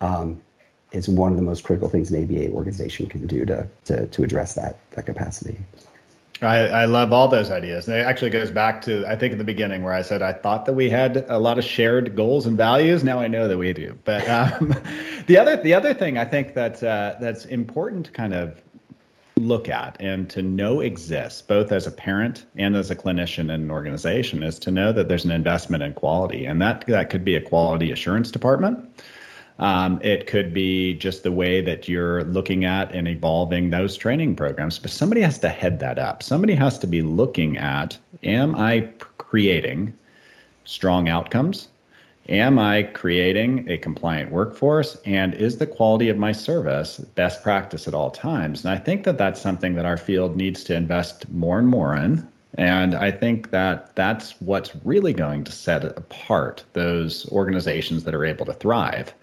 um, 0.00 0.40
is 0.92 1.08
one 1.08 1.30
of 1.30 1.36
the 1.36 1.42
most 1.42 1.64
critical 1.64 1.88
things 1.88 2.10
an 2.10 2.24
aba 2.24 2.50
organization 2.52 3.06
can 3.06 3.26
do 3.26 3.44
to 3.44 3.68
to, 3.84 4.06
to 4.06 4.22
address 4.22 4.54
that 4.54 4.78
that 4.92 5.04
capacity 5.04 5.58
I, 6.42 6.66
I 6.66 6.84
love 6.84 7.12
all 7.12 7.28
those 7.28 7.50
ideas. 7.50 7.88
And 7.88 7.96
it 7.96 8.02
actually 8.02 8.30
goes 8.30 8.50
back 8.50 8.82
to, 8.82 9.06
I 9.06 9.16
think, 9.16 9.32
in 9.32 9.38
the 9.38 9.44
beginning 9.44 9.82
where 9.82 9.92
I 9.92 10.02
said 10.02 10.22
I 10.22 10.32
thought 10.32 10.66
that 10.66 10.74
we 10.74 10.90
had 10.90 11.24
a 11.28 11.38
lot 11.38 11.58
of 11.58 11.64
shared 11.64 12.14
goals 12.14 12.46
and 12.46 12.56
values. 12.56 13.02
Now 13.02 13.20
I 13.20 13.28
know 13.28 13.48
that 13.48 13.56
we 13.56 13.72
do. 13.72 13.98
But 14.04 14.28
um, 14.60 14.74
the 15.26 15.38
other 15.38 15.56
the 15.56 15.74
other 15.74 15.94
thing 15.94 16.18
I 16.18 16.24
think 16.24 16.54
that 16.54 16.82
uh, 16.82 17.16
that's 17.20 17.46
important 17.46 18.06
to 18.06 18.12
kind 18.12 18.34
of 18.34 18.60
look 19.38 19.68
at 19.68 19.96
and 20.00 20.30
to 20.30 20.42
know 20.42 20.80
exists, 20.80 21.42
both 21.42 21.70
as 21.70 21.86
a 21.86 21.90
parent 21.90 22.46
and 22.56 22.74
as 22.74 22.90
a 22.90 22.96
clinician 22.96 23.44
in 23.44 23.50
an 23.50 23.70
organization, 23.70 24.42
is 24.42 24.58
to 24.60 24.70
know 24.70 24.92
that 24.92 25.08
there's 25.08 25.24
an 25.24 25.30
investment 25.30 25.82
in 25.82 25.92
quality, 25.94 26.46
and 26.46 26.60
that 26.60 26.86
that 26.86 27.10
could 27.10 27.24
be 27.24 27.36
a 27.36 27.40
quality 27.40 27.90
assurance 27.90 28.30
department 28.30 28.88
um, 29.58 29.98
it 30.02 30.26
could 30.26 30.52
be 30.52 30.94
just 30.94 31.22
the 31.22 31.32
way 31.32 31.60
that 31.62 31.88
you're 31.88 32.24
looking 32.24 32.64
at 32.64 32.92
and 32.94 33.08
evolving 33.08 33.70
those 33.70 33.96
training 33.96 34.36
programs. 34.36 34.78
But 34.78 34.90
somebody 34.90 35.22
has 35.22 35.38
to 35.38 35.48
head 35.48 35.80
that 35.80 35.98
up. 35.98 36.22
Somebody 36.22 36.54
has 36.54 36.78
to 36.80 36.86
be 36.86 37.02
looking 37.02 37.56
at 37.56 37.96
Am 38.22 38.54
I 38.54 38.88
creating 39.18 39.94
strong 40.64 41.08
outcomes? 41.08 41.68
Am 42.28 42.58
I 42.58 42.82
creating 42.82 43.70
a 43.70 43.78
compliant 43.78 44.32
workforce? 44.32 44.96
And 45.04 45.32
is 45.34 45.58
the 45.58 45.66
quality 45.66 46.08
of 46.08 46.18
my 46.18 46.32
service 46.32 46.98
best 46.98 47.42
practice 47.42 47.86
at 47.86 47.94
all 47.94 48.10
times? 48.10 48.64
And 48.64 48.74
I 48.74 48.78
think 48.78 49.04
that 49.04 49.16
that's 49.16 49.40
something 49.40 49.74
that 49.76 49.86
our 49.86 49.96
field 49.96 50.36
needs 50.36 50.64
to 50.64 50.74
invest 50.74 51.28
more 51.30 51.58
and 51.58 51.68
more 51.68 51.94
in. 51.94 52.26
And 52.58 52.94
I 52.94 53.10
think 53.10 53.50
that 53.50 53.94
that's 53.94 54.40
what's 54.40 54.72
really 54.84 55.12
going 55.12 55.44
to 55.44 55.52
set 55.52 55.84
apart 55.84 56.64
those 56.72 57.30
organizations 57.30 58.04
that 58.04 58.14
are 58.14 58.24
able 58.24 58.46
to 58.46 58.54
thrive 58.54 59.14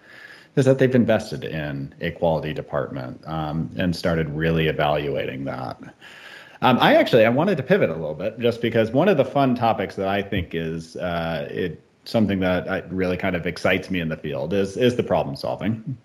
is 0.56 0.64
that 0.64 0.78
they've 0.78 0.94
invested 0.94 1.44
in 1.44 1.94
a 2.00 2.10
quality 2.12 2.52
department 2.52 3.20
um, 3.26 3.70
and 3.76 3.94
started 3.94 4.28
really 4.30 4.68
evaluating 4.68 5.44
that. 5.44 5.80
Um, 6.62 6.78
I 6.80 6.94
actually 6.94 7.26
I 7.26 7.28
wanted 7.28 7.56
to 7.56 7.62
pivot 7.62 7.90
a 7.90 7.94
little 7.94 8.14
bit 8.14 8.38
just 8.38 8.62
because 8.62 8.90
one 8.90 9.08
of 9.08 9.16
the 9.16 9.24
fun 9.24 9.54
topics 9.54 9.96
that 9.96 10.08
I 10.08 10.22
think 10.22 10.54
is 10.54 10.96
uh, 10.96 11.48
it 11.50 11.82
something 12.04 12.40
that 12.40 12.70
I, 12.70 12.80
really 12.88 13.16
kind 13.16 13.34
of 13.34 13.46
excites 13.46 13.90
me 13.90 14.00
in 14.00 14.08
the 14.08 14.16
field 14.16 14.52
is 14.52 14.76
is 14.76 14.96
the 14.96 15.02
problem 15.02 15.36
solving. 15.36 15.96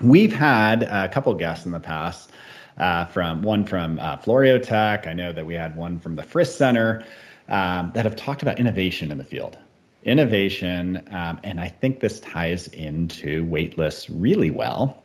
We've 0.00 0.32
had 0.32 0.84
a 0.84 1.08
couple 1.08 1.34
guests 1.34 1.66
in 1.66 1.72
the 1.72 1.80
past 1.80 2.30
uh, 2.78 3.06
from 3.06 3.42
one 3.42 3.64
from 3.64 3.98
uh, 3.98 4.18
Floreo 4.18 4.62
Tech. 4.62 5.06
I 5.06 5.14
know 5.14 5.32
that 5.32 5.46
we 5.46 5.54
had 5.54 5.76
one 5.76 5.98
from 5.98 6.16
the 6.16 6.22
Frist 6.22 6.56
Center 6.56 7.04
um, 7.48 7.90
that 7.94 8.04
have 8.04 8.16
talked 8.16 8.42
about 8.42 8.58
innovation 8.60 9.10
in 9.10 9.18
the 9.18 9.24
field 9.24 9.58
innovation, 10.04 11.06
um, 11.10 11.40
and 11.42 11.60
I 11.60 11.68
think 11.68 12.00
this 12.00 12.20
ties 12.20 12.68
into 12.68 13.44
waitlist 13.46 14.10
really 14.10 14.50
well 14.50 15.04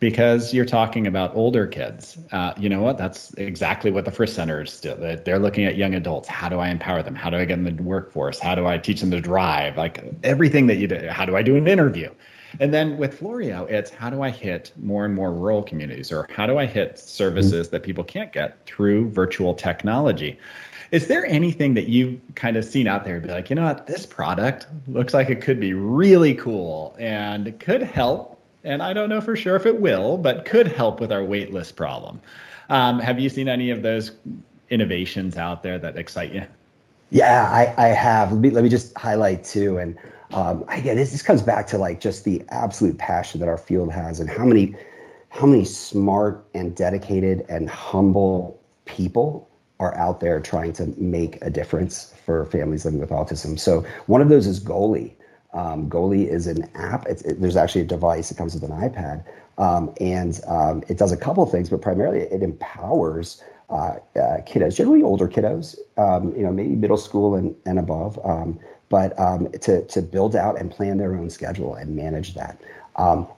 because 0.00 0.54
you're 0.54 0.64
talking 0.64 1.06
about 1.06 1.34
older 1.34 1.66
kids. 1.66 2.18
Uh, 2.30 2.52
you 2.56 2.68
know 2.68 2.80
what? 2.80 2.98
That's 2.98 3.34
exactly 3.34 3.90
what 3.90 4.04
the 4.04 4.10
Frist 4.10 4.30
centers 4.30 4.80
do. 4.80 4.94
They're 5.24 5.38
looking 5.38 5.64
at 5.64 5.76
young 5.76 5.94
adults. 5.94 6.28
How 6.28 6.48
do 6.48 6.58
I 6.58 6.68
empower 6.68 7.02
them? 7.02 7.14
How 7.14 7.30
do 7.30 7.36
I 7.36 7.44
get 7.44 7.56
them 7.56 7.66
in 7.66 7.76
the 7.76 7.82
workforce? 7.82 8.38
How 8.38 8.54
do 8.54 8.66
I 8.66 8.78
teach 8.78 9.00
them 9.00 9.10
to 9.10 9.20
drive? 9.20 9.76
Like 9.76 10.02
everything 10.22 10.68
that 10.68 10.76
you 10.76 10.86
do. 10.86 11.08
How 11.08 11.24
do 11.24 11.36
I 11.36 11.42
do 11.42 11.56
an 11.56 11.66
interview? 11.66 12.10
And 12.60 12.72
then 12.72 12.96
with 12.96 13.20
Floreo, 13.20 13.68
it's 13.70 13.90
how 13.90 14.08
do 14.08 14.22
I 14.22 14.30
hit 14.30 14.72
more 14.76 15.04
and 15.04 15.14
more 15.14 15.32
rural 15.32 15.62
communities, 15.62 16.10
or 16.10 16.26
how 16.34 16.46
do 16.46 16.58
I 16.58 16.64
hit 16.64 16.98
services 16.98 17.68
that 17.68 17.82
people 17.82 18.04
can't 18.04 18.32
get 18.32 18.64
through 18.64 19.10
virtual 19.10 19.52
technology? 19.52 20.38
Is 20.90 21.06
there 21.06 21.26
anything 21.26 21.74
that 21.74 21.88
you've 21.88 22.18
kind 22.34 22.56
of 22.56 22.64
seen 22.64 22.86
out 22.86 23.04
there 23.04 23.20
be 23.20 23.28
like, 23.28 23.50
you 23.50 23.56
know 23.56 23.64
what, 23.64 23.86
this 23.86 24.06
product 24.06 24.66
looks 24.86 25.12
like 25.12 25.28
it 25.28 25.42
could 25.42 25.60
be 25.60 25.74
really 25.74 26.34
cool 26.34 26.96
and 26.98 27.58
could 27.60 27.82
help? 27.82 28.40
And 28.64 28.82
I 28.82 28.92
don't 28.92 29.08
know 29.08 29.20
for 29.20 29.36
sure 29.36 29.56
if 29.56 29.66
it 29.66 29.80
will, 29.80 30.16
but 30.16 30.44
could 30.44 30.66
help 30.66 31.00
with 31.00 31.12
our 31.12 31.20
waitlist 31.20 31.76
problem. 31.76 32.20
Um, 32.70 32.98
have 33.00 33.20
you 33.20 33.28
seen 33.28 33.48
any 33.48 33.70
of 33.70 33.82
those 33.82 34.12
innovations 34.70 35.36
out 35.36 35.62
there 35.62 35.78
that 35.78 35.96
excite 35.96 36.32
you? 36.32 36.44
Yeah, 37.10 37.50
I, 37.50 37.74
I 37.82 37.88
have. 37.88 38.32
Let 38.32 38.40
me, 38.40 38.50
let 38.50 38.64
me 38.64 38.70
just 38.70 38.96
highlight 38.96 39.44
two. 39.44 39.78
And 39.78 39.96
um, 40.32 40.64
again, 40.68 40.96
this, 40.96 41.12
this 41.12 41.22
comes 41.22 41.42
back 41.42 41.66
to 41.68 41.78
like 41.78 42.00
just 42.00 42.24
the 42.24 42.42
absolute 42.50 42.98
passion 42.98 43.40
that 43.40 43.48
our 43.48 43.56
field 43.58 43.92
has 43.92 44.20
and 44.20 44.28
how 44.28 44.44
many 44.44 44.74
how 45.30 45.46
many 45.46 45.64
smart 45.64 46.46
and 46.54 46.74
dedicated 46.74 47.44
and 47.50 47.68
humble 47.68 48.58
people 48.86 49.47
are 49.80 49.94
out 49.96 50.20
there 50.20 50.40
trying 50.40 50.72
to 50.74 50.86
make 50.98 51.38
a 51.42 51.50
difference 51.50 52.14
for 52.24 52.46
families 52.46 52.84
living 52.84 53.00
with 53.00 53.10
autism. 53.10 53.58
So 53.58 53.84
one 54.06 54.20
of 54.20 54.28
those 54.28 54.46
is 54.46 54.60
Goally. 54.60 55.12
Um, 55.54 55.88
Goally 55.88 56.28
is 56.28 56.46
an 56.46 56.68
app. 56.74 57.06
It, 57.06 57.40
there's 57.40 57.56
actually 57.56 57.82
a 57.82 57.86
device 57.86 58.28
that 58.28 58.36
comes 58.36 58.54
with 58.54 58.64
an 58.64 58.70
iPad, 58.70 59.24
um, 59.56 59.94
and 60.00 60.40
um, 60.46 60.82
it 60.88 60.98
does 60.98 61.12
a 61.12 61.16
couple 61.16 61.44
things, 61.46 61.70
but 61.70 61.80
primarily 61.80 62.20
it 62.20 62.42
empowers 62.42 63.42
uh, 63.70 63.96
uh, 64.16 64.38
kiddos, 64.46 64.76
generally 64.76 65.02
older 65.02 65.28
kiddos, 65.28 65.76
um, 65.96 66.34
you 66.36 66.42
know, 66.42 66.52
maybe 66.52 66.74
middle 66.74 66.96
school 66.96 67.34
and, 67.34 67.54
and 67.66 67.78
above, 67.78 68.18
um, 68.24 68.58
but 68.88 69.18
um, 69.18 69.50
to 69.60 69.84
to 69.86 70.02
build 70.02 70.34
out 70.36 70.58
and 70.58 70.70
plan 70.70 70.98
their 70.98 71.14
own 71.14 71.30
schedule 71.30 71.74
and 71.74 71.94
manage 71.94 72.34
that. 72.34 72.60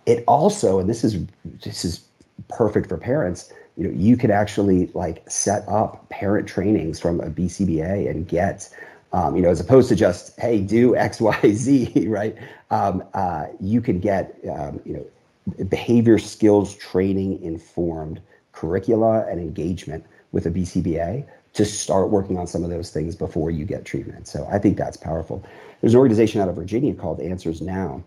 it 0.07 0.25
also, 0.27 0.79
and 0.79 0.89
this 0.89 1.05
is 1.05 1.25
this 1.65 1.85
is 1.85 2.05
perfect 2.49 2.89
for 2.89 2.97
parents 2.97 3.53
you 3.81 3.89
know 3.89 3.95
you 3.99 4.17
could 4.17 4.31
actually 4.31 4.89
like 4.89 5.23
set 5.29 5.67
up 5.67 6.07
parent 6.11 6.47
trainings 6.47 7.01
from 7.01 7.19
a 7.21 7.31
bcba 7.31 8.09
and 8.11 8.29
get 8.29 8.69
um, 9.15 9.35
you 9.35 9.41
know 9.41 9.49
as 9.49 9.59
opposed 9.59 9.89
to 9.89 9.97
just 9.97 10.39
hey 10.39 10.61
do 10.61 10.95
x 10.95 11.21
y 11.21 11.41
z 11.53 12.07
right? 12.07 12.37
Um, 12.71 13.03
uh, 13.15 13.47
you 13.59 13.81
could 13.81 14.03
get 14.03 14.39
um, 14.49 14.81
you 14.85 14.93
know 14.93 15.65
behavior 15.65 16.19
skills 16.19 16.77
training 16.77 17.43
informed 17.43 18.21
curricula 18.53 19.27
and 19.29 19.41
engagement 19.41 20.05
with 20.33 20.45
a 20.45 20.51
bcba 20.51 21.27
to 21.55 21.65
start 21.65 22.11
working 22.11 22.39
on 22.39 22.47
some 22.47 22.63
of 22.63 22.71
those 22.71 22.91
things 22.91 23.17
before 23.17 23.51
you 23.51 23.65
get 23.65 23.87
treatment. 23.87 24.29
So 24.29 24.47
i 24.53 24.59
think 24.59 24.77
that's 24.77 24.99
powerful. 24.99 25.43
There's 25.81 25.95
an 25.95 26.01
organization 26.01 26.43
out 26.43 26.49
of 26.51 26.55
virginia 26.55 26.93
called 26.93 27.19
AnswersNow 27.19 28.03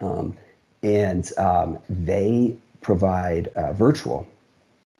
um, 0.00 0.36
and 0.82 1.30
um, 1.38 1.78
they 1.88 2.56
provide 2.80 3.46
uh, 3.54 3.72
virtual 3.72 4.26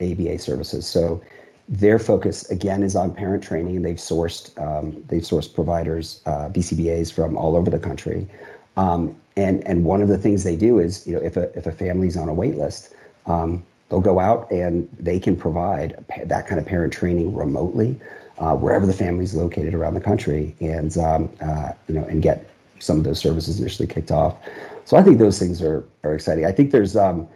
ABA 0.01 0.39
services. 0.39 0.87
So 0.87 1.21
their 1.69 1.99
focus 1.99 2.51
again 2.51 2.83
is 2.83 2.97
on 2.97 3.15
parent 3.15 3.43
training, 3.43 3.77
and 3.77 3.85
they've 3.85 3.97
sourced 3.97 4.57
um, 4.61 5.03
they've 5.09 5.23
sourced 5.23 5.53
providers 5.53 6.23
uh, 6.27 6.49
BCBA's 6.49 7.11
from 7.11 7.37
all 7.37 7.57
over 7.57 7.71
the 7.71 7.79
country. 7.79 8.27
Um, 8.77 9.15
and 9.37 9.67
and 9.67 9.85
one 9.85 10.03
of 10.03 10.09
the 10.09 10.19
things 10.19 10.45
they 10.45 10.57
do 10.57 10.79
is 10.79 11.07
you 11.07 11.15
know 11.15 11.23
if 11.23 11.37
a 11.37 11.57
if 11.59 11.67
a 11.67 11.73
family's 11.73 12.17
on 12.17 12.29
a 12.29 12.35
wait 12.35 12.57
list, 12.57 12.95
um, 13.27 13.65
they'll 13.89 14.01
go 14.01 14.19
out 14.19 14.51
and 14.51 14.89
they 14.99 15.19
can 15.21 15.37
provide 15.37 16.03
that 16.27 16.47
kind 16.47 16.61
of 16.61 16.67
parent 16.67 16.93
training 16.93 17.35
remotely. 17.35 18.01
uh, 18.39 18.55
wherever 18.55 18.87
the 18.87 18.93
family 18.93 19.25
is 19.25 19.35
located 19.35 19.75
around 19.75 19.95
the 19.95 20.01
country, 20.01 20.55
and 20.61 20.97
um, 20.99 21.31
uh, 21.41 21.73
you 21.89 21.95
know, 21.95 22.05
and 22.05 22.23
get 22.23 22.49
some 22.79 22.99
of 22.99 23.05
those 23.05 23.19
services 23.19 23.59
initially 23.61 23.89
kicked 23.89 24.11
off. 24.11 24.37
So 24.85 24.97
I 24.97 25.03
think 25.03 25.19
those 25.19 25.39
things 25.39 25.61
are 25.63 25.85
are 26.05 26.15
exciting. 26.15 26.45
I 26.47 26.53
think 26.53 26.71
there's 26.71 26.97
um, 26.97 27.29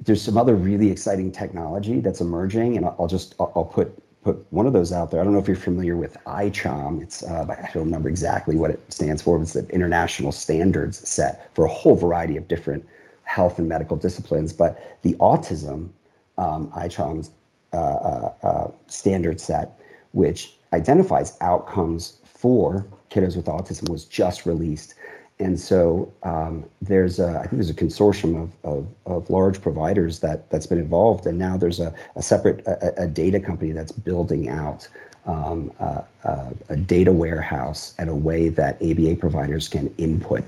there's 0.00 0.22
some 0.22 0.38
other 0.38 0.54
really 0.54 0.90
exciting 0.90 1.30
technology 1.30 2.00
that's 2.00 2.20
emerging, 2.20 2.76
and 2.76 2.86
I'll 2.86 3.06
just 3.06 3.34
I'll, 3.38 3.70
put 3.72 4.02
put 4.22 4.44
one 4.50 4.66
of 4.66 4.72
those 4.72 4.92
out 4.92 5.10
there. 5.10 5.20
I 5.20 5.24
don't 5.24 5.32
know 5.32 5.38
if 5.38 5.46
you're 5.46 5.56
familiar 5.56 5.96
with 5.96 6.16
ICHOM. 6.26 7.02
It's 7.02 7.22
uh, 7.22 7.46
I 7.48 7.70
don't 7.72 7.84
remember 7.84 8.08
exactly 8.08 8.56
what 8.56 8.70
it 8.70 8.80
stands 8.92 9.22
for. 9.22 9.38
But 9.38 9.42
it's 9.42 9.52
the 9.54 9.68
international 9.68 10.32
standards 10.32 11.06
set 11.08 11.54
for 11.54 11.64
a 11.64 11.68
whole 11.68 11.96
variety 11.96 12.36
of 12.36 12.48
different 12.48 12.86
health 13.24 13.58
and 13.58 13.68
medical 13.68 13.96
disciplines. 13.96 14.52
But 14.52 14.98
the 15.02 15.14
autism 15.14 15.90
um, 16.38 16.70
ICHOM's 16.72 17.30
uh, 17.72 17.76
uh, 17.76 18.34
uh, 18.42 18.70
standard 18.86 19.40
set, 19.40 19.78
which 20.12 20.56
identifies 20.72 21.36
outcomes 21.40 22.18
for 22.24 22.86
kiddos 23.10 23.36
with 23.36 23.46
autism, 23.46 23.88
was 23.90 24.04
just 24.06 24.46
released. 24.46 24.94
And 25.40 25.58
so 25.58 26.12
um, 26.22 26.64
there's 26.82 27.18
a, 27.18 27.38
I 27.38 27.46
think 27.46 27.52
there's 27.52 27.70
a 27.70 27.74
consortium 27.74 28.42
of, 28.42 28.52
of, 28.62 28.86
of, 29.06 29.30
large 29.30 29.60
providers 29.62 30.20
that 30.20 30.50
that's 30.50 30.66
been 30.66 30.78
involved, 30.78 31.26
and 31.26 31.38
now 31.38 31.56
there's 31.56 31.80
a, 31.80 31.94
a 32.14 32.22
separate 32.22 32.60
a, 32.66 33.04
a 33.04 33.06
data 33.06 33.40
company 33.40 33.72
that's 33.72 33.90
building 33.92 34.50
out 34.50 34.86
um, 35.26 35.72
a 35.80 36.76
data 36.76 37.12
warehouse 37.12 37.94
and 37.98 38.10
a 38.10 38.14
way 38.14 38.48
that 38.48 38.76
ABA 38.82 39.16
providers 39.16 39.68
can 39.68 39.92
input 39.96 40.44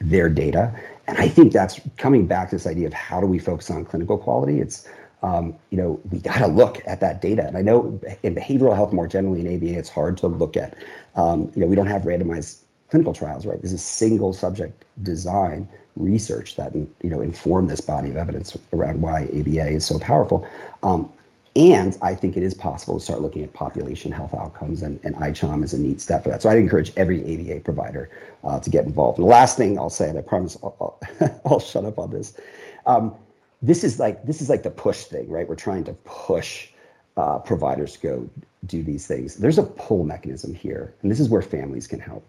their 0.00 0.28
data. 0.28 0.72
And 1.08 1.18
I 1.18 1.28
think 1.28 1.52
that's 1.52 1.80
coming 1.96 2.26
back 2.26 2.50
to 2.50 2.56
this 2.56 2.66
idea 2.66 2.86
of 2.86 2.92
how 2.92 3.20
do 3.20 3.26
we 3.26 3.38
focus 3.38 3.70
on 3.70 3.84
clinical 3.84 4.18
quality. 4.18 4.60
It's 4.60 4.88
um, 5.22 5.56
you 5.70 5.78
know, 5.78 6.00
we 6.10 6.18
got 6.18 6.38
to 6.38 6.46
look 6.46 6.82
at 6.86 7.00
that 7.00 7.20
data. 7.20 7.46
And 7.46 7.56
I 7.56 7.62
know 7.62 7.98
in 8.22 8.34
behavioral 8.34 8.74
health 8.74 8.92
more 8.92 9.08
generally 9.08 9.40
in 9.40 9.56
ABA, 9.56 9.78
it's 9.78 9.88
hard 9.88 10.16
to 10.18 10.28
look 10.28 10.56
at. 10.56 10.76
Um, 11.16 11.50
you 11.54 11.62
know, 11.62 11.66
we 11.66 11.74
don't 11.74 11.86
have 11.86 12.02
randomized 12.02 12.58
clinical 12.90 13.12
trials, 13.12 13.46
right? 13.46 13.60
This 13.60 13.72
is 13.72 13.82
single 13.82 14.32
subject 14.32 14.84
design 15.02 15.68
research 15.96 16.56
that 16.56 16.74
you 16.74 16.88
know 17.02 17.20
inform 17.20 17.66
this 17.66 17.80
body 17.80 18.10
of 18.10 18.16
evidence 18.16 18.56
around 18.72 19.00
why 19.00 19.24
ABA 19.24 19.68
is 19.68 19.86
so 19.86 19.98
powerful. 19.98 20.46
Um, 20.82 21.10
and 21.56 21.96
I 22.02 22.14
think 22.14 22.36
it 22.36 22.42
is 22.42 22.52
possible 22.52 22.98
to 22.98 23.04
start 23.04 23.22
looking 23.22 23.42
at 23.42 23.52
population 23.54 24.12
health 24.12 24.34
outcomes, 24.34 24.82
and, 24.82 25.00
and 25.04 25.16
ICHOM 25.16 25.64
is 25.64 25.72
a 25.72 25.78
neat 25.78 26.02
step 26.02 26.22
for 26.22 26.28
that. 26.28 26.42
So 26.42 26.50
I'd 26.50 26.58
encourage 26.58 26.92
every 26.98 27.22
ABA 27.22 27.60
provider 27.60 28.10
uh, 28.44 28.60
to 28.60 28.68
get 28.68 28.84
involved. 28.84 29.18
And 29.18 29.26
the 29.26 29.30
last 29.30 29.56
thing 29.56 29.78
I'll 29.78 29.88
say, 29.88 30.10
and 30.10 30.18
I 30.18 30.22
promise 30.22 30.58
I'll, 30.62 30.76
I'll, 30.78 31.40
I'll 31.46 31.60
shut 31.60 31.86
up 31.86 31.98
on 31.98 32.10
this. 32.10 32.38
Um, 32.84 33.14
this 33.62 33.84
is 33.84 33.98
like 33.98 34.22
this 34.26 34.42
is 34.42 34.50
like 34.50 34.62
the 34.62 34.70
push 34.70 35.04
thing, 35.04 35.30
right? 35.30 35.48
We're 35.48 35.54
trying 35.54 35.84
to 35.84 35.94
push 36.04 36.68
uh, 37.16 37.38
providers 37.38 37.94
to 37.94 38.00
go 38.00 38.30
do 38.66 38.82
these 38.82 39.06
things. 39.06 39.36
There's 39.36 39.58
a 39.58 39.62
pull 39.62 40.04
mechanism 40.04 40.54
here, 40.54 40.94
and 41.00 41.10
this 41.10 41.20
is 41.20 41.30
where 41.30 41.40
families 41.40 41.86
can 41.86 42.00
help. 42.00 42.22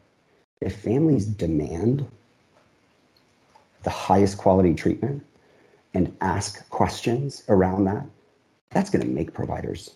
If 0.62 0.76
families 0.82 1.26
demand 1.26 2.06
the 3.84 3.90
highest 3.90 4.38
quality 4.38 4.74
treatment 4.74 5.24
and 5.94 6.16
ask 6.22 6.68
questions 6.70 7.44
around 7.50 7.86
that, 7.86 8.06
that's 8.72 8.90
going 8.90 9.06
to 9.06 9.12
make 9.12 9.34
providers 9.34 9.92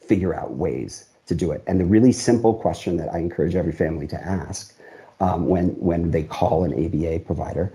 figure 0.00 0.34
out 0.34 0.52
ways 0.52 1.08
to 1.26 1.34
do 1.34 1.52
it. 1.52 1.62
And 1.66 1.78
the 1.78 1.84
really 1.84 2.12
simple 2.12 2.54
question 2.54 2.96
that 2.96 3.12
I 3.12 3.18
encourage 3.18 3.54
every 3.54 3.72
family 3.72 4.06
to 4.08 4.20
ask 4.20 4.74
um, 5.20 5.46
when 5.46 5.68
when 5.70 6.10
they 6.10 6.22
call 6.22 6.64
an 6.64 6.72
ABA 6.72 7.20
provider 7.20 7.72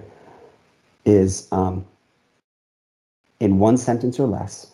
is 1.05 1.47
um, 1.51 1.85
in 3.39 3.59
one 3.59 3.77
sentence 3.77 4.19
or 4.19 4.27
less, 4.27 4.71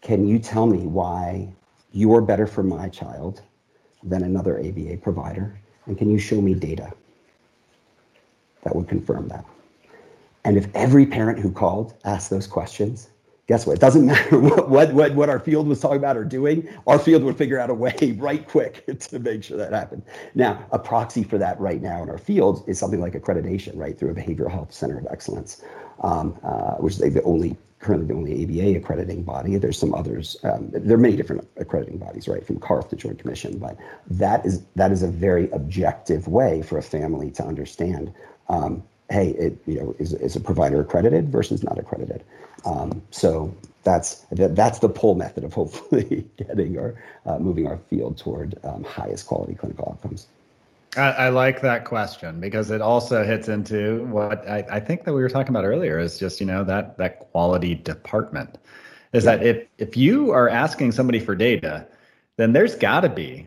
can 0.00 0.26
you 0.26 0.38
tell 0.38 0.66
me 0.66 0.86
why 0.86 1.48
you're 1.92 2.22
better 2.22 2.46
for 2.46 2.62
my 2.62 2.88
child 2.88 3.42
than 4.02 4.22
another 4.22 4.58
ABA 4.58 4.98
provider? 4.98 5.58
And 5.86 5.96
can 5.96 6.10
you 6.10 6.18
show 6.18 6.40
me 6.40 6.54
data 6.54 6.92
that 8.62 8.74
would 8.74 8.88
confirm 8.88 9.28
that? 9.28 9.44
And 10.44 10.56
if 10.56 10.68
every 10.74 11.06
parent 11.06 11.38
who 11.38 11.50
called 11.50 11.94
asked 12.04 12.30
those 12.30 12.46
questions, 12.46 13.08
guess 13.48 13.66
what? 13.66 13.74
It 13.74 13.80
doesn't 13.80 14.06
matter 14.06 14.38
what, 14.38 14.68
what, 14.68 14.92
what, 14.92 15.14
what 15.14 15.28
our 15.28 15.40
field 15.40 15.66
was 15.66 15.80
talking 15.80 15.96
about 15.96 16.16
or 16.16 16.24
doing, 16.24 16.68
our 16.86 16.98
field 16.98 17.24
would 17.24 17.36
figure 17.36 17.58
out 17.58 17.70
a 17.70 17.74
way 17.74 18.16
right 18.18 18.46
quick 18.46 18.86
to 19.00 19.18
make 19.18 19.42
sure 19.42 19.56
that 19.56 19.72
happened. 19.72 20.02
Now, 20.34 20.64
a 20.70 20.78
proxy 20.78 21.24
for 21.24 21.38
that 21.38 21.58
right 21.58 21.82
now 21.82 22.02
in 22.02 22.10
our 22.10 22.18
field 22.18 22.64
is 22.68 22.78
something 22.78 23.00
like 23.00 23.14
accreditation, 23.14 23.72
right, 23.76 23.98
through 23.98 24.10
a 24.10 24.14
behavioral 24.14 24.50
health 24.50 24.72
center 24.72 24.98
of 24.98 25.06
excellence, 25.10 25.62
um, 26.02 26.38
uh, 26.44 26.74
which 26.74 26.94
is 26.94 27.14
the 27.14 27.22
only 27.24 27.56
currently 27.80 28.08
the 28.08 28.14
only 28.14 28.44
ABA 28.44 28.78
accrediting 28.78 29.22
body. 29.22 29.56
There's 29.56 29.78
some 29.78 29.94
others. 29.94 30.36
Um, 30.42 30.70
there 30.72 30.96
are 30.96 31.00
many 31.00 31.16
different 31.16 31.48
accrediting 31.56 31.98
bodies, 31.98 32.28
right, 32.28 32.44
from 32.46 32.58
CARF 32.58 32.88
to 32.90 32.96
Joint 32.96 33.18
Commission. 33.18 33.58
But 33.58 33.76
that 34.08 34.44
is 34.44 34.62
that 34.76 34.92
is 34.92 35.02
a 35.02 35.08
very 35.08 35.50
objective 35.50 36.28
way 36.28 36.62
for 36.62 36.78
a 36.78 36.82
family 36.82 37.30
to 37.32 37.44
understand. 37.44 38.12
Um, 38.48 38.82
hey, 39.10 39.30
it, 39.30 39.58
you 39.66 39.80
know, 39.80 39.94
is, 39.98 40.12
is 40.14 40.36
a 40.36 40.40
provider 40.40 40.80
accredited 40.80 41.30
versus 41.30 41.62
not 41.62 41.78
accredited? 41.78 42.24
Um, 42.64 43.02
so 43.10 43.54
that's 43.84 44.26
that's 44.32 44.80
the 44.80 44.88
pull 44.88 45.14
method 45.14 45.44
of 45.44 45.52
hopefully 45.52 46.26
getting 46.36 46.76
or 46.76 47.02
uh, 47.26 47.38
moving 47.38 47.66
our 47.66 47.78
field 47.90 48.18
toward 48.18 48.58
um, 48.64 48.84
highest 48.84 49.26
quality 49.26 49.54
clinical 49.54 49.88
outcomes. 49.90 50.26
I, 50.96 51.00
I, 51.00 51.28
like 51.28 51.60
that 51.60 51.84
question 51.84 52.40
because 52.40 52.70
it 52.70 52.80
also 52.80 53.22
hits 53.24 53.48
into 53.48 54.04
what 54.06 54.48
I, 54.48 54.64
I, 54.70 54.80
think 54.80 55.04
that 55.04 55.12
we 55.12 55.20
were 55.20 55.28
talking 55.28 55.50
about 55.50 55.64
earlier 55.64 55.98
is 55.98 56.18
just 56.18 56.40
you 56.40 56.46
know 56.46 56.64
that 56.64 56.96
that 56.96 57.20
quality 57.30 57.74
department 57.74 58.58
is 59.12 59.24
yeah. 59.24 59.36
that 59.36 59.46
if 59.46 59.66
if 59.78 59.96
you 59.96 60.30
are 60.30 60.48
asking 60.48 60.92
somebody 60.92 61.20
for 61.20 61.34
data, 61.34 61.86
then 62.36 62.52
there's 62.52 62.74
got 62.74 63.00
to 63.00 63.08
be 63.08 63.46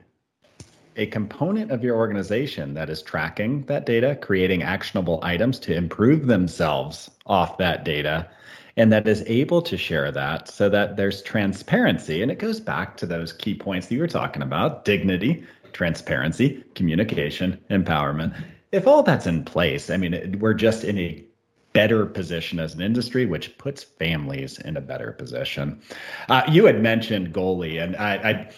a 0.98 1.06
component 1.08 1.72
of 1.72 1.84
your 1.84 1.96
organization 1.96 2.74
that 2.74 2.90
is 2.90 3.02
tracking 3.02 3.64
that 3.64 3.86
data, 3.86 4.16
creating 4.22 4.62
actionable 4.62 5.20
items 5.24 5.58
to 5.60 5.74
improve 5.74 6.28
themselves 6.28 7.10
off 7.26 7.58
that 7.58 7.84
data, 7.84 8.30
and 8.78 8.92
that 8.92 9.08
is 9.08 9.24
able 9.26 9.62
to 9.62 9.78
share 9.78 10.12
that 10.12 10.48
so 10.48 10.70
that 10.70 10.98
there's 10.98 11.22
transparency. 11.22 12.22
And 12.22 12.32
it 12.32 12.40
goes 12.40 12.60
back 12.60 12.98
to 12.98 13.06
those 13.06 13.34
key 13.34 13.56
points 13.56 13.88
that 13.88 13.96
you 13.96 14.02
were 14.02 14.08
talking 14.08 14.42
about 14.42 14.86
dignity, 14.86 15.46
transparency, 15.74 16.64
communication, 16.76 17.60
empowerment. 17.70 18.36
If 18.72 18.88
all 18.88 19.04
that's 19.04 19.28
in 19.28 19.44
place, 19.44 19.90
I 19.90 19.98
mean, 19.98 20.38
we're 20.40 20.54
just 20.54 20.84
in 20.84 20.98
a 20.98 21.24
better 21.74 22.06
position 22.06 22.60
as 22.60 22.74
an 22.74 22.82
industry, 22.82 23.26
which 23.26 23.58
puts 23.58 23.84
families 23.84 24.60
in 24.60 24.78
a 24.78 24.82
better 24.82 25.14
position. 25.14 25.82
Uh, 26.30 26.44
you 26.50 26.66
had 26.66 26.82
mentioned 26.82 27.34
Goally, 27.34 27.82
and 27.82 27.96
I, 27.96 28.16
I 28.16 28.52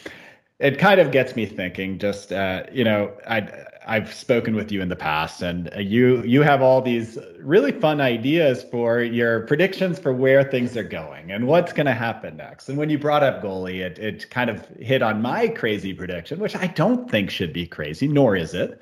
it 0.60 0.78
kind 0.80 1.00
of 1.00 1.12
gets 1.12 1.36
me 1.36 1.46
thinking. 1.46 2.00
Just 2.00 2.32
uh, 2.32 2.64
you 2.72 2.84
know, 2.84 3.14
I 3.28 3.42
I've 3.88 4.14
spoken 4.14 4.56
with 4.56 4.72
you 4.72 4.82
in 4.82 4.90
the 4.90 4.96
past, 4.96 5.42
and 5.42 5.72
you 5.78 6.24
you 6.24 6.42
have 6.42 6.62
all 6.62 6.82
these 6.82 7.18
really 7.40 7.72
fun 7.72 8.02
ideas 8.02 8.64
for 8.64 9.02
your 9.02 9.42
predictions 9.42 10.00
for 10.00 10.14
where 10.14 10.44
things 10.44 10.76
are 10.78 10.84
going 10.84 11.32
and 11.32 11.48
what's 11.48 11.74
going 11.74 11.86
to 11.86 11.94
happen 11.94 12.38
next. 12.38 12.70
And 12.70 12.78
when 12.78 12.90
you 12.90 12.98
brought 12.98 13.24
up 13.24 13.42
Goally, 13.44 13.80
it 13.82 14.00
it 14.00 14.30
kind 14.30 14.50
of 14.50 14.68
hit 14.80 15.02
on 15.02 15.22
my 15.22 15.48
crazy 15.48 15.94
prediction, 15.94 16.40
which 16.40 16.56
I 16.56 16.68
don't 16.68 17.10
think 17.10 17.30
should 17.30 17.54
be 17.54 17.68
crazy, 17.68 18.08
nor 18.08 18.36
is 18.36 18.54
it. 18.54 18.82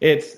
It's 0.00 0.36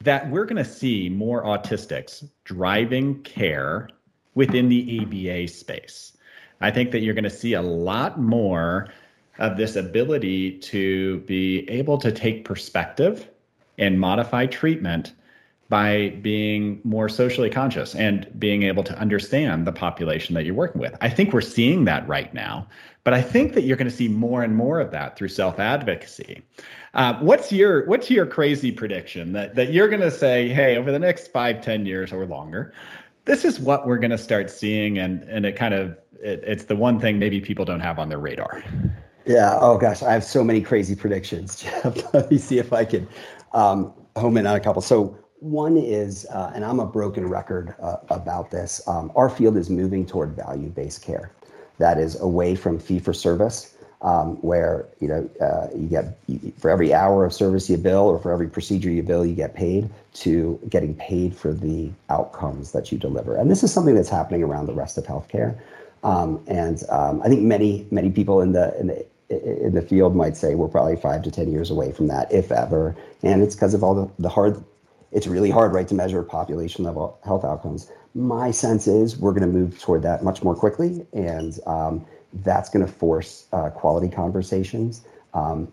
that 0.00 0.30
we're 0.30 0.46
going 0.46 0.62
to 0.62 0.70
see 0.70 1.08
more 1.08 1.44
autistics 1.44 2.28
driving 2.44 3.22
care 3.22 3.88
within 4.34 4.68
the 4.68 5.00
ABA 5.00 5.48
space. 5.48 6.16
I 6.60 6.70
think 6.70 6.90
that 6.92 7.00
you're 7.00 7.14
going 7.14 7.24
to 7.24 7.30
see 7.30 7.54
a 7.54 7.62
lot 7.62 8.20
more 8.20 8.88
of 9.38 9.56
this 9.56 9.76
ability 9.76 10.58
to 10.58 11.18
be 11.20 11.68
able 11.68 11.98
to 11.98 12.12
take 12.12 12.44
perspective 12.44 13.28
and 13.82 14.00
modify 14.00 14.46
treatment 14.46 15.12
by 15.68 16.10
being 16.20 16.80
more 16.84 17.08
socially 17.08 17.48
conscious 17.48 17.94
and 17.94 18.28
being 18.38 18.62
able 18.62 18.84
to 18.84 18.98
understand 18.98 19.66
the 19.66 19.72
population 19.72 20.34
that 20.34 20.44
you're 20.44 20.54
working 20.54 20.80
with. 20.80 20.94
I 21.00 21.08
think 21.08 21.32
we're 21.32 21.40
seeing 21.40 21.86
that 21.86 22.06
right 22.06 22.32
now, 22.34 22.68
but 23.04 23.14
I 23.14 23.22
think 23.22 23.54
that 23.54 23.62
you're 23.62 23.78
going 23.78 23.88
to 23.88 23.96
see 23.96 24.06
more 24.06 24.42
and 24.42 24.54
more 24.54 24.80
of 24.80 24.90
that 24.90 25.16
through 25.16 25.28
self 25.28 25.58
advocacy. 25.58 26.42
Uh, 26.92 27.18
what's 27.20 27.50
your 27.50 27.86
what's 27.86 28.10
your 28.10 28.26
crazy 28.26 28.70
prediction 28.70 29.32
that 29.32 29.54
that 29.54 29.72
you're 29.72 29.88
going 29.88 30.02
to 30.02 30.10
say, 30.10 30.50
hey, 30.50 30.76
over 30.76 30.92
the 30.92 30.98
next 30.98 31.28
five, 31.28 31.62
ten 31.62 31.86
years 31.86 32.12
or 32.12 32.26
longer, 32.26 32.74
this 33.24 33.44
is 33.44 33.58
what 33.58 33.86
we're 33.86 33.96
going 33.96 34.10
to 34.10 34.18
start 34.18 34.50
seeing, 34.50 34.98
and 34.98 35.22
and 35.22 35.46
it 35.46 35.56
kind 35.56 35.72
of 35.72 35.96
it, 36.22 36.44
it's 36.46 36.64
the 36.64 36.76
one 36.76 37.00
thing 37.00 37.18
maybe 37.18 37.40
people 37.40 37.64
don't 37.64 37.80
have 37.80 37.98
on 37.98 38.10
their 38.10 38.18
radar. 38.18 38.62
Yeah. 39.24 39.56
Oh 39.58 39.78
gosh, 39.78 40.02
I 40.02 40.12
have 40.12 40.24
so 40.24 40.44
many 40.44 40.60
crazy 40.60 40.94
predictions, 40.94 41.62
Jeff. 41.62 41.96
Let 42.14 42.30
me 42.30 42.36
see 42.36 42.58
if 42.58 42.74
I 42.74 42.84
can 42.84 43.08
um, 43.54 43.92
home 44.16 44.36
in 44.36 44.46
on 44.46 44.56
a 44.56 44.60
couple. 44.60 44.82
So 44.82 45.16
one 45.40 45.76
is, 45.76 46.26
uh, 46.26 46.52
and 46.54 46.64
I'm 46.64 46.78
a 46.78 46.86
broken 46.86 47.28
record 47.28 47.74
uh, 47.82 47.96
about 48.10 48.50
this. 48.50 48.80
Um, 48.86 49.10
our 49.16 49.28
field 49.28 49.56
is 49.56 49.68
moving 49.68 50.06
toward 50.06 50.36
value-based 50.36 51.02
care. 51.02 51.32
That 51.78 51.98
is 51.98 52.20
away 52.20 52.54
from 52.54 52.78
fee-for-service, 52.78 53.76
um, 54.02 54.36
where 54.42 54.86
you 55.00 55.08
know 55.08 55.28
uh, 55.40 55.68
you 55.74 55.88
get 55.88 56.18
for 56.58 56.70
every 56.70 56.92
hour 56.92 57.24
of 57.24 57.32
service 57.32 57.68
you 57.70 57.76
bill 57.76 58.02
or 58.02 58.18
for 58.18 58.32
every 58.32 58.48
procedure 58.48 58.90
you 58.90 59.02
bill, 59.02 59.24
you 59.24 59.34
get 59.34 59.54
paid. 59.54 59.88
To 60.14 60.60
getting 60.68 60.94
paid 60.94 61.34
for 61.34 61.54
the 61.54 61.90
outcomes 62.10 62.72
that 62.72 62.92
you 62.92 62.98
deliver, 62.98 63.36
and 63.36 63.50
this 63.50 63.62
is 63.62 63.72
something 63.72 63.94
that's 63.94 64.10
happening 64.10 64.42
around 64.42 64.66
the 64.66 64.74
rest 64.74 64.98
of 64.98 65.04
healthcare. 65.04 65.58
Um, 66.04 66.42
and 66.46 66.82
um, 66.90 67.22
I 67.22 67.28
think 67.28 67.42
many 67.42 67.86
many 67.90 68.10
people 68.10 68.42
in 68.42 68.52
the 68.52 68.78
in 68.78 68.88
the 68.88 69.06
in 69.32 69.74
the 69.74 69.82
field 69.82 70.14
might 70.14 70.36
say 70.36 70.54
we're 70.54 70.68
probably 70.68 70.96
five 70.96 71.22
to 71.22 71.30
10 71.30 71.50
years 71.50 71.70
away 71.70 71.92
from 71.92 72.08
that, 72.08 72.32
if 72.32 72.52
ever. 72.52 72.96
And 73.22 73.42
it's 73.42 73.54
because 73.54 73.74
of 73.74 73.82
all 73.82 73.94
the, 73.94 74.10
the 74.18 74.28
hard, 74.28 74.62
it's 75.10 75.26
really 75.26 75.50
hard, 75.50 75.72
right, 75.72 75.88
to 75.88 75.94
measure 75.94 76.22
population 76.22 76.84
level 76.84 77.18
health 77.24 77.44
outcomes. 77.44 77.90
My 78.14 78.50
sense 78.50 78.86
is 78.86 79.16
we're 79.16 79.32
going 79.32 79.50
to 79.50 79.58
move 79.58 79.78
toward 79.80 80.02
that 80.02 80.22
much 80.22 80.42
more 80.42 80.54
quickly. 80.54 81.06
And 81.12 81.58
um, 81.66 82.04
that's 82.34 82.68
going 82.68 82.84
to 82.84 82.92
force 82.92 83.46
uh, 83.52 83.70
quality 83.70 84.08
conversations 84.08 85.02
um, 85.34 85.72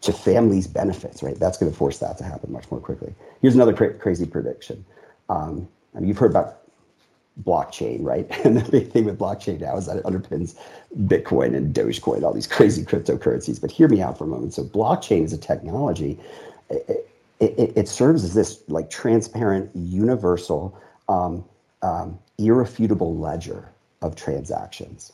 to 0.00 0.12
families' 0.12 0.66
benefits, 0.66 1.22
right? 1.22 1.38
That's 1.38 1.58
going 1.58 1.70
to 1.70 1.76
force 1.76 1.98
that 1.98 2.18
to 2.18 2.24
happen 2.24 2.52
much 2.52 2.70
more 2.70 2.80
quickly. 2.80 3.14
Here's 3.40 3.54
another 3.54 3.72
cra- 3.72 3.94
crazy 3.94 4.26
prediction. 4.26 4.84
Um, 5.28 5.68
I 5.94 6.00
mean, 6.00 6.08
you've 6.08 6.18
heard 6.18 6.30
about 6.30 6.63
blockchain, 7.42 7.98
right? 8.02 8.26
And 8.44 8.56
the 8.56 8.70
big 8.70 8.92
thing 8.92 9.04
with 9.04 9.18
blockchain 9.18 9.60
now 9.60 9.76
is 9.76 9.86
that 9.86 9.96
it 9.96 10.04
underpins 10.04 10.56
Bitcoin 11.06 11.56
and 11.56 11.74
Dogecoin, 11.74 12.22
all 12.22 12.32
these 12.32 12.46
crazy 12.46 12.84
cryptocurrencies. 12.84 13.60
But 13.60 13.70
hear 13.70 13.88
me 13.88 14.02
out 14.02 14.18
for 14.18 14.24
a 14.24 14.28
moment. 14.28 14.54
So, 14.54 14.64
blockchain 14.64 15.24
is 15.24 15.32
a 15.32 15.38
technology. 15.38 16.18
It, 16.70 17.08
it, 17.40 17.72
it 17.76 17.88
serves 17.88 18.24
as 18.24 18.34
this 18.34 18.62
like 18.68 18.90
transparent, 18.90 19.70
universal, 19.74 20.78
um, 21.08 21.44
um, 21.82 22.18
irrefutable 22.38 23.16
ledger 23.16 23.68
of 24.02 24.16
transactions. 24.16 25.12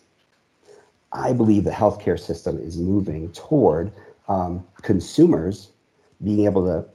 I 1.12 1.32
believe 1.32 1.64
the 1.64 1.70
healthcare 1.70 2.18
system 2.18 2.58
is 2.58 2.76
moving 2.76 3.32
toward 3.32 3.92
um, 4.28 4.64
consumers 4.82 5.70
being 6.22 6.44
able 6.44 6.64
to 6.64 6.86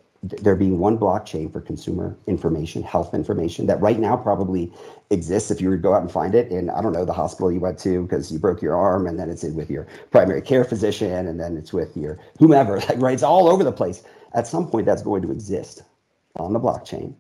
there 0.41 0.55
being 0.55 0.79
one 0.79 0.97
blockchain 0.97 1.51
for 1.51 1.61
consumer 1.61 2.17
information, 2.27 2.81
health 2.81 3.13
information 3.13 3.67
that 3.67 3.79
right 3.79 3.99
now 3.99 4.15
probably 4.15 4.71
exists 5.09 5.51
if 5.51 5.61
you 5.61 5.69
to 5.69 5.77
go 5.77 5.93
out 5.93 6.01
and 6.01 6.11
find 6.11 6.33
it 6.33 6.51
in, 6.51 6.69
I 6.69 6.81
don't 6.81 6.93
know, 6.93 7.05
the 7.05 7.13
hospital 7.13 7.51
you 7.51 7.59
went 7.59 7.77
to 7.79 8.03
because 8.03 8.31
you 8.31 8.39
broke 8.39 8.61
your 8.61 8.75
arm 8.75 9.07
and 9.07 9.19
then 9.19 9.29
it's 9.29 9.43
in 9.43 9.55
with 9.55 9.69
your 9.69 9.87
primary 10.11 10.41
care 10.41 10.63
physician 10.63 11.27
and 11.27 11.39
then 11.39 11.57
it's 11.57 11.73
with 11.73 11.95
your 11.95 12.17
whomever, 12.39 12.79
like, 12.89 13.01
right? 13.01 13.13
It's 13.13 13.23
all 13.23 13.47
over 13.47 13.63
the 13.63 13.71
place. 13.71 14.03
At 14.33 14.47
some 14.47 14.67
point, 14.69 14.85
that's 14.85 15.01
going 15.01 15.21
to 15.21 15.31
exist 15.31 15.83
on 16.37 16.53
the 16.53 16.59
blockchain. 16.59 17.13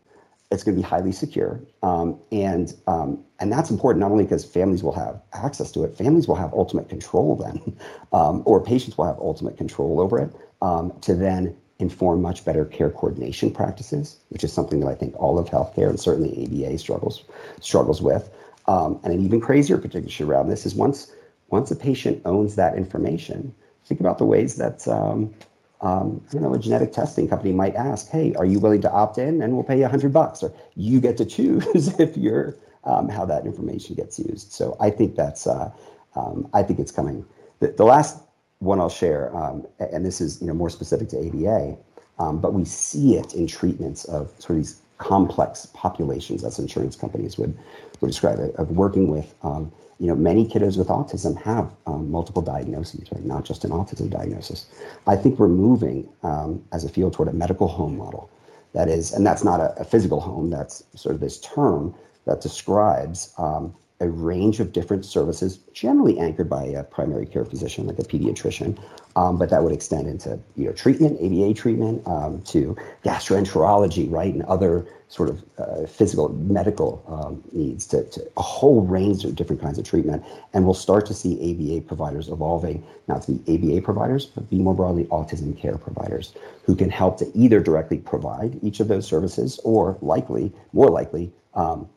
It's 0.51 0.63
going 0.63 0.75
to 0.75 0.81
be 0.81 0.87
highly 0.87 1.11
secure. 1.11 1.61
Um, 1.83 2.19
and, 2.31 2.73
um, 2.87 3.23
and 3.39 3.51
that's 3.51 3.69
important 3.69 4.01
not 4.01 4.11
only 4.11 4.23
because 4.23 4.45
families 4.45 4.83
will 4.83 4.93
have 4.93 5.21
access 5.33 5.71
to 5.71 5.83
it, 5.83 5.97
families 5.97 6.27
will 6.27 6.35
have 6.35 6.53
ultimate 6.53 6.87
control 6.89 7.35
then, 7.35 7.77
um, 8.13 8.41
or 8.45 8.63
patients 8.63 8.97
will 8.97 9.05
have 9.05 9.17
ultimate 9.19 9.57
control 9.57 9.99
over 9.99 10.19
it 10.19 10.33
um, 10.61 10.93
to 11.01 11.15
then 11.15 11.55
inform 11.79 12.21
much 12.21 12.45
better 12.45 12.65
care 12.65 12.89
coordination 12.89 13.51
practices, 13.51 14.17
which 14.29 14.43
is 14.43 14.53
something 14.53 14.79
that 14.79 14.87
I 14.87 14.95
think 14.95 15.13
all 15.17 15.37
of 15.37 15.49
healthcare 15.49 15.89
and 15.89 15.99
certainly 15.99 16.45
ABA 16.45 16.77
struggles 16.77 17.23
struggles 17.59 18.01
with. 18.01 18.29
Um, 18.67 18.99
and 19.03 19.13
an 19.13 19.23
even 19.23 19.41
crazier 19.41 19.77
prediction 19.77 20.27
around 20.27 20.49
this 20.49 20.65
is 20.65 20.73
once 20.73 21.11
once 21.49 21.69
a 21.71 21.75
patient 21.75 22.21
owns 22.25 22.55
that 22.55 22.75
information, 22.75 23.53
think 23.85 23.99
about 23.99 24.17
the 24.17 24.25
ways 24.25 24.55
that 24.55 24.87
um, 24.87 25.33
um, 25.81 26.23
you 26.33 26.39
know 26.39 26.53
a 26.53 26.59
genetic 26.59 26.91
testing 26.91 27.27
company 27.27 27.51
might 27.51 27.75
ask, 27.75 28.09
"Hey, 28.09 28.33
are 28.35 28.45
you 28.45 28.59
willing 28.59 28.81
to 28.81 28.91
opt 28.91 29.17
in? 29.17 29.41
And 29.41 29.53
we'll 29.53 29.63
pay 29.63 29.77
you 29.77 29.85
a 29.85 29.89
hundred 29.89 30.13
bucks." 30.13 30.41
Or 30.41 30.53
you 30.75 30.99
get 30.99 31.17
to 31.17 31.25
choose 31.25 31.87
if 31.99 32.17
you're 32.17 32.57
um, 32.85 33.09
how 33.09 33.25
that 33.25 33.45
information 33.45 33.95
gets 33.95 34.17
used. 34.17 34.51
So 34.51 34.77
I 34.79 34.89
think 34.89 35.15
that's 35.15 35.45
uh, 35.45 35.71
um, 36.15 36.47
I 36.53 36.63
think 36.63 36.79
it's 36.79 36.91
coming. 36.91 37.25
The, 37.59 37.67
the 37.67 37.85
last 37.85 38.19
one 38.65 38.79
I'll 38.79 38.89
share, 38.89 39.35
um, 39.35 39.65
and 39.79 40.05
this 40.05 40.21
is 40.21 40.41
you 40.41 40.47
know 40.47 40.53
more 40.53 40.69
specific 40.69 41.09
to 41.09 41.17
ABA, 41.27 41.77
um, 42.19 42.39
but 42.39 42.53
we 42.53 42.65
see 42.65 43.15
it 43.15 43.33
in 43.33 43.47
treatments 43.47 44.05
of 44.05 44.29
sort 44.39 44.51
of 44.51 44.55
these 44.57 44.81
complex 44.97 45.67
populations, 45.73 46.43
as 46.43 46.59
insurance 46.59 46.95
companies 46.95 47.37
would 47.37 47.57
would 48.01 48.07
describe 48.07 48.39
it, 48.39 48.55
of 48.55 48.71
working 48.71 49.07
with. 49.09 49.33
Um, 49.43 49.71
you 49.97 50.07
know, 50.07 50.15
many 50.15 50.45
kiddos 50.45 50.77
with 50.77 50.89
autism 50.89 51.41
have 51.41 51.73
um, 51.87 52.11
multiple 52.11 52.41
diagnoses, 52.41 53.09
right? 53.13 53.23
Not 53.23 53.45
just 53.45 53.63
an 53.63 53.71
autism 53.71 54.09
diagnosis. 54.09 54.65
I 55.07 55.15
think 55.15 55.39
we're 55.39 55.47
moving 55.47 56.09
um, 56.21 56.61
as 56.73 56.83
a 56.83 56.89
field 56.89 57.13
toward 57.13 57.29
a 57.29 57.33
medical 57.33 57.69
home 57.69 57.97
model. 57.97 58.29
That 58.73 58.89
is, 58.89 59.13
and 59.13 59.25
that's 59.25 59.45
not 59.45 59.61
a, 59.61 59.73
a 59.79 59.85
physical 59.85 60.19
home. 60.19 60.49
That's 60.49 60.83
sort 60.95 61.15
of 61.15 61.21
this 61.21 61.39
term 61.39 61.95
that 62.25 62.41
describes 62.41 63.33
um, 63.37 63.73
a 64.01 64.09
range 64.09 64.59
of 64.59 64.73
different 64.73 65.05
services, 65.05 65.59
generally 65.73 66.19
anchored 66.19 66.49
by 66.49 66.63
a 66.63 66.83
primary 66.83 67.25
care 67.25 67.45
physician, 67.45 67.87
like 67.87 67.97
a 67.97 68.03
pediatrician, 68.03 68.77
um, 69.15 69.37
but 69.37 69.49
that 69.49 69.63
would 69.63 69.71
extend 69.71 70.07
into 70.07 70.37
you 70.55 70.65
know 70.65 70.73
treatment, 70.73 71.17
ABA 71.21 71.53
treatment, 71.53 72.05
um, 72.05 72.41
to 72.41 72.75
gastroenterology, 73.05 74.11
right, 74.11 74.33
and 74.33 74.43
other 74.43 74.85
sort 75.07 75.29
of 75.29 75.43
uh, 75.57 75.85
physical 75.85 76.29
medical 76.29 77.03
um, 77.07 77.41
needs, 77.53 77.85
to, 77.87 78.03
to, 78.09 78.21
a 78.35 78.41
whole 78.41 78.81
range 78.81 79.23
of 79.23 79.35
different 79.35 79.61
kinds 79.61 79.77
of 79.77 79.85
treatment. 79.87 80.23
And 80.53 80.65
we'll 80.65 80.73
start 80.73 81.05
to 81.05 81.13
see 81.13 81.35
ABA 81.35 81.87
providers 81.87 82.27
evolving, 82.27 82.83
not 83.07 83.21
to 83.23 83.33
be 83.33 83.55
ABA 83.55 83.81
providers, 83.81 84.25
but 84.25 84.49
be 84.49 84.57
more 84.57 84.75
broadly 84.75 85.05
autism 85.05 85.57
care 85.57 85.77
providers 85.77 86.33
who 86.63 86.75
can 86.75 86.89
help 86.89 87.17
to 87.19 87.31
either 87.37 87.61
directly 87.61 87.99
provide 87.99 88.59
each 88.61 88.81
of 88.81 88.89
those 88.89 89.07
services 89.07 89.59
or 89.63 89.97
likely, 90.01 90.51
more 90.73 90.89
likely, 90.89 91.31
um, 91.53 91.87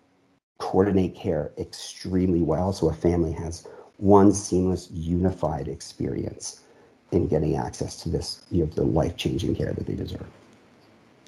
coordinate 0.58 1.14
care 1.14 1.52
extremely 1.58 2.42
well 2.42 2.72
so 2.72 2.88
a 2.88 2.92
family 2.92 3.32
has 3.32 3.66
one 3.98 4.32
seamless 4.32 4.90
unified 4.90 5.68
experience 5.68 6.62
in 7.12 7.26
getting 7.26 7.56
access 7.56 8.02
to 8.02 8.08
this 8.08 8.44
you 8.50 8.64
know 8.64 8.70
the 8.74 8.82
life-changing 8.82 9.54
care 9.54 9.72
that 9.72 9.86
they 9.86 9.94
deserve 9.94 10.26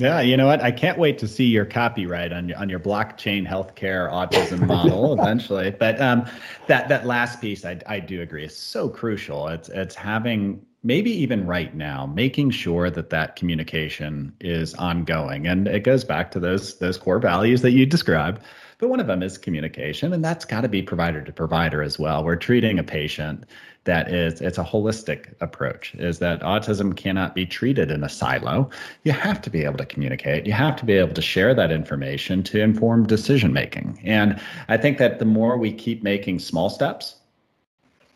yeah, 0.01 0.23
you 0.23 0.35
know 0.35 0.47
what? 0.47 0.63
I 0.63 0.71
can't 0.71 0.99
wait 0.99 1.19
to 1.19 1.29
see 1.29 1.45
your 1.45 1.67
copyright 1.67 2.33
on 2.33 2.49
your 2.49 2.57
on 2.57 2.71
your 2.71 2.81
blockchain 2.81 3.47
healthcare 3.47 4.11
autism 4.11 4.67
model 4.67 5.13
eventually. 5.21 5.73
But 5.73 6.01
um, 6.01 6.25
that 6.69 6.89
that 6.89 7.07
last 7.07 7.39
piece, 7.43 7.67
I 7.67 7.79
I 7.87 8.01
do 8.01 8.23
agree, 8.23 8.47
is 8.47 8.57
so 8.57 8.89
crucial. 8.89 9.49
It's 9.49 9.69
it's 9.69 9.95
having 9.95 10.65
maybe 10.83 11.11
even 11.11 11.47
right 11.47 11.75
now, 11.75 12.07
making 12.07 12.51
sure 12.51 12.89
that 12.89 13.11
that 13.11 13.37
communication 13.37 14.33
is 14.41 14.73
ongoing, 14.77 15.47
and 15.47 15.69
it 15.69 15.81
goes 15.81 16.03
back 16.03 16.31
to 16.31 16.41
those 16.41 16.79
those 16.79 16.97
core 16.97 17.19
values 17.19 17.61
that 17.61 17.73
you 17.73 17.85
described 17.85 18.41
but 18.81 18.89
one 18.89 18.99
of 18.99 19.07
them 19.07 19.23
is 19.23 19.37
communication, 19.37 20.13
and 20.13 20.25
that's 20.25 20.45
got 20.47 20.63
to 20.63 20.69
be 20.69 20.83
provider 20.83 21.23
to 21.23 21.33
provider 21.33 21.83
as 21.83 21.99
well. 21.99 22.25
We're 22.25 22.37
treating 22.37 22.79
a 22.79 22.83
patient 22.83 23.45
that 23.85 24.13
is 24.13 24.41
it's 24.41 24.59
a 24.59 24.65
holistic 24.65 25.35
approach 25.41 25.95
is 25.95 26.19
that 26.19 26.41
autism 26.41 26.97
cannot 26.97 27.35
be 27.35 27.47
treated 27.47 27.91
in 27.91 28.05
a 28.05 28.09
silo. 28.09 28.69
You 29.05 29.13
have 29.13 29.41
to 29.43 29.51
be 29.51 29.65
able 29.65 29.79
to 29.79 29.87
communicate. 29.87 30.47
You 30.47 30.53
have 30.53 30.77
to 30.77 30.85
be 30.85 30.95
able 30.95 31.15
to 31.15 31.23
share 31.23 31.55
that 31.55 31.71
information 31.71 32.43
to 32.45 32.61
inform 32.61 33.07
decision 33.07 33.53
making. 33.53 34.01
And 34.05 34.41
i 34.69 34.77
think 34.77 34.99
that 34.99 35.19
the 35.19 35.25
more 35.25 35.57
we 35.57 35.73
keep 35.73 36.03
making 36.03 36.39
small 36.39 36.69
steps 36.71 37.17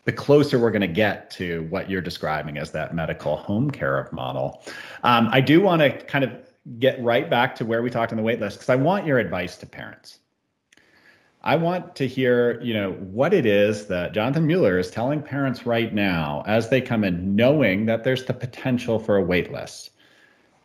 the 0.05 0.11
closer 0.11 0.59
we're 0.59 0.71
going 0.71 0.81
to 0.81 0.87
get 0.87 1.31
to 1.31 1.65
what 1.71 1.89
you're 1.89 2.01
describing 2.01 2.59
as 2.59 2.71
that 2.71 2.93
medical 2.93 3.37
home 3.37 3.71
care 3.71 4.07
model. 4.11 4.63
Um, 5.03 5.29
i 5.31 5.41
do 5.41 5.61
want 5.61 5.81
to 5.81 5.89
kind 6.05 6.23
of 6.23 6.31
get 6.79 7.01
right 7.03 7.29
back 7.29 7.55
to 7.55 7.65
where 7.65 7.81
we 7.81 7.89
talked 7.89 8.11
on 8.11 8.17
the 8.17 8.23
wait 8.23 8.39
list 8.39 8.57
because 8.57 8.69
i 8.69 8.75
want 8.75 9.05
your 9.05 9.17
advice 9.19 9.57
to 9.57 9.65
parents 9.65 10.19
I 11.45 11.55
want 11.55 11.95
to 11.97 12.07
hear, 12.07 12.59
you 12.61 12.73
know, 12.73 12.93
what 12.93 13.31
it 13.31 13.45
is 13.45 13.85
that 13.85 14.13
Jonathan 14.13 14.47
Mueller 14.47 14.79
is 14.79 14.89
telling 14.89 15.21
parents 15.21 15.67
right 15.67 15.93
now 15.93 16.43
as 16.47 16.69
they 16.69 16.81
come 16.81 17.03
in, 17.03 17.35
knowing 17.35 17.85
that 17.85 18.03
there's 18.03 18.25
the 18.25 18.33
potential 18.33 18.97
for 18.97 19.17
a 19.17 19.21
wait 19.21 19.53
list. 19.53 19.91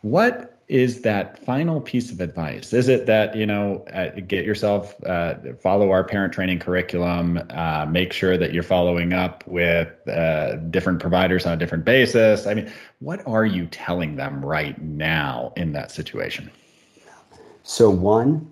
What 0.01 0.57
is 0.67 1.01
that 1.01 1.37
final 1.37 1.81
piece 1.81 2.11
of 2.11 2.19
advice? 2.19 2.73
Is 2.73 2.87
it 2.87 3.05
that 3.05 3.35
you 3.35 3.45
know, 3.45 3.85
uh, 3.93 4.09
get 4.21 4.43
yourself 4.43 4.95
uh, 5.05 5.35
follow 5.61 5.91
our 5.91 6.03
parent 6.03 6.33
training 6.33 6.57
curriculum, 6.57 7.39
uh, 7.51 7.85
make 7.85 8.11
sure 8.11 8.35
that 8.37 8.51
you're 8.51 8.63
following 8.63 9.13
up 9.13 9.45
with 9.45 9.89
uh, 10.07 10.55
different 10.71 10.99
providers 10.99 11.45
on 11.45 11.53
a 11.53 11.57
different 11.57 11.85
basis? 11.85 12.47
I 12.47 12.55
mean, 12.55 12.71
what 12.99 13.21
are 13.27 13.45
you 13.45 13.67
telling 13.67 14.15
them 14.15 14.43
right 14.43 14.81
now 14.81 15.53
in 15.57 15.73
that 15.73 15.91
situation? 15.91 16.49
So 17.61 17.91
one, 17.91 18.49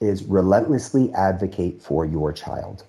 is 0.00 0.24
relentlessly 0.24 1.12
advocate 1.14 1.80
for 1.82 2.04
your 2.04 2.32
child. 2.32 2.84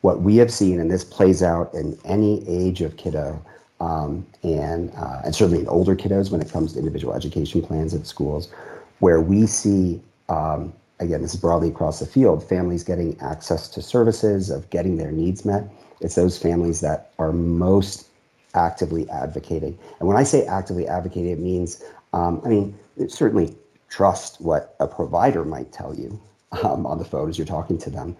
What 0.00 0.22
we 0.22 0.36
have 0.36 0.52
seen, 0.52 0.80
and 0.80 0.90
this 0.90 1.04
plays 1.04 1.42
out 1.42 1.72
in 1.74 1.98
any 2.04 2.46
age 2.48 2.80
of 2.80 2.96
kiddo, 2.96 3.40
um, 3.80 4.26
and 4.42 4.92
uh, 4.96 5.22
and 5.24 5.34
certainly 5.34 5.60
in 5.60 5.68
older 5.68 5.94
kiddos 5.94 6.30
when 6.30 6.40
it 6.40 6.50
comes 6.50 6.72
to 6.72 6.78
individual 6.78 7.14
education 7.14 7.62
plans 7.62 7.94
at 7.94 8.06
schools, 8.06 8.50
where 8.98 9.20
we 9.20 9.46
see 9.46 10.00
um, 10.28 10.72
again 10.98 11.22
this 11.22 11.34
is 11.34 11.40
broadly 11.40 11.68
across 11.68 12.00
the 12.00 12.06
field 12.06 12.46
families 12.48 12.82
getting 12.82 13.18
access 13.20 13.68
to 13.68 13.82
services 13.82 14.50
of 14.50 14.68
getting 14.70 14.96
their 14.96 15.12
needs 15.12 15.44
met. 15.44 15.64
It's 16.00 16.16
those 16.16 16.36
families 16.36 16.80
that 16.80 17.12
are 17.18 17.32
most 17.32 18.08
actively 18.54 19.08
advocating, 19.10 19.78
and 20.00 20.08
when 20.08 20.16
I 20.16 20.24
say 20.24 20.46
actively 20.46 20.88
advocating, 20.88 21.30
it 21.30 21.38
means 21.38 21.82
um, 22.12 22.40
I 22.44 22.48
mean 22.48 22.78
certainly 23.06 23.54
trust 23.88 24.40
what 24.40 24.74
a 24.80 24.88
provider 24.88 25.44
might 25.44 25.70
tell 25.70 25.94
you 25.94 26.20
um, 26.64 26.86
on 26.86 26.98
the 26.98 27.04
phone 27.04 27.28
as 27.28 27.38
you're 27.38 27.46
talking 27.46 27.78
to 27.78 27.90
them. 27.90 28.16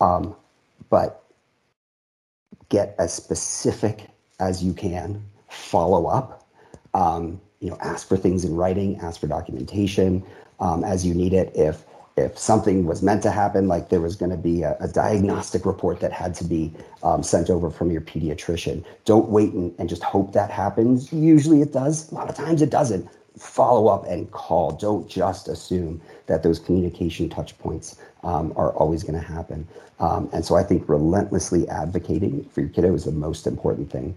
Um, 0.00 0.34
but 0.88 1.24
get 2.68 2.94
as 2.98 3.12
specific 3.12 4.08
as 4.38 4.62
you 4.62 4.72
can, 4.72 5.22
follow 5.48 6.06
up, 6.06 6.48
um, 6.94 7.40
you 7.60 7.70
know, 7.70 7.76
ask 7.80 8.08
for 8.08 8.16
things 8.16 8.44
in 8.44 8.54
writing, 8.56 8.98
ask 9.00 9.20
for 9.20 9.26
documentation 9.26 10.24
um, 10.60 10.82
as 10.82 11.04
you 11.04 11.14
need 11.14 11.32
it. 11.32 11.52
If 11.54 11.84
if 12.16 12.38
something 12.38 12.86
was 12.86 13.02
meant 13.02 13.22
to 13.22 13.30
happen, 13.30 13.68
like 13.68 13.88
there 13.88 14.00
was 14.00 14.16
going 14.16 14.30
to 14.30 14.36
be 14.36 14.62
a, 14.62 14.76
a, 14.80 14.88
diagnostic 14.88 15.64
report 15.64 16.00
that 16.00 16.12
had 16.12 16.34
to 16.34 16.44
be 16.44 16.72
um, 17.02 17.22
sent 17.22 17.48
over 17.48 17.70
from 17.70 17.90
your 17.90 18.00
pediatrician. 18.00 18.84
Don't 19.04 19.28
wait 19.30 19.52
and, 19.52 19.72
and 19.78 19.88
just 19.88 20.02
hope 20.02 20.32
that 20.32 20.50
happens. 20.50 21.12
Usually 21.12 21.62
it 21.62 21.72
does. 21.72 22.10
A 22.10 22.14
lot 22.14 22.28
of 22.28 22.34
times 22.34 22.62
it 22.62 22.68
doesn't. 22.68 23.08
Follow 23.40 23.88
up 23.88 24.04
and 24.06 24.30
call. 24.30 24.72
Don't 24.72 25.08
just 25.08 25.48
assume 25.48 26.00
that 26.26 26.42
those 26.42 26.58
communication 26.58 27.28
touch 27.28 27.58
points 27.58 27.96
um, 28.22 28.52
are 28.54 28.72
always 28.74 29.02
going 29.02 29.18
to 29.18 29.26
happen. 29.26 29.66
Um, 29.98 30.28
and 30.32 30.44
so 30.44 30.56
I 30.56 30.62
think 30.62 30.88
relentlessly 30.88 31.68
advocating 31.68 32.44
for 32.44 32.60
your 32.60 32.70
kiddo 32.70 32.94
is 32.94 33.04
the 33.04 33.12
most 33.12 33.46
important 33.46 33.90
thing. 33.90 34.14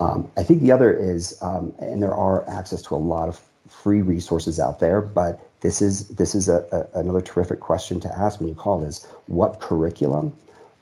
Um, 0.00 0.30
I 0.36 0.42
think 0.42 0.62
the 0.62 0.72
other 0.72 0.92
is, 0.92 1.36
um, 1.42 1.74
and 1.78 2.02
there 2.02 2.14
are 2.14 2.48
access 2.48 2.82
to 2.82 2.94
a 2.94 2.96
lot 2.96 3.28
of 3.28 3.40
free 3.68 4.02
resources 4.02 4.60
out 4.60 4.78
there, 4.80 5.00
but 5.00 5.40
this 5.60 5.80
is 5.80 6.08
this 6.08 6.34
is 6.34 6.48
a, 6.48 6.64
a, 6.72 7.00
another 7.00 7.20
terrific 7.20 7.60
question 7.60 8.00
to 8.00 8.18
ask 8.18 8.40
when 8.40 8.48
you 8.48 8.54
call 8.54 8.84
is 8.84 9.06
what 9.26 9.60
curriculum 9.60 10.32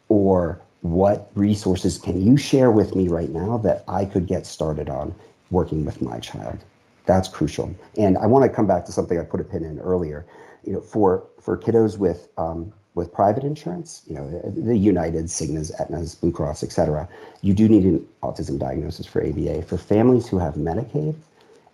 or 0.09 0.61
what 0.83 1.31
resources 1.35 1.99
can 1.99 2.21
you 2.21 2.37
share 2.37 2.71
with 2.71 2.95
me 2.95 3.09
right 3.09 3.31
now 3.31 3.59
that 3.59 3.85
I 3.87 4.07
could 4.07 4.27
get 4.27 4.47
started 4.47 4.89
on 4.89 5.15
working 5.51 5.85
with 5.85 6.01
my 6.01 6.19
child? 6.21 6.59
That's 7.07 7.29
crucial. 7.29 7.75
And 7.97 8.19
I 8.19 8.27
want 8.27 8.45
to 8.45 8.49
come 8.49 8.67
back 8.67 8.85
to 8.87 8.93
something 8.93 9.19
I 9.19 9.23
put 9.23 9.41
a 9.41 9.45
pin 9.45 9.65
in 9.65 9.79
earlier. 9.81 10.27
You 10.65 10.75
know, 10.75 10.81
for 10.81 11.27
for 11.41 11.57
kiddos 11.57 11.99
with 11.99 12.29
um, 12.37 12.73
with 12.95 13.13
private 13.13 13.45
insurance, 13.45 14.03
you 14.07 14.15
know, 14.15 14.29
the 14.55 14.77
United, 14.77 15.27
Cigna's, 15.27 15.73
Aetna's, 15.79 16.17
Blue 16.17 16.33
Cross, 16.33 16.63
et 16.63 16.73
cetera, 16.73 17.09
you 17.41 17.55
do 17.55 17.69
need 17.69 17.85
an 17.85 18.07
autism 18.23 18.59
diagnosis 18.59 19.07
for 19.07 19.25
ABA. 19.25 19.63
For 19.63 19.79
families 19.79 20.29
who 20.29 20.39
have 20.39 20.55
Medicaid, 20.55 21.15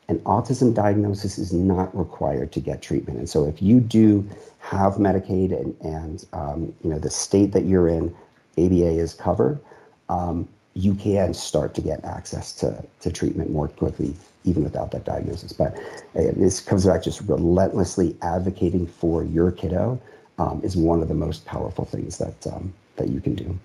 an 0.09 0.19
autism 0.21 0.75
diagnosis 0.75 1.39
is 1.39 1.53
not 1.53 1.97
required 1.97 2.53
to 2.53 2.61
get 2.61 2.83
treatment. 2.83 3.19
And 3.19 3.29
so 3.29 3.45
if 3.45 3.61
you 3.61 3.81
do 3.81 4.29
have 4.59 4.95
Medicaid 4.95 5.59
and, 5.59 5.77
and 5.81 6.27
um, 6.33 6.75
you 6.83 6.91
know 6.91 6.99
the 6.99 7.11
state 7.11 7.53
that 7.53 7.65
you're 7.65 7.89
in, 7.89 8.15
ABA 8.59 8.99
is 8.99 9.15
covered, 9.15 9.59
um, 10.09 10.49
you 10.77 10.95
can 10.95 11.33
start 11.33 11.75
to 11.75 11.81
get 11.81 12.05
access 12.05 12.53
to, 12.53 12.85
to 13.01 13.11
treatment 13.11 13.51
more 13.51 13.67
quickly, 13.67 14.15
even 14.45 14.63
without 14.63 14.91
that 14.91 15.05
diagnosis. 15.05 15.53
But 15.53 15.75
uh, 16.15 16.33
this 16.37 16.61
comes 16.61 16.85
back 16.85 17.03
just 17.03 17.23
relentlessly 17.23 18.15
advocating 18.21 18.87
for 18.87 19.25
your 19.25 19.51
kiddo 19.51 19.99
um, 20.39 20.61
is 20.63 20.77
one 20.77 21.01
of 21.01 21.09
the 21.09 21.15
most 21.15 21.47
powerful 21.47 21.87
things 21.87 22.19
that 22.19 22.47
um, 22.47 22.73
that 22.97 23.09
you 23.09 23.21
can 23.21 23.35
do. 23.35 23.59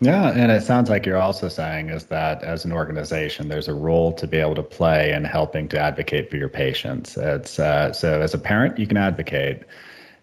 Yeah, 0.00 0.30
and 0.30 0.52
it 0.52 0.62
sounds 0.62 0.90
like 0.90 1.06
you're 1.06 1.16
also 1.16 1.48
saying 1.48 1.88
is 1.88 2.04
that 2.04 2.42
as 2.44 2.64
an 2.64 2.72
organization, 2.72 3.48
there's 3.48 3.66
a 3.66 3.74
role 3.74 4.12
to 4.12 4.26
be 4.26 4.36
able 4.36 4.54
to 4.54 4.62
play 4.62 5.12
in 5.12 5.24
helping 5.24 5.66
to 5.70 5.78
advocate 5.78 6.30
for 6.30 6.36
your 6.36 6.48
patients. 6.48 7.16
It's 7.16 7.58
uh, 7.58 7.92
so 7.92 8.20
as 8.20 8.34
a 8.34 8.38
parent, 8.38 8.78
you 8.78 8.86
can 8.86 8.98
advocate. 8.98 9.62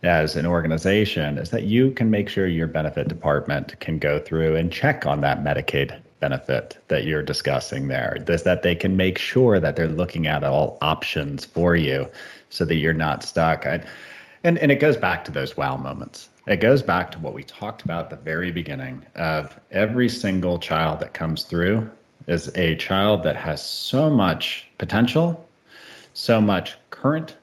As 0.03 0.35
an 0.35 0.45
organization, 0.45 1.37
is 1.37 1.49
that 1.49 1.63
you 1.63 1.91
can 1.91 2.09
make 2.09 2.29
sure 2.29 2.47
your 2.47 2.67
benefit 2.67 3.07
department 3.07 3.79
can 3.79 3.97
go 3.97 4.19
through 4.19 4.55
and 4.55 4.71
check 4.71 5.05
on 5.05 5.21
that 5.21 5.43
Medicaid 5.43 5.99
benefit 6.19 6.77
that 6.87 7.05
you're 7.05 7.23
discussing 7.23 7.87
there. 7.87 8.17
Is 8.27 8.43
that 8.43 8.61
they 8.61 8.75
can 8.75 8.97
make 8.97 9.17
sure 9.17 9.59
that 9.59 9.75
they're 9.75 9.87
looking 9.87 10.27
at 10.27 10.43
all 10.43 10.77
options 10.81 11.45
for 11.45 11.75
you, 11.75 12.07
so 12.49 12.65
that 12.65 12.75
you're 12.75 12.93
not 12.93 13.23
stuck. 13.23 13.65
I, 13.65 13.83
and 14.43 14.57
and 14.59 14.71
it 14.71 14.79
goes 14.79 14.97
back 14.97 15.25
to 15.25 15.31
those 15.31 15.57
wow 15.57 15.77
moments 15.77 16.29
it 16.47 16.57
goes 16.57 16.83
back 16.83 17.11
to 17.11 17.19
what 17.19 17.33
we 17.33 17.43
talked 17.43 17.83
about 17.83 18.05
at 18.05 18.09
the 18.11 18.23
very 18.23 18.51
beginning 18.51 19.03
of 19.15 19.59
every 19.71 20.07
single 20.07 20.59
child 20.59 20.99
that 20.99 21.13
comes 21.13 21.43
through 21.43 21.89
is 22.27 22.55
a 22.55 22.75
child 22.75 23.23
that 23.23 23.35
has 23.35 23.65
so 23.65 24.09
much 24.09 24.67
potential, 24.77 25.47
so 26.13 26.39
much 26.39 26.77
current 26.91 27.35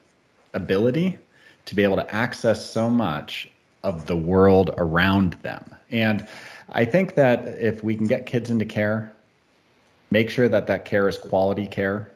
ability 0.53 1.17
to 1.65 1.75
be 1.75 1.83
able 1.83 1.95
to 1.95 2.15
access 2.15 2.65
so 2.65 2.89
much 2.89 3.49
of 3.83 4.05
the 4.05 4.15
world 4.15 4.73
around 4.77 5.33
them. 5.41 5.63
And 5.91 6.27
I 6.69 6.85
think 6.85 7.15
that 7.15 7.47
if 7.59 7.83
we 7.83 7.95
can 7.95 8.07
get 8.07 8.25
kids 8.25 8.49
into 8.49 8.65
care, 8.65 9.13
make 10.11 10.29
sure 10.29 10.49
that 10.49 10.67
that 10.67 10.85
care 10.85 11.07
is 11.07 11.17
quality 11.17 11.67
care, 11.67 12.11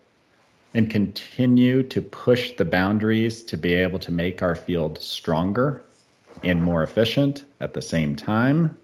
and 0.74 0.89
continue 0.89 1.84
to 1.84 2.02
push 2.02 2.52
the 2.56 2.66
boundaries 2.66 3.43
to 3.43 3.58
be 3.58 3.74
able 3.74 4.00
to 4.00 4.12
make 4.12 4.41
our 4.43 4.56
field 4.56 5.02
stronger 5.02 5.82
and 6.43 6.62
more 6.62 6.84
efficient 6.84 7.45
at 7.62 7.74
the 7.74 7.82
same 7.82 8.16
time 8.16 8.78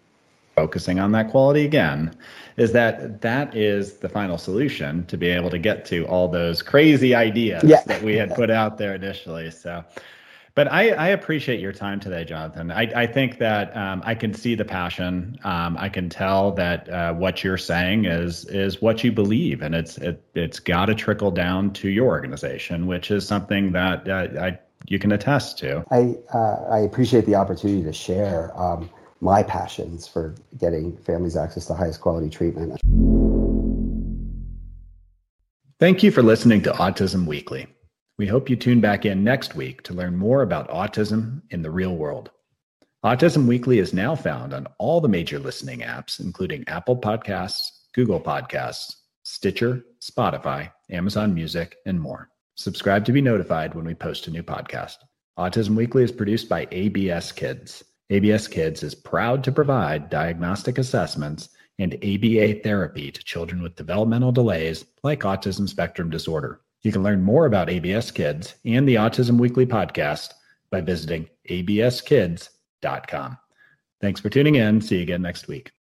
focusing 0.56 1.00
on 1.00 1.12
that 1.12 1.30
quality 1.30 1.66
again 1.66 2.16
is 2.58 2.72
that 2.74 3.22
that 3.22 3.56
is 3.56 3.94
the 3.98 4.10
final 4.10 4.38
solution 4.38 5.06
to 5.08 5.18
be 5.18 5.28
able 5.28 5.50
to 5.50 5.58
get 5.58 5.86
to 5.86 6.06
all 6.06 6.28
those 6.28 6.62
crazy 6.62 7.16
ideas 7.16 7.64
yeah. 7.64 7.82
that 7.86 8.02
we 8.04 8.16
had 8.16 8.34
put 8.36 8.52
out 8.52 8.78
there 8.78 8.94
initially 8.94 9.50
so 9.50 9.84
but 10.56 10.72
I, 10.72 10.90
I 10.92 11.08
appreciate 11.10 11.60
your 11.60 11.74
time 11.74 12.00
today, 12.00 12.24
Jonathan. 12.24 12.72
I, 12.72 12.82
I 12.96 13.08
think 13.08 13.40
that 13.40 13.76
um, 13.76 14.04
I 14.06 14.14
can 14.14 14.34
see 14.34 14.54
the 14.54 14.66
passion. 14.66 15.38
Um, 15.44 15.76
I 15.80 15.90
can 15.90 16.10
tell 16.10 16.52
that 16.52 16.88
uh, 16.90 17.14
what 17.14 17.44
you're 17.44 17.58
saying 17.58 18.06
is 18.06 18.46
is 18.46 18.82
what 18.82 19.04
you 19.04 19.12
believe, 19.12 19.64
and 19.64 19.74
it's 19.74 19.98
it, 19.98 20.24
it's 20.36 20.60
got 20.60 20.86
to 20.86 20.96
trickle 20.96 21.32
down 21.32 21.74
to 21.74 21.90
your 21.90 22.08
organization, 22.08 22.86
which 22.86 23.10
is 23.10 23.28
something 23.28 23.72
that 23.72 24.08
uh, 24.08 24.28
I 24.40 24.60
you 24.88 25.00
can 25.00 25.12
attest 25.12 25.58
to. 25.60 25.84
I 25.90 26.16
uh, 26.36 26.66
I 26.70 26.80
appreciate 26.80 27.26
the 27.26 27.36
opportunity 27.36 27.84
to 27.84 27.94
share 27.94 28.52
um, 28.60 28.90
my 29.22 29.42
passions 29.42 30.08
for 30.08 30.36
getting 30.60 30.96
families 30.98 31.36
access 31.36 31.66
to 31.66 31.74
highest 31.74 32.02
quality 32.02 32.30
treatment. 32.30 32.80
Thank 35.80 36.04
you 36.04 36.12
for 36.12 36.22
listening 36.22 36.62
to 36.64 36.72
Autism 36.74 37.26
Weekly. 37.26 37.68
We 38.20 38.28
hope 38.28 38.48
you 38.48 38.56
tune 38.56 38.80
back 38.80 39.06
in 39.06 39.24
next 39.24 39.56
week 39.56 39.82
to 39.84 39.94
learn 39.96 40.16
more 40.16 40.44
about 40.44 40.70
autism 40.70 41.42
in 41.50 41.64
the 41.64 41.72
real 41.72 41.96
world. 41.96 42.30
Autism 43.04 43.48
Weekly 43.48 43.80
is 43.80 43.92
now 43.92 44.16
found 44.16 44.54
on 44.54 44.68
all 44.78 45.02
the 45.02 45.10
major 45.10 45.40
listening 45.40 45.80
apps, 45.80 46.20
including 46.20 46.64
Apple 46.68 46.96
Podcasts, 46.96 47.72
Google 47.96 48.22
Podcasts, 48.22 48.98
Stitcher, 49.24 49.84
Spotify, 50.00 50.72
Amazon 50.92 51.34
Music, 51.34 51.78
and 51.88 52.00
more. 52.00 52.30
Subscribe 52.54 53.04
to 53.06 53.12
be 53.12 53.20
notified 53.20 53.74
when 53.74 53.84
we 53.84 53.96
post 53.96 54.28
a 54.28 54.32
new 54.32 54.44
podcast. 54.44 54.98
Autism 55.40 55.76
Weekly 55.76 56.04
is 56.04 56.12
produced 56.12 56.48
by 56.48 56.68
ABS 56.72 57.32
Kids. 57.32 57.84
ABS 58.12 58.48
Kids 58.48 58.84
is 58.84 58.94
proud 58.94 59.44
to 59.44 59.52
provide 59.52 60.12
diagnostic 60.12 60.78
assessments 60.78 61.50
and 61.80 61.96
ABA 61.96 62.60
therapy 62.62 63.12
to 63.12 63.24
children 63.24 63.64
with 63.64 63.76
developmental 63.76 64.32
delays 64.32 64.86
like 65.02 65.22
autism 65.22 65.68
spectrum 65.68 66.12
disorder. 66.12 66.62
You 66.84 66.92
can 66.92 67.04
learn 67.04 67.24
more 67.24 67.46
about 67.46 67.70
ABS 67.70 68.12
Kids 68.12 68.56
and 68.66 68.88
the 68.88 68.96
Autism 68.96 69.40
Weekly 69.40 69.66
podcast 69.66 70.34
by 70.70 70.82
visiting 70.82 71.30
abskids.com. 71.50 73.38
Thanks 74.02 74.20
for 74.20 74.30
tuning 74.30 74.56
in. 74.56 74.82
See 74.82 74.98
you 74.98 75.04
again 75.04 75.22
next 75.22 75.48
week. 75.48 75.72